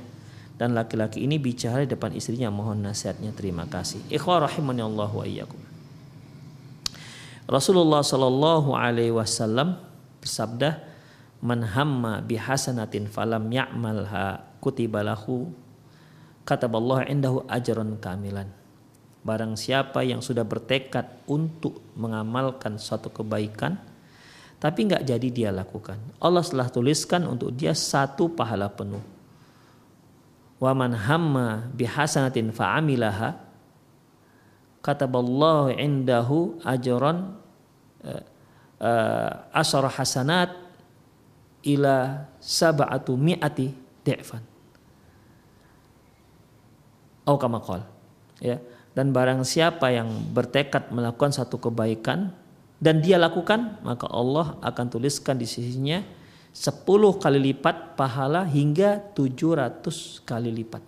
Dan 0.54 0.78
laki-laki 0.78 1.26
ini 1.26 1.42
bicara 1.42 1.82
di 1.82 1.90
depan 1.90 2.14
istrinya 2.14 2.46
mohon 2.46 2.86
nasihatnya 2.86 3.34
terima 3.34 3.66
kasih. 3.66 4.06
Ikhwah 4.06 4.46
rahimani 4.46 4.86
Allah 4.86 5.10
wa 5.10 5.26
iyyakum. 5.26 5.58
Rasulullah 7.50 8.06
Shallallahu 8.06 8.70
Alaihi 8.70 9.10
Wasallam 9.10 9.82
bersabda, 10.22 10.78
"Man 11.44 11.64
hamma 11.64 12.24
bihasanatin 12.24 13.08
falam 13.10 13.48
ya'malha 13.52 14.44
kutibalahu 14.62 15.52
kataballahu 16.46 17.08
indahu 17.08 17.44
ajran 17.50 17.98
kamilan." 18.00 18.48
Barang 19.26 19.58
siapa 19.58 20.06
yang 20.06 20.22
sudah 20.22 20.46
bertekad 20.46 21.26
untuk 21.26 21.82
mengamalkan 21.98 22.78
suatu 22.78 23.10
kebaikan, 23.10 23.74
tapi 24.62 24.86
nggak 24.86 25.02
jadi 25.02 25.28
dia 25.28 25.50
lakukan, 25.50 25.98
Allah 26.22 26.46
telah 26.46 26.70
tuliskan 26.70 27.26
untuk 27.26 27.50
dia 27.52 27.74
satu 27.74 28.30
pahala 28.30 28.70
penuh. 28.70 29.02
Waman 30.56 30.96
hamma 30.96 31.68
bihasanatin 31.76 32.48
fa'amilaha 32.54 33.36
kataballahu 34.80 35.74
indahu 35.74 36.62
ajran 36.62 37.36
uh, 38.06 38.22
uh, 38.80 39.32
asar 39.52 39.84
hasanat 39.90 40.54
ila 41.66 42.30
sab'atu 42.38 43.18
mi'ati 43.18 43.74
di'fan. 44.06 44.42
Atau 47.26 47.36
kama 47.42 47.58
Ya. 48.38 48.62
Dan 48.94 49.10
barang 49.12 49.42
siapa 49.42 49.90
yang 49.92 50.08
bertekad 50.32 50.94
melakukan 50.94 51.34
satu 51.34 51.58
kebaikan 51.60 52.32
dan 52.78 53.02
dia 53.02 53.18
lakukan, 53.20 53.76
maka 53.84 54.08
Allah 54.08 54.56
akan 54.62 54.86
tuliskan 54.88 55.36
di 55.36 55.44
sisinya 55.44 56.00
10 56.56 56.86
kali 57.20 57.52
lipat 57.52 57.98
pahala 57.98 58.46
hingga 58.48 59.02
700 59.12 60.24
kali 60.24 60.48
lipat. 60.48 60.80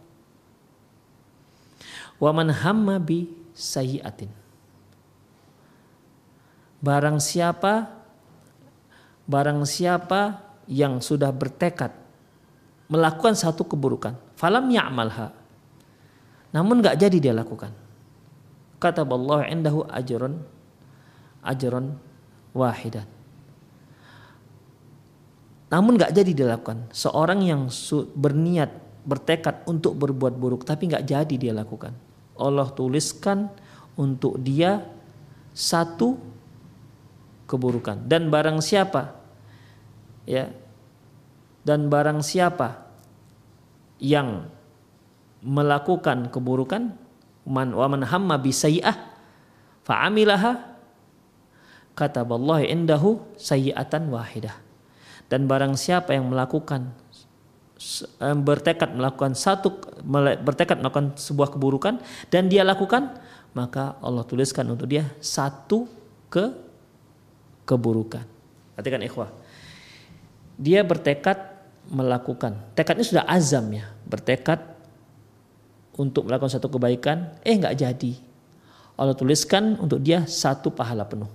Wa 2.17 2.33
man 2.33 2.49
hamma 2.49 2.97
bi 2.97 3.29
sayyi'atin. 3.53 4.33
Barang 6.81 7.19
siapa 7.19 7.93
barang 9.29 9.61
siapa 9.69 10.48
yang 10.69 11.01
sudah 11.01 11.33
bertekad 11.33 11.91
melakukan 12.93 13.35
satu 13.37 13.65
keburukan, 13.65 14.17
falam 14.37 14.69
ya'malha. 14.69 15.33
Namun 16.53 16.81
nggak 16.85 16.97
jadi 17.01 17.17
dia 17.21 17.35
lakukan. 17.37 17.73
Kata 18.79 19.03
Allah 19.05 19.49
indahu 19.51 19.85
ajrun 19.89 20.39
ajrun 21.45 21.97
wahidan. 22.57 23.09
Namun 25.69 26.01
nggak 26.01 26.17
jadi 26.17 26.33
dilakukan. 26.33 26.89
Seorang 26.93 27.45
yang 27.45 27.69
berniat 28.17 28.73
bertekad 29.05 29.69
untuk 29.69 29.97
berbuat 30.01 30.37
buruk 30.37 30.65
tapi 30.65 30.89
nggak 30.89 31.05
jadi 31.05 31.35
dia 31.37 31.53
lakukan. 31.53 31.93
Allah 32.41 32.69
tuliskan 32.73 33.53
untuk 33.99 34.41
dia 34.41 34.81
satu 35.53 36.17
keburukan 37.51 38.05
dan 38.07 38.29
barang 38.29 38.61
siapa 38.63 39.17
ya 40.29 40.53
dan 41.69 41.93
barang 41.93 42.25
siapa 42.25 42.89
yang 44.01 44.49
melakukan 45.45 46.33
keburukan 46.33 46.97
man 47.45 47.77
wa 47.77 47.87
man 47.93 48.09
hamma 48.09 48.41
bi 48.41 48.49
sayyi'ah 48.49 48.97
fa 49.85 50.09
amilaha 50.09 50.57
kataballahu 51.93 52.65
indahu 52.65 53.21
sayyi'atan 53.37 54.09
wahidah 54.09 54.57
dan 55.29 55.45
barang 55.45 55.77
siapa 55.77 56.17
yang 56.17 56.33
melakukan 56.33 56.97
Eh, 58.19 58.35
bertekad 58.35 58.91
melakukan 58.91 59.39
satu 59.39 59.79
bertekad 60.43 60.83
melakukan 60.83 61.15
sebuah 61.15 61.55
keburukan 61.55 62.03
dan 62.27 62.51
dia 62.51 62.67
lakukan 62.67 63.23
maka 63.55 63.95
Allah 64.03 64.27
tuliskan 64.27 64.67
untuk 64.67 64.91
dia 64.91 65.07
satu 65.23 65.87
ke 66.27 66.51
keburukan. 67.63 68.27
Perhatikan 68.75 68.99
ikhwah. 69.07 69.31
Dia 70.59 70.83
bertekad 70.83 71.39
melakukan. 71.89 72.57
Tekadnya 72.77 73.05
sudah 73.05 73.25
azam 73.25 73.69
ya, 73.73 73.89
bertekad 74.05 74.61
untuk 75.99 76.29
melakukan 76.29 76.53
satu 76.53 76.71
kebaikan, 76.71 77.37
eh 77.43 77.57
nggak 77.59 77.75
jadi. 77.75 78.13
Allah 78.99 79.15
tuliskan 79.15 79.79
untuk 79.79 80.03
dia 80.03 80.27
satu 80.27 80.71
pahala 80.71 81.07
penuh. 81.07 81.31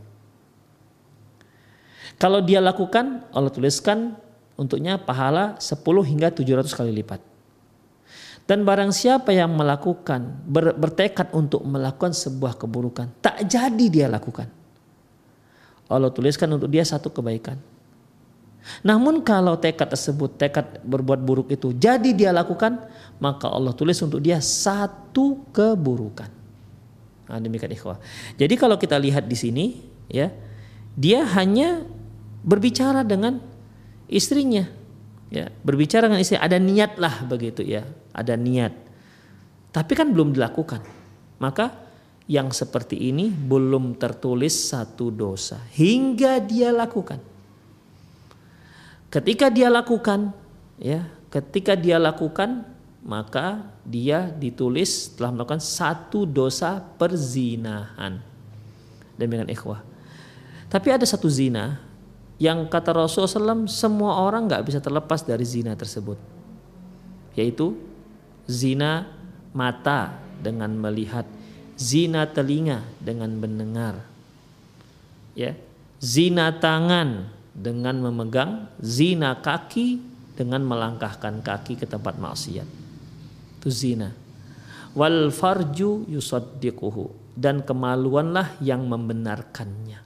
Kalau 2.19 2.39
dia 2.39 2.63
lakukan, 2.63 3.25
Allah 3.33 3.51
tuliskan 3.51 4.15
untuknya 4.55 5.01
pahala 5.01 5.57
10 5.57 5.81
hingga 6.07 6.29
700 6.29 6.69
kali 6.71 6.91
lipat. 7.01 7.19
Dan 8.43 8.67
barang 8.67 8.91
siapa 8.91 9.31
yang 9.31 9.55
melakukan 9.55 10.43
ber, 10.43 10.75
bertekad 10.75 11.31
untuk 11.31 11.63
melakukan 11.63 12.11
sebuah 12.11 12.59
keburukan, 12.59 13.07
tak 13.23 13.47
jadi 13.47 13.85
dia 13.87 14.07
lakukan. 14.11 14.51
Allah 15.87 16.11
tuliskan 16.11 16.51
untuk 16.51 16.67
dia 16.67 16.83
satu 16.83 17.07
kebaikan. 17.07 17.55
Namun 18.81 19.21
kalau 19.21 19.59
tekad 19.59 19.91
tersebut, 19.91 20.39
tekad 20.39 20.79
berbuat 20.87 21.19
buruk 21.19 21.51
itu 21.51 21.75
jadi 21.75 22.15
dia 22.15 22.31
lakukan, 22.31 22.79
maka 23.19 23.51
Allah 23.51 23.75
tulis 23.75 23.99
untuk 23.99 24.23
dia 24.23 24.39
satu 24.39 25.43
keburukan. 25.51 26.31
Nah, 27.27 27.39
demikian 27.39 27.71
ikhwah. 27.71 27.99
Jadi 28.39 28.55
kalau 28.55 28.79
kita 28.79 28.95
lihat 28.99 29.27
di 29.27 29.35
sini, 29.35 29.65
ya, 30.07 30.31
dia 30.95 31.27
hanya 31.35 31.83
berbicara 32.43 33.03
dengan 33.03 33.39
istrinya 34.07 34.67
ya. 35.33 35.49
Berbicara 35.65 36.05
dengan 36.05 36.21
istri 36.21 36.37
ada 36.37 36.59
niat 36.59 36.99
lah 37.01 37.25
begitu 37.25 37.65
ya. 37.65 37.83
Ada 38.13 38.37
niat. 38.37 38.73
Tapi 39.73 39.91
kan 39.97 40.13
belum 40.13 40.37
dilakukan. 40.37 40.85
Maka 41.41 41.73
yang 42.29 42.53
seperti 42.53 43.09
ini 43.09 43.27
belum 43.33 43.97
tertulis 43.97 44.71
satu 44.71 45.09
dosa. 45.09 45.59
Hingga 45.73 46.39
dia 46.45 46.69
lakukan 46.69 47.32
ketika 49.13 49.53
dia 49.53 49.69
lakukan 49.69 50.33
ya 50.81 51.05
ketika 51.29 51.77
dia 51.77 52.01
lakukan 52.01 52.65
maka 53.03 53.61
dia 53.83 54.31
ditulis 54.31 55.11
telah 55.13 55.35
melakukan 55.35 55.59
satu 55.59 56.23
dosa 56.23 56.79
perzinahan. 56.95 58.23
Demikian 59.19 59.51
ikhwah. 59.51 59.83
Tapi 60.71 60.87
ada 60.89 61.03
satu 61.03 61.27
zina 61.27 61.83
yang 62.39 62.65
kata 62.65 62.95
Rasulullah 62.95 63.59
SAW 63.59 63.69
semua 63.69 64.23
orang 64.23 64.47
nggak 64.47 64.63
bisa 64.65 64.79
terlepas 64.79 65.21
dari 65.21 65.43
zina 65.43 65.75
tersebut. 65.75 66.15
Yaitu 67.35 67.75
zina 68.47 69.05
mata 69.51 70.17
dengan 70.39 70.71
melihat 70.79 71.27
zina 71.75 72.23
telinga 72.25 72.87
dengan 73.03 73.35
mendengar. 73.35 73.99
Ya 75.35 75.59
zina 75.99 76.55
tangan 76.55 77.27
dengan 77.53 78.01
memegang 78.01 78.67
zina 78.81 79.37
kaki 79.37 80.01
dengan 80.33 80.65
melangkahkan 80.65 81.45
kaki 81.45 81.77
ke 81.77 81.85
tempat 81.85 82.17
maksiat 82.17 82.67
itu 83.61 83.69
zina 83.69 84.09
wal 84.97 85.29
farju 85.29 86.09
yusaddiquhu 86.09 87.13
dan 87.37 87.61
kemaluanlah 87.61 88.57
yang 88.61 88.85
membenarkannya 88.89 90.03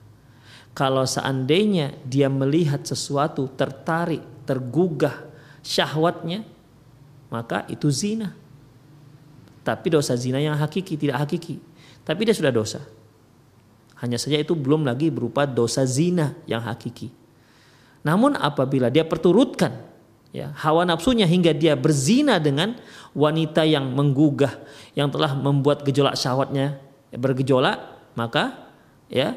kalau 0.78 1.02
seandainya 1.02 1.90
dia 2.06 2.30
melihat 2.30 2.86
sesuatu 2.86 3.50
tertarik, 3.58 4.22
tergugah 4.46 5.26
syahwatnya, 5.58 6.46
maka 7.34 7.66
itu 7.66 7.90
zina. 7.90 8.30
Tapi 9.66 9.90
dosa 9.90 10.14
zina 10.14 10.38
yang 10.38 10.54
hakiki 10.54 10.94
tidak 10.94 11.26
hakiki. 11.26 11.58
Tapi 12.06 12.20
dia 12.22 12.30
sudah 12.30 12.54
dosa. 12.54 12.78
Hanya 13.98 14.22
saja 14.22 14.38
itu 14.38 14.54
belum 14.54 14.86
lagi 14.86 15.10
berupa 15.10 15.50
dosa 15.50 15.82
zina 15.82 16.38
yang 16.46 16.62
hakiki. 16.62 17.10
Namun 18.06 18.38
apabila 18.38 18.88
dia 18.88 19.02
perturutkan 19.04 19.88
ya 20.28 20.52
hawa 20.60 20.84
nafsunya 20.84 21.24
hingga 21.24 21.56
dia 21.56 21.72
berzina 21.72 22.36
dengan 22.36 22.76
wanita 23.16 23.64
yang 23.64 23.88
menggugah 23.96 24.60
yang 24.92 25.08
telah 25.08 25.32
membuat 25.32 25.80
gejolak 25.88 26.20
syahwatnya 26.20 26.76
bergejolak 27.16 27.80
maka 28.12 28.68
ya 29.08 29.32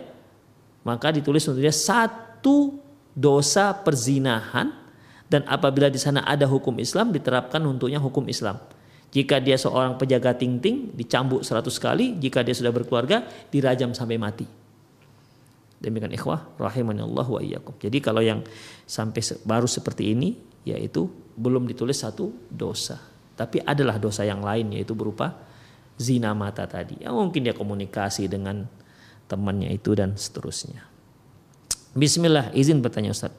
maka 0.83 1.15
ditulis 1.15 1.47
untuk 1.47 1.63
dia 1.63 1.71
satu 1.71 2.75
dosa 3.15 3.71
perzinahan 3.71 4.81
dan 5.31 5.47
apabila 5.47 5.87
di 5.87 5.95
sana 5.95 6.27
ada 6.27 6.43
hukum 6.43 6.75
Islam 6.75 7.15
diterapkan 7.15 7.63
untuknya 7.63 8.03
hukum 8.03 8.27
Islam. 8.27 8.59
Jika 9.15 9.39
dia 9.39 9.55
seorang 9.55 9.95
penjaga 9.95 10.35
ting-ting 10.35 10.91
dicambuk 10.95 11.43
seratus 11.43 11.79
kali, 11.79 12.19
jika 12.19 12.43
dia 12.43 12.55
sudah 12.55 12.71
berkeluarga 12.71 13.27
dirajam 13.47 13.95
sampai 13.95 14.19
mati. 14.19 14.60
Demikian 15.81 16.13
ikhwah 16.13 16.53
Allah 16.61 17.27
wa 17.27 17.41
iyyakum. 17.41 17.73
Jadi 17.81 17.97
kalau 17.97 18.21
yang 18.21 18.45
sampai 18.85 19.25
baru 19.41 19.65
seperti 19.65 20.13
ini 20.13 20.37
yaitu 20.61 21.09
belum 21.33 21.65
ditulis 21.65 22.05
satu 22.05 22.29
dosa. 22.53 23.01
Tapi 23.33 23.65
adalah 23.65 23.97
dosa 23.97 24.21
yang 24.21 24.45
lain 24.45 24.77
yaitu 24.77 24.93
berupa 24.93 25.41
zina 25.97 26.37
mata 26.37 26.69
tadi. 26.69 27.01
Ya 27.01 27.09
mungkin 27.09 27.41
dia 27.41 27.57
komunikasi 27.57 28.29
dengan 28.29 28.69
temannya 29.25 29.73
itu 29.73 29.97
dan 29.97 30.13
seterusnya. 30.13 30.85
Bismillah, 31.97 32.53
izin 32.53 32.79
bertanya 32.79 33.11
Ustaz. 33.11 33.33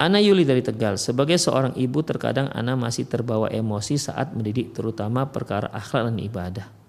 Ana 0.00 0.16
Yuli 0.16 0.48
dari 0.48 0.64
Tegal, 0.64 0.96
sebagai 0.96 1.36
seorang 1.36 1.76
ibu 1.76 2.00
terkadang 2.00 2.48
Ana 2.56 2.72
masih 2.72 3.04
terbawa 3.04 3.52
emosi 3.52 4.00
saat 4.00 4.32
mendidik 4.32 4.72
terutama 4.72 5.28
perkara 5.28 5.68
akhlak 5.68 6.08
dan 6.08 6.16
ibadah. 6.16 6.79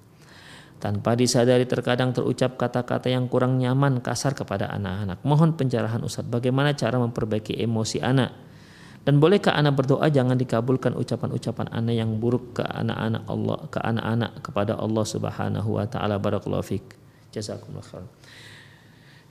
Tanpa 0.82 1.14
disadari 1.14 1.70
terkadang 1.70 2.10
terucap 2.10 2.58
kata-kata 2.58 3.06
yang 3.06 3.30
kurang 3.30 3.62
nyaman 3.62 4.02
kasar 4.02 4.34
kepada 4.34 4.66
anak-anak. 4.74 5.22
Mohon 5.22 5.54
pencerahan 5.54 6.02
Ustadz, 6.02 6.34
bagaimana 6.34 6.74
cara 6.74 6.98
memperbaiki 6.98 7.54
emosi 7.62 8.02
anak? 8.02 8.34
Dan 9.06 9.22
bolehkah 9.22 9.54
anak 9.54 9.78
berdoa 9.78 10.10
jangan 10.10 10.38
dikabulkan 10.38 10.98
ucapan-ucapan 10.98 11.70
anak 11.70 11.96
yang 11.98 12.18
buruk 12.18 12.58
ke 12.58 12.64
anak-anak 12.66 13.24
Allah, 13.30 13.60
ke 13.70 13.80
anak-anak 13.82 14.32
kepada 14.42 14.74
Allah 14.78 15.06
Subhanahu 15.06 15.70
wa 15.78 15.86
taala. 15.86 16.18
Barakallahu 16.18 16.66
fik. 16.66 16.86
Jazakumullah 17.30 17.86
khair. 17.86 18.06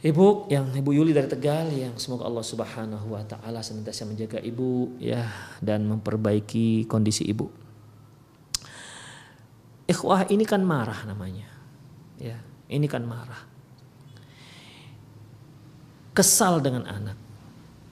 Ibu 0.00 0.48
yang 0.48 0.72
Ibu 0.72 0.90
Yuli 0.96 1.12
dari 1.12 1.28
Tegal 1.28 1.68
yang 1.76 1.92
semoga 2.00 2.24
Allah 2.24 2.40
Subhanahu 2.40 3.12
wa 3.12 3.20
taala 3.26 3.60
senantiasa 3.60 4.08
menjaga 4.08 4.40
ibu 4.40 4.96
ya 4.96 5.28
dan 5.60 5.84
memperbaiki 5.84 6.88
kondisi 6.88 7.28
ibu. 7.28 7.59
Ikhwah 9.90 10.30
ini 10.30 10.46
kan 10.46 10.62
marah 10.62 11.02
namanya. 11.02 11.50
Ya, 12.14 12.38
ini 12.70 12.86
kan 12.86 13.02
marah. 13.02 13.42
Kesal 16.14 16.62
dengan 16.62 16.86
anak. 16.86 17.18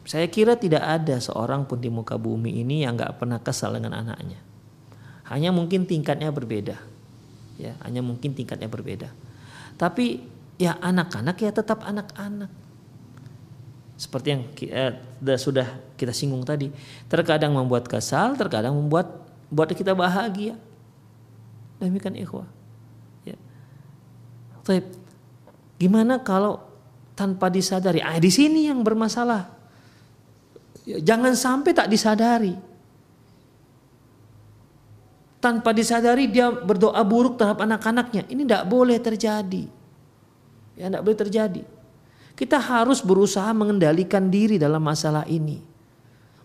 Saya 0.06 0.30
kira 0.30 0.54
tidak 0.54 0.86
ada 0.86 1.18
seorang 1.18 1.66
pun 1.66 1.82
di 1.82 1.90
muka 1.90 2.14
bumi 2.14 2.62
ini 2.62 2.86
yang 2.86 2.94
nggak 2.94 3.18
pernah 3.18 3.42
kesal 3.42 3.74
dengan 3.74 3.98
anaknya. 3.98 4.38
Hanya 5.26 5.50
mungkin 5.50 5.90
tingkatnya 5.90 6.30
berbeda. 6.30 6.78
Ya, 7.58 7.74
hanya 7.82 8.00
mungkin 8.00 8.32
tingkatnya 8.32 8.70
berbeda. 8.70 9.10
Tapi 9.74 10.22
ya 10.54 10.78
anak-anak 10.78 11.36
ya 11.42 11.50
tetap 11.50 11.82
anak-anak. 11.82 12.48
Seperti 13.98 14.26
yang 14.30 14.42
eh, 14.70 14.94
sudah 15.34 15.66
kita 15.98 16.14
singgung 16.14 16.46
tadi, 16.46 16.70
terkadang 17.10 17.58
membuat 17.58 17.90
kesal, 17.90 18.38
terkadang 18.38 18.78
membuat 18.78 19.26
buat 19.50 19.66
kita 19.74 19.98
bahagia. 19.98 20.54
Demikian 21.78 22.18
ikhwah. 22.18 22.46
Ya. 23.22 23.38
Taib. 24.66 24.84
Gimana 25.78 26.18
kalau 26.18 26.58
tanpa 27.14 27.46
disadari? 27.50 28.02
Ah, 28.02 28.18
di 28.18 28.30
sini 28.30 28.66
yang 28.66 28.82
bermasalah. 28.82 29.46
Ya, 30.82 30.98
jangan 30.98 31.38
sampai 31.38 31.70
tak 31.70 31.86
disadari. 31.86 32.54
Tanpa 35.38 35.70
disadari 35.70 36.26
dia 36.26 36.50
berdoa 36.50 36.98
buruk 37.06 37.38
terhadap 37.38 37.62
anak-anaknya. 37.62 38.26
Ini 38.26 38.42
tidak 38.42 38.64
boleh 38.66 38.98
terjadi. 38.98 39.64
Ya, 40.74 40.90
tidak 40.90 41.02
boleh 41.06 41.18
terjadi. 41.18 41.62
Kita 42.34 42.58
harus 42.58 43.02
berusaha 43.02 43.50
mengendalikan 43.54 44.26
diri 44.30 44.58
dalam 44.58 44.82
masalah 44.82 45.22
ini. 45.30 45.77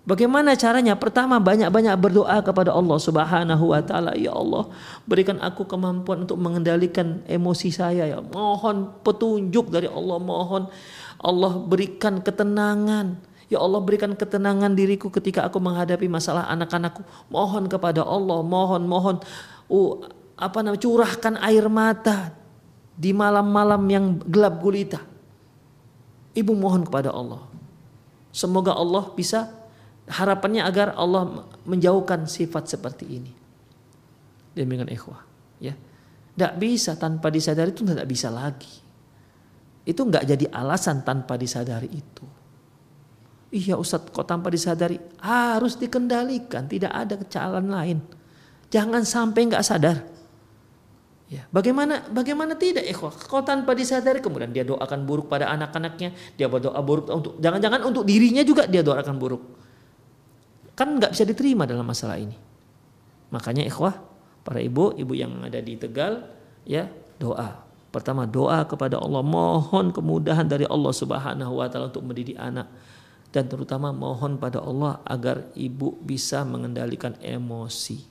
Bagaimana 0.04 0.51
caranya? 0.60 0.99
Pertama 0.99 1.39
banyak-banyak 1.39 1.95
berdoa 1.95 2.43
kepada 2.43 2.76
Allah 2.76 2.99
Subhanahu 2.99 3.72
wa 3.72 3.80
taala. 3.80 4.12
Ya 4.20 4.36
Allah, 4.36 4.68
berikan 5.08 5.39
aku 5.39 5.64
kemampuan 5.64 6.28
untuk 6.28 6.36
mengendalikan 6.43 7.24
emosi 7.24 7.72
saya 7.72 8.04
ya. 8.12 8.20
Mohon 8.20 8.99
petunjuk 8.99 9.72
dari 9.72 9.88
Allah, 9.88 10.20
mohon 10.20 10.68
Allah 11.24 11.56
berikan 11.56 12.20
ketenangan. 12.20 13.16
Ya 13.47 13.64
Allah 13.64 13.80
berikan 13.80 14.12
ketenangan 14.12 14.76
diriku 14.76 15.08
ketika 15.08 15.47
aku 15.47 15.64
menghadapi 15.64 16.12
masalah 16.12 16.51
anak-anakku. 16.51 17.08
Mohon 17.32 17.72
kepada 17.72 18.04
Allah, 18.04 18.43
mohon 18.43 18.84
mohon 18.84 19.16
uh, 19.72 20.04
apa 20.36 20.68
namanya 20.68 20.84
curahkan 20.84 21.39
air 21.39 21.64
mata 21.72 22.36
di 22.99 23.16
malam-malam 23.16 23.80
yang 23.88 24.06
gelap 24.28 24.60
gulita. 24.60 24.99
Ibu 26.36 26.51
mohon 26.60 26.84
kepada 26.84 27.16
Allah. 27.16 27.39
Semoga 28.36 28.76
Allah 28.76 29.08
bisa 29.16 29.62
harapannya 30.08 30.64
agar 30.64 30.95
Allah 30.99 31.47
menjauhkan 31.64 32.28
sifat 32.28 32.68
seperti 32.68 33.06
ini. 33.08 33.32
Demikian 34.54 34.91
ikhwah, 34.91 35.24
ya. 35.64 35.74
Tidak 36.34 36.54
bisa 36.58 36.97
tanpa 36.97 37.30
disadari 37.30 37.72
itu 37.72 37.86
tidak 37.86 38.10
bisa 38.10 38.28
lagi. 38.34 38.74
Itu 39.86 40.01
nggak 40.10 40.26
jadi 40.26 40.45
alasan 40.49 41.06
tanpa 41.06 41.38
disadari 41.38 41.89
itu. 41.93 42.26
Iya 43.54 43.78
Ustadz 43.78 44.10
kok 44.10 44.26
tanpa 44.26 44.49
disadari 44.49 44.97
harus 45.22 45.78
dikendalikan 45.78 46.66
tidak 46.66 46.89
ada 46.89 47.22
jalan 47.30 47.70
lain. 47.70 48.01
Jangan 48.74 49.06
sampai 49.06 49.45
nggak 49.45 49.62
sadar. 49.62 49.97
Ya, 51.30 51.45
bagaimana 51.54 52.01
bagaimana 52.10 52.58
tidak 52.58 52.86
ikhwah? 52.89 53.14
Kalau 53.14 53.45
tanpa 53.45 53.78
disadari 53.78 54.22
kemudian 54.26 54.49
dia 54.49 54.66
doakan 54.66 55.06
buruk 55.06 55.30
pada 55.30 55.54
anak-anaknya, 55.54 56.14
dia 56.34 56.49
berdoa 56.49 56.78
buruk 56.82 57.10
untuk 57.14 57.38
jangan-jangan 57.38 57.82
untuk 57.86 58.06
dirinya 58.06 58.41
juga 58.41 58.66
dia 58.66 58.82
doakan 58.82 59.18
buruk 59.22 59.41
kan 60.74 60.98
nggak 60.98 61.14
bisa 61.14 61.24
diterima 61.26 61.70
dalam 61.70 61.86
masalah 61.86 62.18
ini. 62.18 62.38
Makanya 63.34 63.66
ikhwah, 63.66 63.98
para 64.46 64.62
ibu, 64.62 64.94
ibu 64.94 65.14
yang 65.18 65.42
ada 65.46 65.58
di 65.62 65.78
Tegal, 65.78 66.26
ya 66.66 66.90
doa. 67.18 67.66
Pertama 67.94 68.26
doa 68.26 68.66
kepada 68.66 68.98
Allah, 68.98 69.22
mohon 69.22 69.94
kemudahan 69.94 70.50
dari 70.50 70.66
Allah 70.66 70.94
Subhanahu 70.94 71.62
wa 71.62 71.70
taala 71.70 71.94
untuk 71.94 72.06
mendidik 72.06 72.38
anak 72.42 72.70
dan 73.34 73.50
terutama 73.50 73.90
mohon 73.90 74.38
pada 74.38 74.62
Allah 74.62 75.02
agar 75.10 75.50
ibu 75.58 75.98
bisa 76.06 76.46
mengendalikan 76.46 77.18
emosi. 77.18 78.06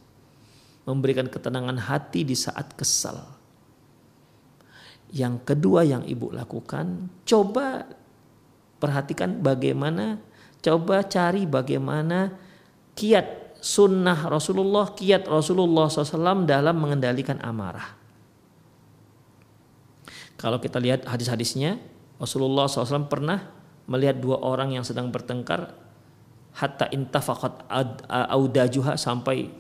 Memberikan 0.83 1.31
ketenangan 1.31 1.79
hati 1.79 2.27
di 2.27 2.35
saat 2.35 2.75
kesal. 2.75 3.23
Yang 5.15 5.47
kedua 5.47 5.87
yang 5.87 6.03
ibu 6.03 6.35
lakukan, 6.35 7.07
coba 7.23 7.87
perhatikan 8.83 9.39
bagaimana, 9.39 10.19
coba 10.59 11.07
cari 11.07 11.47
bagaimana 11.47 12.35
kiat 13.03 13.59
sunnah 13.59 14.31
Rasulullah, 14.31 14.95
kiat 14.95 15.27
Rasulullah 15.27 15.91
SAW 15.91 16.47
dalam 16.47 16.79
mengendalikan 16.79 17.43
amarah. 17.43 17.99
Kalau 20.39 20.63
kita 20.63 20.79
lihat 20.79 21.11
hadis-hadisnya, 21.11 21.83
Rasulullah 22.23 22.71
SAW 22.71 23.11
pernah 23.11 23.43
melihat 23.91 24.23
dua 24.23 24.39
orang 24.39 24.79
yang 24.79 24.87
sedang 24.87 25.11
bertengkar 25.11 25.75
hatta 26.55 26.87
intafaqat 26.95 27.67
audajuha 28.07 28.95
sampai 28.95 29.51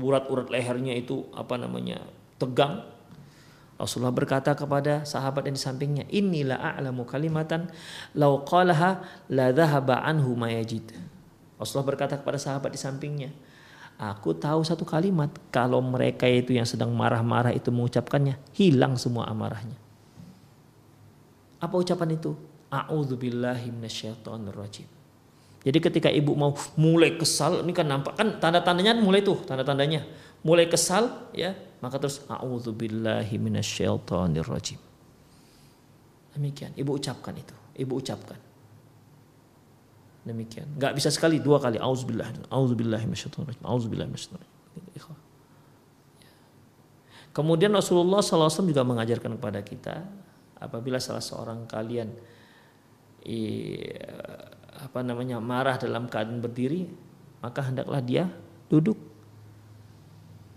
urat-urat 0.00 0.48
lehernya 0.48 0.96
itu 0.96 1.28
apa 1.36 1.60
namanya 1.60 2.00
tegang 2.40 2.82
Rasulullah 3.74 4.14
berkata 4.14 4.54
kepada 4.54 5.02
sahabat 5.02 5.50
yang 5.50 5.58
di 5.58 5.62
sampingnya, 5.62 6.04
"Inilah 6.06 6.78
a'lamu 6.78 7.02
kalimatan 7.02 7.66
law 8.14 8.46
qalaha 8.46 9.02
la 9.34 9.50
dhahaba 9.50 9.98
anhu 10.06 10.38
mayajid." 10.38 10.94
Rasulullah 11.58 11.94
berkata 11.94 12.18
kepada 12.18 12.38
sahabat 12.38 12.74
di 12.74 12.80
sampingnya, 12.80 13.30
Aku 13.94 14.34
tahu 14.34 14.66
satu 14.66 14.82
kalimat, 14.82 15.30
kalau 15.54 15.78
mereka 15.78 16.26
itu 16.26 16.50
yang 16.50 16.66
sedang 16.66 16.90
marah-marah 16.90 17.54
itu 17.54 17.70
mengucapkannya, 17.70 18.34
hilang 18.50 18.98
semua 18.98 19.30
amarahnya. 19.30 19.78
Apa 21.62 21.78
ucapan 21.78 22.18
itu? 22.18 22.34
A'udzubillahi 22.74 23.70
minasyaitonirrajim. 23.70 24.90
Jadi 25.64 25.78
ketika 25.80 26.10
ibu 26.10 26.34
mau 26.34 26.58
mulai 26.74 27.14
kesal, 27.14 27.62
ini 27.62 27.70
kan 27.70 27.86
nampak 27.86 28.18
kan 28.18 28.36
tanda-tandanya 28.42 28.98
mulai 28.98 29.22
tuh, 29.22 29.40
tanda-tandanya. 29.46 30.02
Mulai 30.44 30.68
kesal 30.68 31.30
ya, 31.32 31.54
maka 31.80 32.02
terus 32.02 32.26
a'udzubillahi. 32.26 33.38
Demikian, 36.34 36.74
ibu 36.74 36.90
ucapkan 36.98 37.32
itu. 37.38 37.54
Ibu 37.78 38.02
ucapkan. 38.02 38.36
Demikian. 40.24 40.72
Enggak 40.80 40.96
bisa 40.96 41.12
sekali, 41.12 41.36
dua 41.38 41.60
kali. 41.60 41.76
Auzubillah. 41.76 42.48
Auzubillah 42.48 43.00
Auzubillah 43.60 44.08
minasyaitonir 44.08 44.44
Kemudian 47.34 47.74
Rasulullah 47.74 48.22
SAW 48.22 48.46
juga 48.62 48.86
mengajarkan 48.86 49.34
kepada 49.36 49.60
kita 49.66 50.06
apabila 50.54 51.02
salah 51.02 51.20
seorang 51.20 51.66
kalian 51.66 52.14
apa 54.78 55.00
namanya 55.02 55.42
marah 55.42 55.74
dalam 55.74 56.06
keadaan 56.06 56.38
berdiri 56.38 56.86
maka 57.42 57.60
hendaklah 57.66 57.98
dia 57.98 58.30
duduk. 58.70 58.96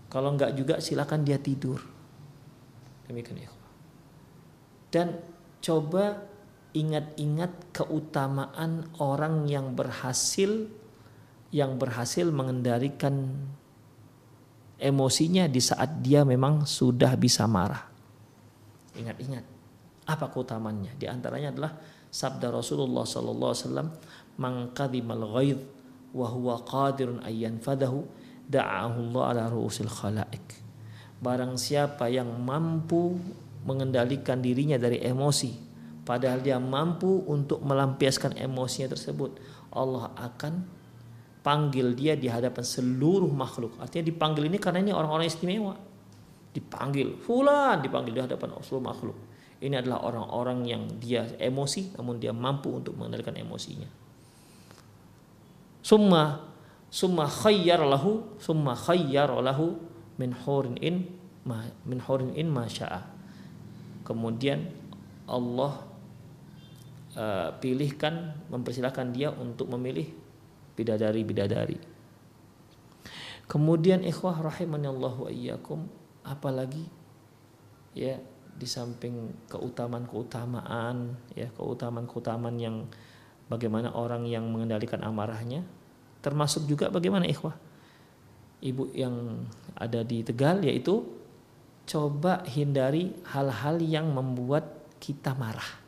Kalau 0.08 0.32
enggak 0.32 0.54
juga 0.54 0.78
silakan 0.78 1.26
dia 1.26 1.36
tidur. 1.36 1.82
Demikian 3.10 3.42
ya. 3.42 3.50
Dan 4.88 5.18
coba 5.60 6.27
ingat-ingat 6.78 7.74
keutamaan 7.74 8.86
orang 9.02 9.50
yang 9.50 9.74
berhasil 9.74 10.70
yang 11.50 11.74
berhasil 11.80 12.28
mengendalikan 12.30 13.34
emosinya 14.78 15.50
di 15.50 15.58
saat 15.58 15.98
dia 16.04 16.22
memang 16.22 16.62
sudah 16.62 17.18
bisa 17.18 17.48
marah. 17.50 17.88
Ingat-ingat 18.94 19.44
apa 20.06 20.26
keutamaannya? 20.30 20.94
Di 20.94 21.10
antaranya 21.10 21.50
adalah 21.50 21.72
sabda 22.08 22.54
Rasulullah 22.54 23.02
sallallahu 23.02 23.50
alaihi 23.52 23.64
wasallam, 23.66 23.88
"Man 24.38 24.54
wa 26.08 26.28
huwa 26.30 26.56
qadirun 26.64 27.20
ayyan 27.26 27.60
fadahu 27.60 28.06
da'ahu 28.48 28.96
Allah 29.12 29.24
ala 29.34 29.42
ru'usil 29.50 29.90
khalaik." 29.90 30.62
Barang 31.18 31.58
siapa 31.58 32.06
yang 32.06 32.30
mampu 32.38 33.18
mengendalikan 33.66 34.38
dirinya 34.38 34.78
dari 34.78 35.02
emosi 35.02 35.67
padahal 36.08 36.40
dia 36.40 36.56
mampu 36.56 37.28
untuk 37.28 37.60
melampiaskan 37.60 38.40
emosinya 38.40 38.96
tersebut 38.96 39.36
Allah 39.76 40.08
akan 40.16 40.64
panggil 41.44 41.92
dia 41.92 42.16
di 42.16 42.32
hadapan 42.32 42.64
seluruh 42.64 43.28
makhluk 43.28 43.76
artinya 43.76 44.08
dipanggil 44.08 44.48
ini 44.48 44.56
karena 44.56 44.80
ini 44.80 44.92
orang-orang 44.96 45.28
istimewa 45.28 45.76
dipanggil, 46.58 47.14
fulan 47.20 47.78
dipanggil 47.84 48.12
di 48.18 48.22
hadapan 48.24 48.58
seluruh 48.58 48.84
makhluk. 48.84 49.16
Ini 49.58 49.82
adalah 49.82 50.06
orang-orang 50.06 50.58
yang 50.66 50.82
dia 51.02 51.26
emosi 51.38 51.98
namun 51.98 52.22
dia 52.22 52.30
mampu 52.30 52.70
untuk 52.70 52.94
mengendalikan 52.94 53.34
emosinya. 53.34 53.90
Summa 55.82 56.46
summa 56.88 57.26
khayyar 57.26 57.82
lahu 57.82 58.38
summa 58.38 58.74
khayyar 58.74 59.34
lahu 59.42 59.76
min 60.18 60.30
hurin 60.46 60.78
in 60.78 61.10
min 61.86 61.98
hurin 62.06 62.34
in 62.38 62.50
masya'a. 62.50 63.02
Kemudian 64.06 64.70
Allah 65.26 65.84
uh, 67.16 67.54
pilihkan 67.62 68.36
mempersilahkan 68.52 69.14
dia 69.14 69.32
untuk 69.32 69.70
memilih 69.72 70.10
bidadari-bidadari. 70.76 71.78
Kemudian 73.48 74.04
ikhwah 74.04 74.44
rahimanallahu 74.44 75.32
iyyakum 75.32 75.88
apalagi 76.20 76.84
ya 77.96 78.20
di 78.58 78.66
samping 78.68 79.32
keutamaan-keutamaan 79.48 81.16
ya 81.32 81.48
keutamaan-keutamaan 81.56 82.56
yang 82.60 82.84
bagaimana 83.48 83.94
orang 83.94 84.28
yang 84.28 84.44
mengendalikan 84.50 85.00
amarahnya 85.00 85.64
termasuk 86.20 86.66
juga 86.68 86.92
bagaimana 86.92 87.24
ikhwah 87.24 87.56
ibu 88.60 88.90
yang 88.92 89.46
ada 89.78 90.02
di 90.02 90.26
Tegal 90.26 90.60
yaitu 90.66 91.06
coba 91.88 92.44
hindari 92.44 93.16
hal-hal 93.32 93.80
yang 93.80 94.12
membuat 94.12 94.84
kita 95.00 95.32
marah 95.32 95.87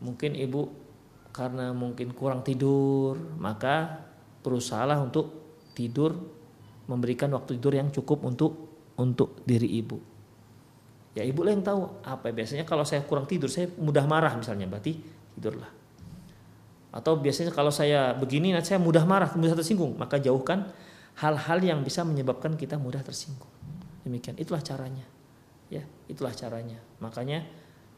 mungkin 0.00 0.36
ibu 0.36 0.68
karena 1.30 1.70
mungkin 1.70 2.10
kurang 2.16 2.42
tidur 2.42 3.16
maka 3.38 4.02
berusahalah 4.40 4.98
untuk 5.00 5.30
tidur 5.76 6.16
memberikan 6.90 7.30
waktu 7.36 7.60
tidur 7.60 7.76
yang 7.76 7.88
cukup 7.94 8.26
untuk 8.26 8.52
untuk 8.98 9.40
diri 9.46 9.68
ibu. 9.78 9.96
Ya 11.14 11.22
ibu 11.26 11.42
lah 11.42 11.54
yang 11.54 11.62
tahu 11.62 12.02
apa 12.02 12.30
biasanya 12.34 12.66
kalau 12.66 12.82
saya 12.82 13.02
kurang 13.06 13.26
tidur 13.30 13.50
saya 13.50 13.70
mudah 13.78 14.04
marah 14.06 14.34
misalnya 14.34 14.66
berarti 14.66 14.98
tidurlah. 15.38 15.70
Atau 16.90 17.22
biasanya 17.22 17.54
kalau 17.54 17.70
saya 17.70 18.10
begini 18.18 18.50
saya 18.66 18.82
mudah 18.82 19.06
marah, 19.06 19.30
mudah 19.38 19.54
tersinggung, 19.54 19.94
maka 19.94 20.18
jauhkan 20.18 20.66
hal-hal 21.22 21.58
yang 21.62 21.86
bisa 21.86 22.02
menyebabkan 22.02 22.58
kita 22.58 22.74
mudah 22.82 22.98
tersinggung. 23.06 23.46
Demikian 24.02 24.34
itulah 24.42 24.58
caranya. 24.58 25.06
Ya, 25.70 25.86
itulah 26.10 26.34
caranya. 26.34 26.82
Makanya 26.98 27.46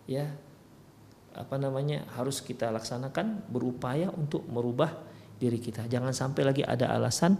ya 0.04 0.28
apa 1.32 1.56
namanya 1.56 2.04
harus 2.16 2.44
kita 2.44 2.68
laksanakan 2.68 3.48
berupaya 3.48 4.12
untuk 4.12 4.44
merubah 4.48 4.92
diri 5.40 5.58
kita. 5.58 5.90
Jangan 5.90 6.14
sampai 6.14 6.42
lagi 6.46 6.62
ada 6.62 6.92
alasan 6.94 7.34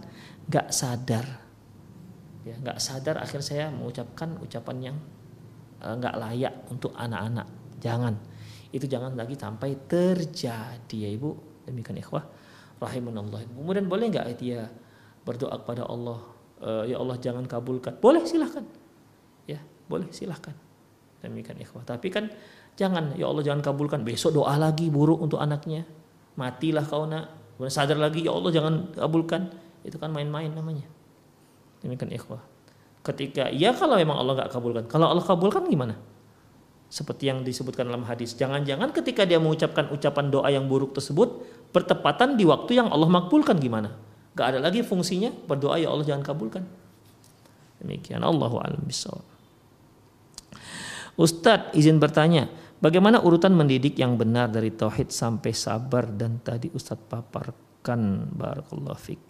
nggak 0.49 0.67
sadar, 0.73 1.25
ya 2.43 2.55
nggak 2.59 2.79
sadar 2.81 3.21
akhir 3.21 3.45
saya 3.45 3.71
mengucapkan 3.71 4.35
ucapan 4.43 4.77
yang 4.91 4.97
eh, 5.79 5.93
nggak 5.93 6.15
layak 6.19 6.53
untuk 6.67 6.91
anak-anak. 6.97 7.47
Jangan, 7.79 8.15
itu 8.73 8.89
jangan 8.89 9.13
lagi 9.13 9.37
sampai 9.37 9.75
terjadi 9.85 10.97
ya 10.97 11.09
ibu. 11.13 11.35
Demikian 11.63 12.01
ikhwah 12.01 12.25
rahimanallah. 12.81 13.47
Kemudian 13.47 13.87
boleh 13.87 14.11
nggak 14.11 14.27
dia 14.35 14.67
berdoa 15.23 15.55
kepada 15.63 15.87
Allah, 15.87 16.19
e, 16.59 16.91
ya 16.91 16.99
Allah 16.99 17.15
jangan 17.15 17.47
kabulkan. 17.47 17.95
Boleh 18.03 18.27
silahkan, 18.27 18.67
ya 19.47 19.63
boleh 19.87 20.11
silahkan. 20.11 20.51
Demikian 21.23 21.55
ikhwah. 21.63 21.87
Tapi 21.87 22.11
kan 22.11 22.27
jangan 22.79 23.13
ya 23.17 23.29
Allah 23.29 23.43
jangan 23.45 23.61
kabulkan. 23.61 24.01
Besok 24.05 24.37
doa 24.37 24.55
lagi 24.57 24.89
buruk 24.89 25.21
untuk 25.21 25.41
anaknya. 25.41 25.85
Matilah 26.33 26.85
kau 26.85 27.05
nak 27.05 27.43
Kemudian 27.53 27.73
sadar 27.73 27.97
lagi, 28.01 28.25
ya 28.25 28.33
Allah 28.33 28.51
jangan 28.51 28.73
kabulkan. 28.97 29.53
Itu 29.85 30.01
kan 30.01 30.09
main-main 30.09 30.49
namanya. 30.49 30.83
Demikian 31.85 32.09
ikhwah. 32.15 32.41
Ketika, 33.03 33.51
ya 33.51 33.75
kalau 33.75 33.99
memang 33.99 34.17
Allah 34.17 34.41
nggak 34.41 34.51
kabulkan. 34.51 34.83
Kalau 34.89 35.11
Allah 35.11 35.21
kabulkan 35.21 35.67
gimana? 35.69 35.99
Seperti 36.89 37.29
yang 37.29 37.45
disebutkan 37.45 37.89
dalam 37.89 38.03
hadis. 38.03 38.33
Jangan-jangan 38.35 38.91
ketika 38.91 39.23
dia 39.23 39.37
mengucapkan 39.37 39.87
ucapan 39.91 40.27
doa 40.27 40.49
yang 40.49 40.65
buruk 40.65 40.97
tersebut, 40.97 41.45
bertepatan 41.71 42.35
di 42.35 42.43
waktu 42.47 42.79
yang 42.79 42.89
Allah 42.89 43.09
makbulkan 43.09 43.59
gimana? 43.59 43.95
Gak 44.33 44.57
ada 44.57 44.59
lagi 44.59 44.81
fungsinya 44.81 45.29
berdoa 45.45 45.77
ya 45.77 45.93
Allah 45.93 46.05
jangan 46.05 46.25
kabulkan. 46.25 46.63
Demikian 47.79 48.23
Allahu 48.23 48.59
a'lam 48.59 48.81
bishawab. 48.83 49.25
Ustadz 51.13 51.77
izin 51.77 52.01
bertanya, 52.01 52.49
Bagaimana 52.83 53.23
urutan 53.23 53.55
mendidik 53.55 53.95
yang 53.95 54.19
benar 54.19 54.51
dari 54.51 54.67
tauhid 54.75 55.07
sampai 55.07 55.55
sabar 55.55 56.03
dan 56.11 56.43
tadi 56.43 56.67
Ustadz 56.67 57.07
paparkan 57.07 58.27
barakallahu 58.35 58.99
fik. 58.99 59.23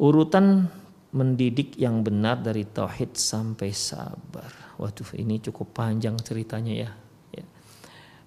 Urutan 0.00 0.64
mendidik 1.12 1.76
yang 1.76 2.00
benar 2.00 2.40
dari 2.40 2.64
tauhid 2.64 3.12
sampai 3.20 3.76
sabar. 3.76 4.48
Waduh, 4.80 5.20
ini 5.20 5.36
cukup 5.44 5.76
panjang 5.76 6.16
ceritanya 6.16 6.88
ya. 6.88 6.90
ya. 7.36 7.44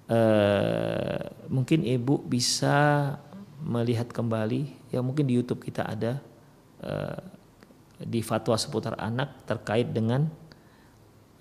E, 0.05 0.19
mungkin 1.49 1.81
ibu 1.81 2.21
bisa 2.21 3.17
melihat 3.65 4.13
kembali, 4.13 4.93
ya 4.93 5.01
mungkin 5.01 5.25
di 5.25 5.41
YouTube 5.41 5.65
kita 5.65 5.89
ada 5.89 6.21
e, 6.77 6.93
di 7.97 8.21
fatwa 8.21 8.53
seputar 8.61 8.93
anak 9.01 9.41
terkait 9.49 9.89
dengan 9.89 10.29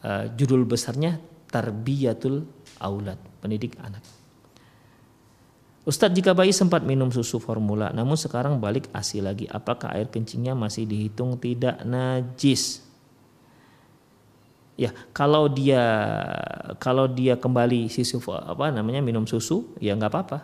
e, 0.01 0.33
judul 0.41 0.65
besarnya 0.65 1.21
tarbiyatul 1.51 2.47
aulad, 2.79 3.19
pendidik 3.43 3.77
anak. 3.83 4.03
Ustadz 5.85 6.15
jika 6.15 6.37
bayi 6.37 6.53
sempat 6.53 6.85
minum 6.85 7.09
susu 7.11 7.41
formula 7.41 7.89
namun 7.91 8.15
sekarang 8.15 8.61
balik 8.61 8.87
ASI 8.93 9.25
lagi 9.25 9.49
apakah 9.49 9.97
air 9.97 10.13
kencingnya 10.13 10.53
masih 10.53 10.85
dihitung 10.85 11.41
tidak 11.41 11.81
najis? 11.83 12.85
Ya, 14.77 14.97
kalau 15.13 15.49
dia 15.49 15.83
kalau 16.81 17.05
dia 17.09 17.37
kembali 17.37 17.89
susu 17.93 18.21
apa 18.33 18.73
namanya 18.73 19.05
minum 19.05 19.25
susu 19.29 19.73
ya 19.81 19.97
nggak 19.97 20.13
apa-apa. 20.13 20.39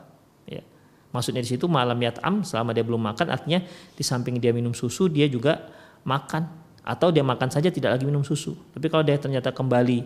Ya. 0.49 0.65
Maksudnya 1.13 1.41
di 1.45 1.49
situ 1.49 1.69
malam 1.69 1.97
yatam 2.01 2.45
selama 2.45 2.73
dia 2.73 2.85
belum 2.85 3.01
makan 3.01 3.33
artinya 3.33 3.61
di 3.97 4.05
samping 4.05 4.41
dia 4.41 4.53
minum 4.57 4.73
susu 4.73 5.09
dia 5.09 5.29
juga 5.29 5.69
makan 6.05 6.49
atau 6.81 7.09
dia 7.13 7.25
makan 7.25 7.49
saja 7.53 7.69
tidak 7.69 7.97
lagi 7.97 8.05
minum 8.09 8.25
susu. 8.25 8.57
Tapi 8.73 8.89
kalau 8.89 9.05
dia 9.05 9.21
ternyata 9.21 9.53
kembali 9.53 10.05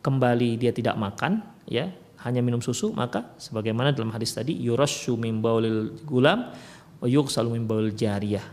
kembali 0.00 0.60
dia 0.60 0.72
tidak 0.72 0.96
makan 0.96 1.42
ya 1.66 1.90
hanya 2.26 2.40
minum 2.42 2.58
susu 2.58 2.90
maka 2.90 3.36
sebagaimana 3.38 3.94
dalam 3.94 4.10
hadis 4.10 4.34
tadi 4.34 4.56
yurashu 4.58 5.14
min 5.14 5.38
baulil 5.38 5.94
gulam 6.02 6.50
wa 6.98 7.06
yughsalu 7.06 7.60
min 7.60 7.64
baul 7.68 7.92
jariyah. 7.92 8.44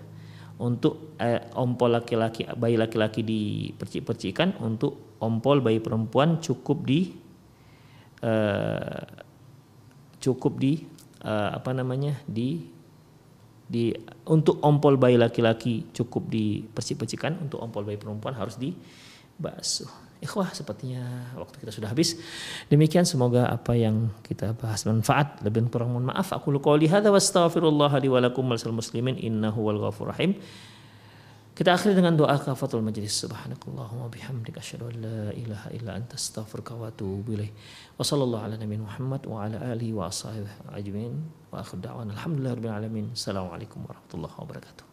Untuk 0.64 1.18
eh, 1.18 1.50
ompol 1.58 1.98
laki-laki 1.98 2.46
bayi 2.56 2.78
laki-laki 2.78 3.26
dipercik-percikan 3.26 4.62
untuk 4.62 5.18
ompol 5.20 5.60
bayi 5.60 5.82
perempuan 5.82 6.38
cukup 6.40 6.86
di 6.86 7.10
eh, 8.22 9.04
cukup 10.22 10.54
di 10.62 10.86
eh, 11.26 11.50
apa 11.58 11.74
namanya 11.74 12.22
di 12.30 12.70
di 13.64 13.90
untuk 14.30 14.62
ompol 14.62 15.02
bayi 15.02 15.18
laki-laki 15.18 15.90
cukup 15.90 16.30
dipercik-percikan 16.30 17.50
untuk 17.50 17.58
ompol 17.58 17.90
bayi 17.90 17.98
perempuan 17.98 18.38
harus 18.38 18.56
dibasuh 18.62 19.90
Ikhwah 20.24 20.56
sepertinya 20.56 21.04
waktu 21.36 21.60
kita 21.60 21.76
sudah 21.76 21.92
habis. 21.92 22.16
Demikian 22.72 23.04
semoga 23.04 23.52
apa 23.52 23.76
yang 23.76 24.08
kita 24.24 24.56
bahas 24.56 24.88
bermanfaat. 24.88 25.44
Lebih 25.44 25.68
kurang 25.68 25.92
mohon 25.92 26.08
maaf. 26.08 26.32
Aku 26.32 26.56
qouli 26.64 26.88
hadza 26.88 27.12
wa 27.12 27.20
astaghfirullah 27.20 27.92
li 28.00 28.08
wa 28.08 28.24
lakum 28.24 28.48
muslimin 28.48 29.20
innahu 29.20 29.60
wal 29.68 29.80
ghafur 29.84 30.16
rahim. 30.16 30.40
Kita 31.54 31.78
akhiri 31.78 31.94
dengan 31.94 32.18
doa 32.18 32.34
kafatul 32.42 32.82
majlis. 32.82 33.14
Subhanakallahumma 33.28 34.10
bihamdika 34.10 34.58
asyhadu 34.58 34.90
an 34.90 34.96
la 35.06 35.30
ilaha 35.38 35.70
illa 35.70 35.92
anta 36.02 36.18
astaghfiruka 36.18 36.74
wa 36.74 36.90
atubu 36.90 37.38
ilaik. 37.38 37.54
Wa 37.94 38.02
sallallahu 38.02 38.42
ala 38.42 38.58
nabiyina 38.58 38.90
Muhammad 38.90 39.22
wa 39.30 39.46
ala 39.46 39.62
alihi 39.62 39.94
wa 39.94 40.10
ashabihi 40.10 40.74
ajmain. 40.74 41.14
Wa 41.54 41.62
akhir 41.62 41.78
da'wana 41.86 42.18
alhamdulillahirabbil 42.18 42.74
alamin. 42.74 43.06
Assalamualaikum 43.14 43.86
warahmatullahi 43.86 44.34
wabarakatuh. 44.34 44.86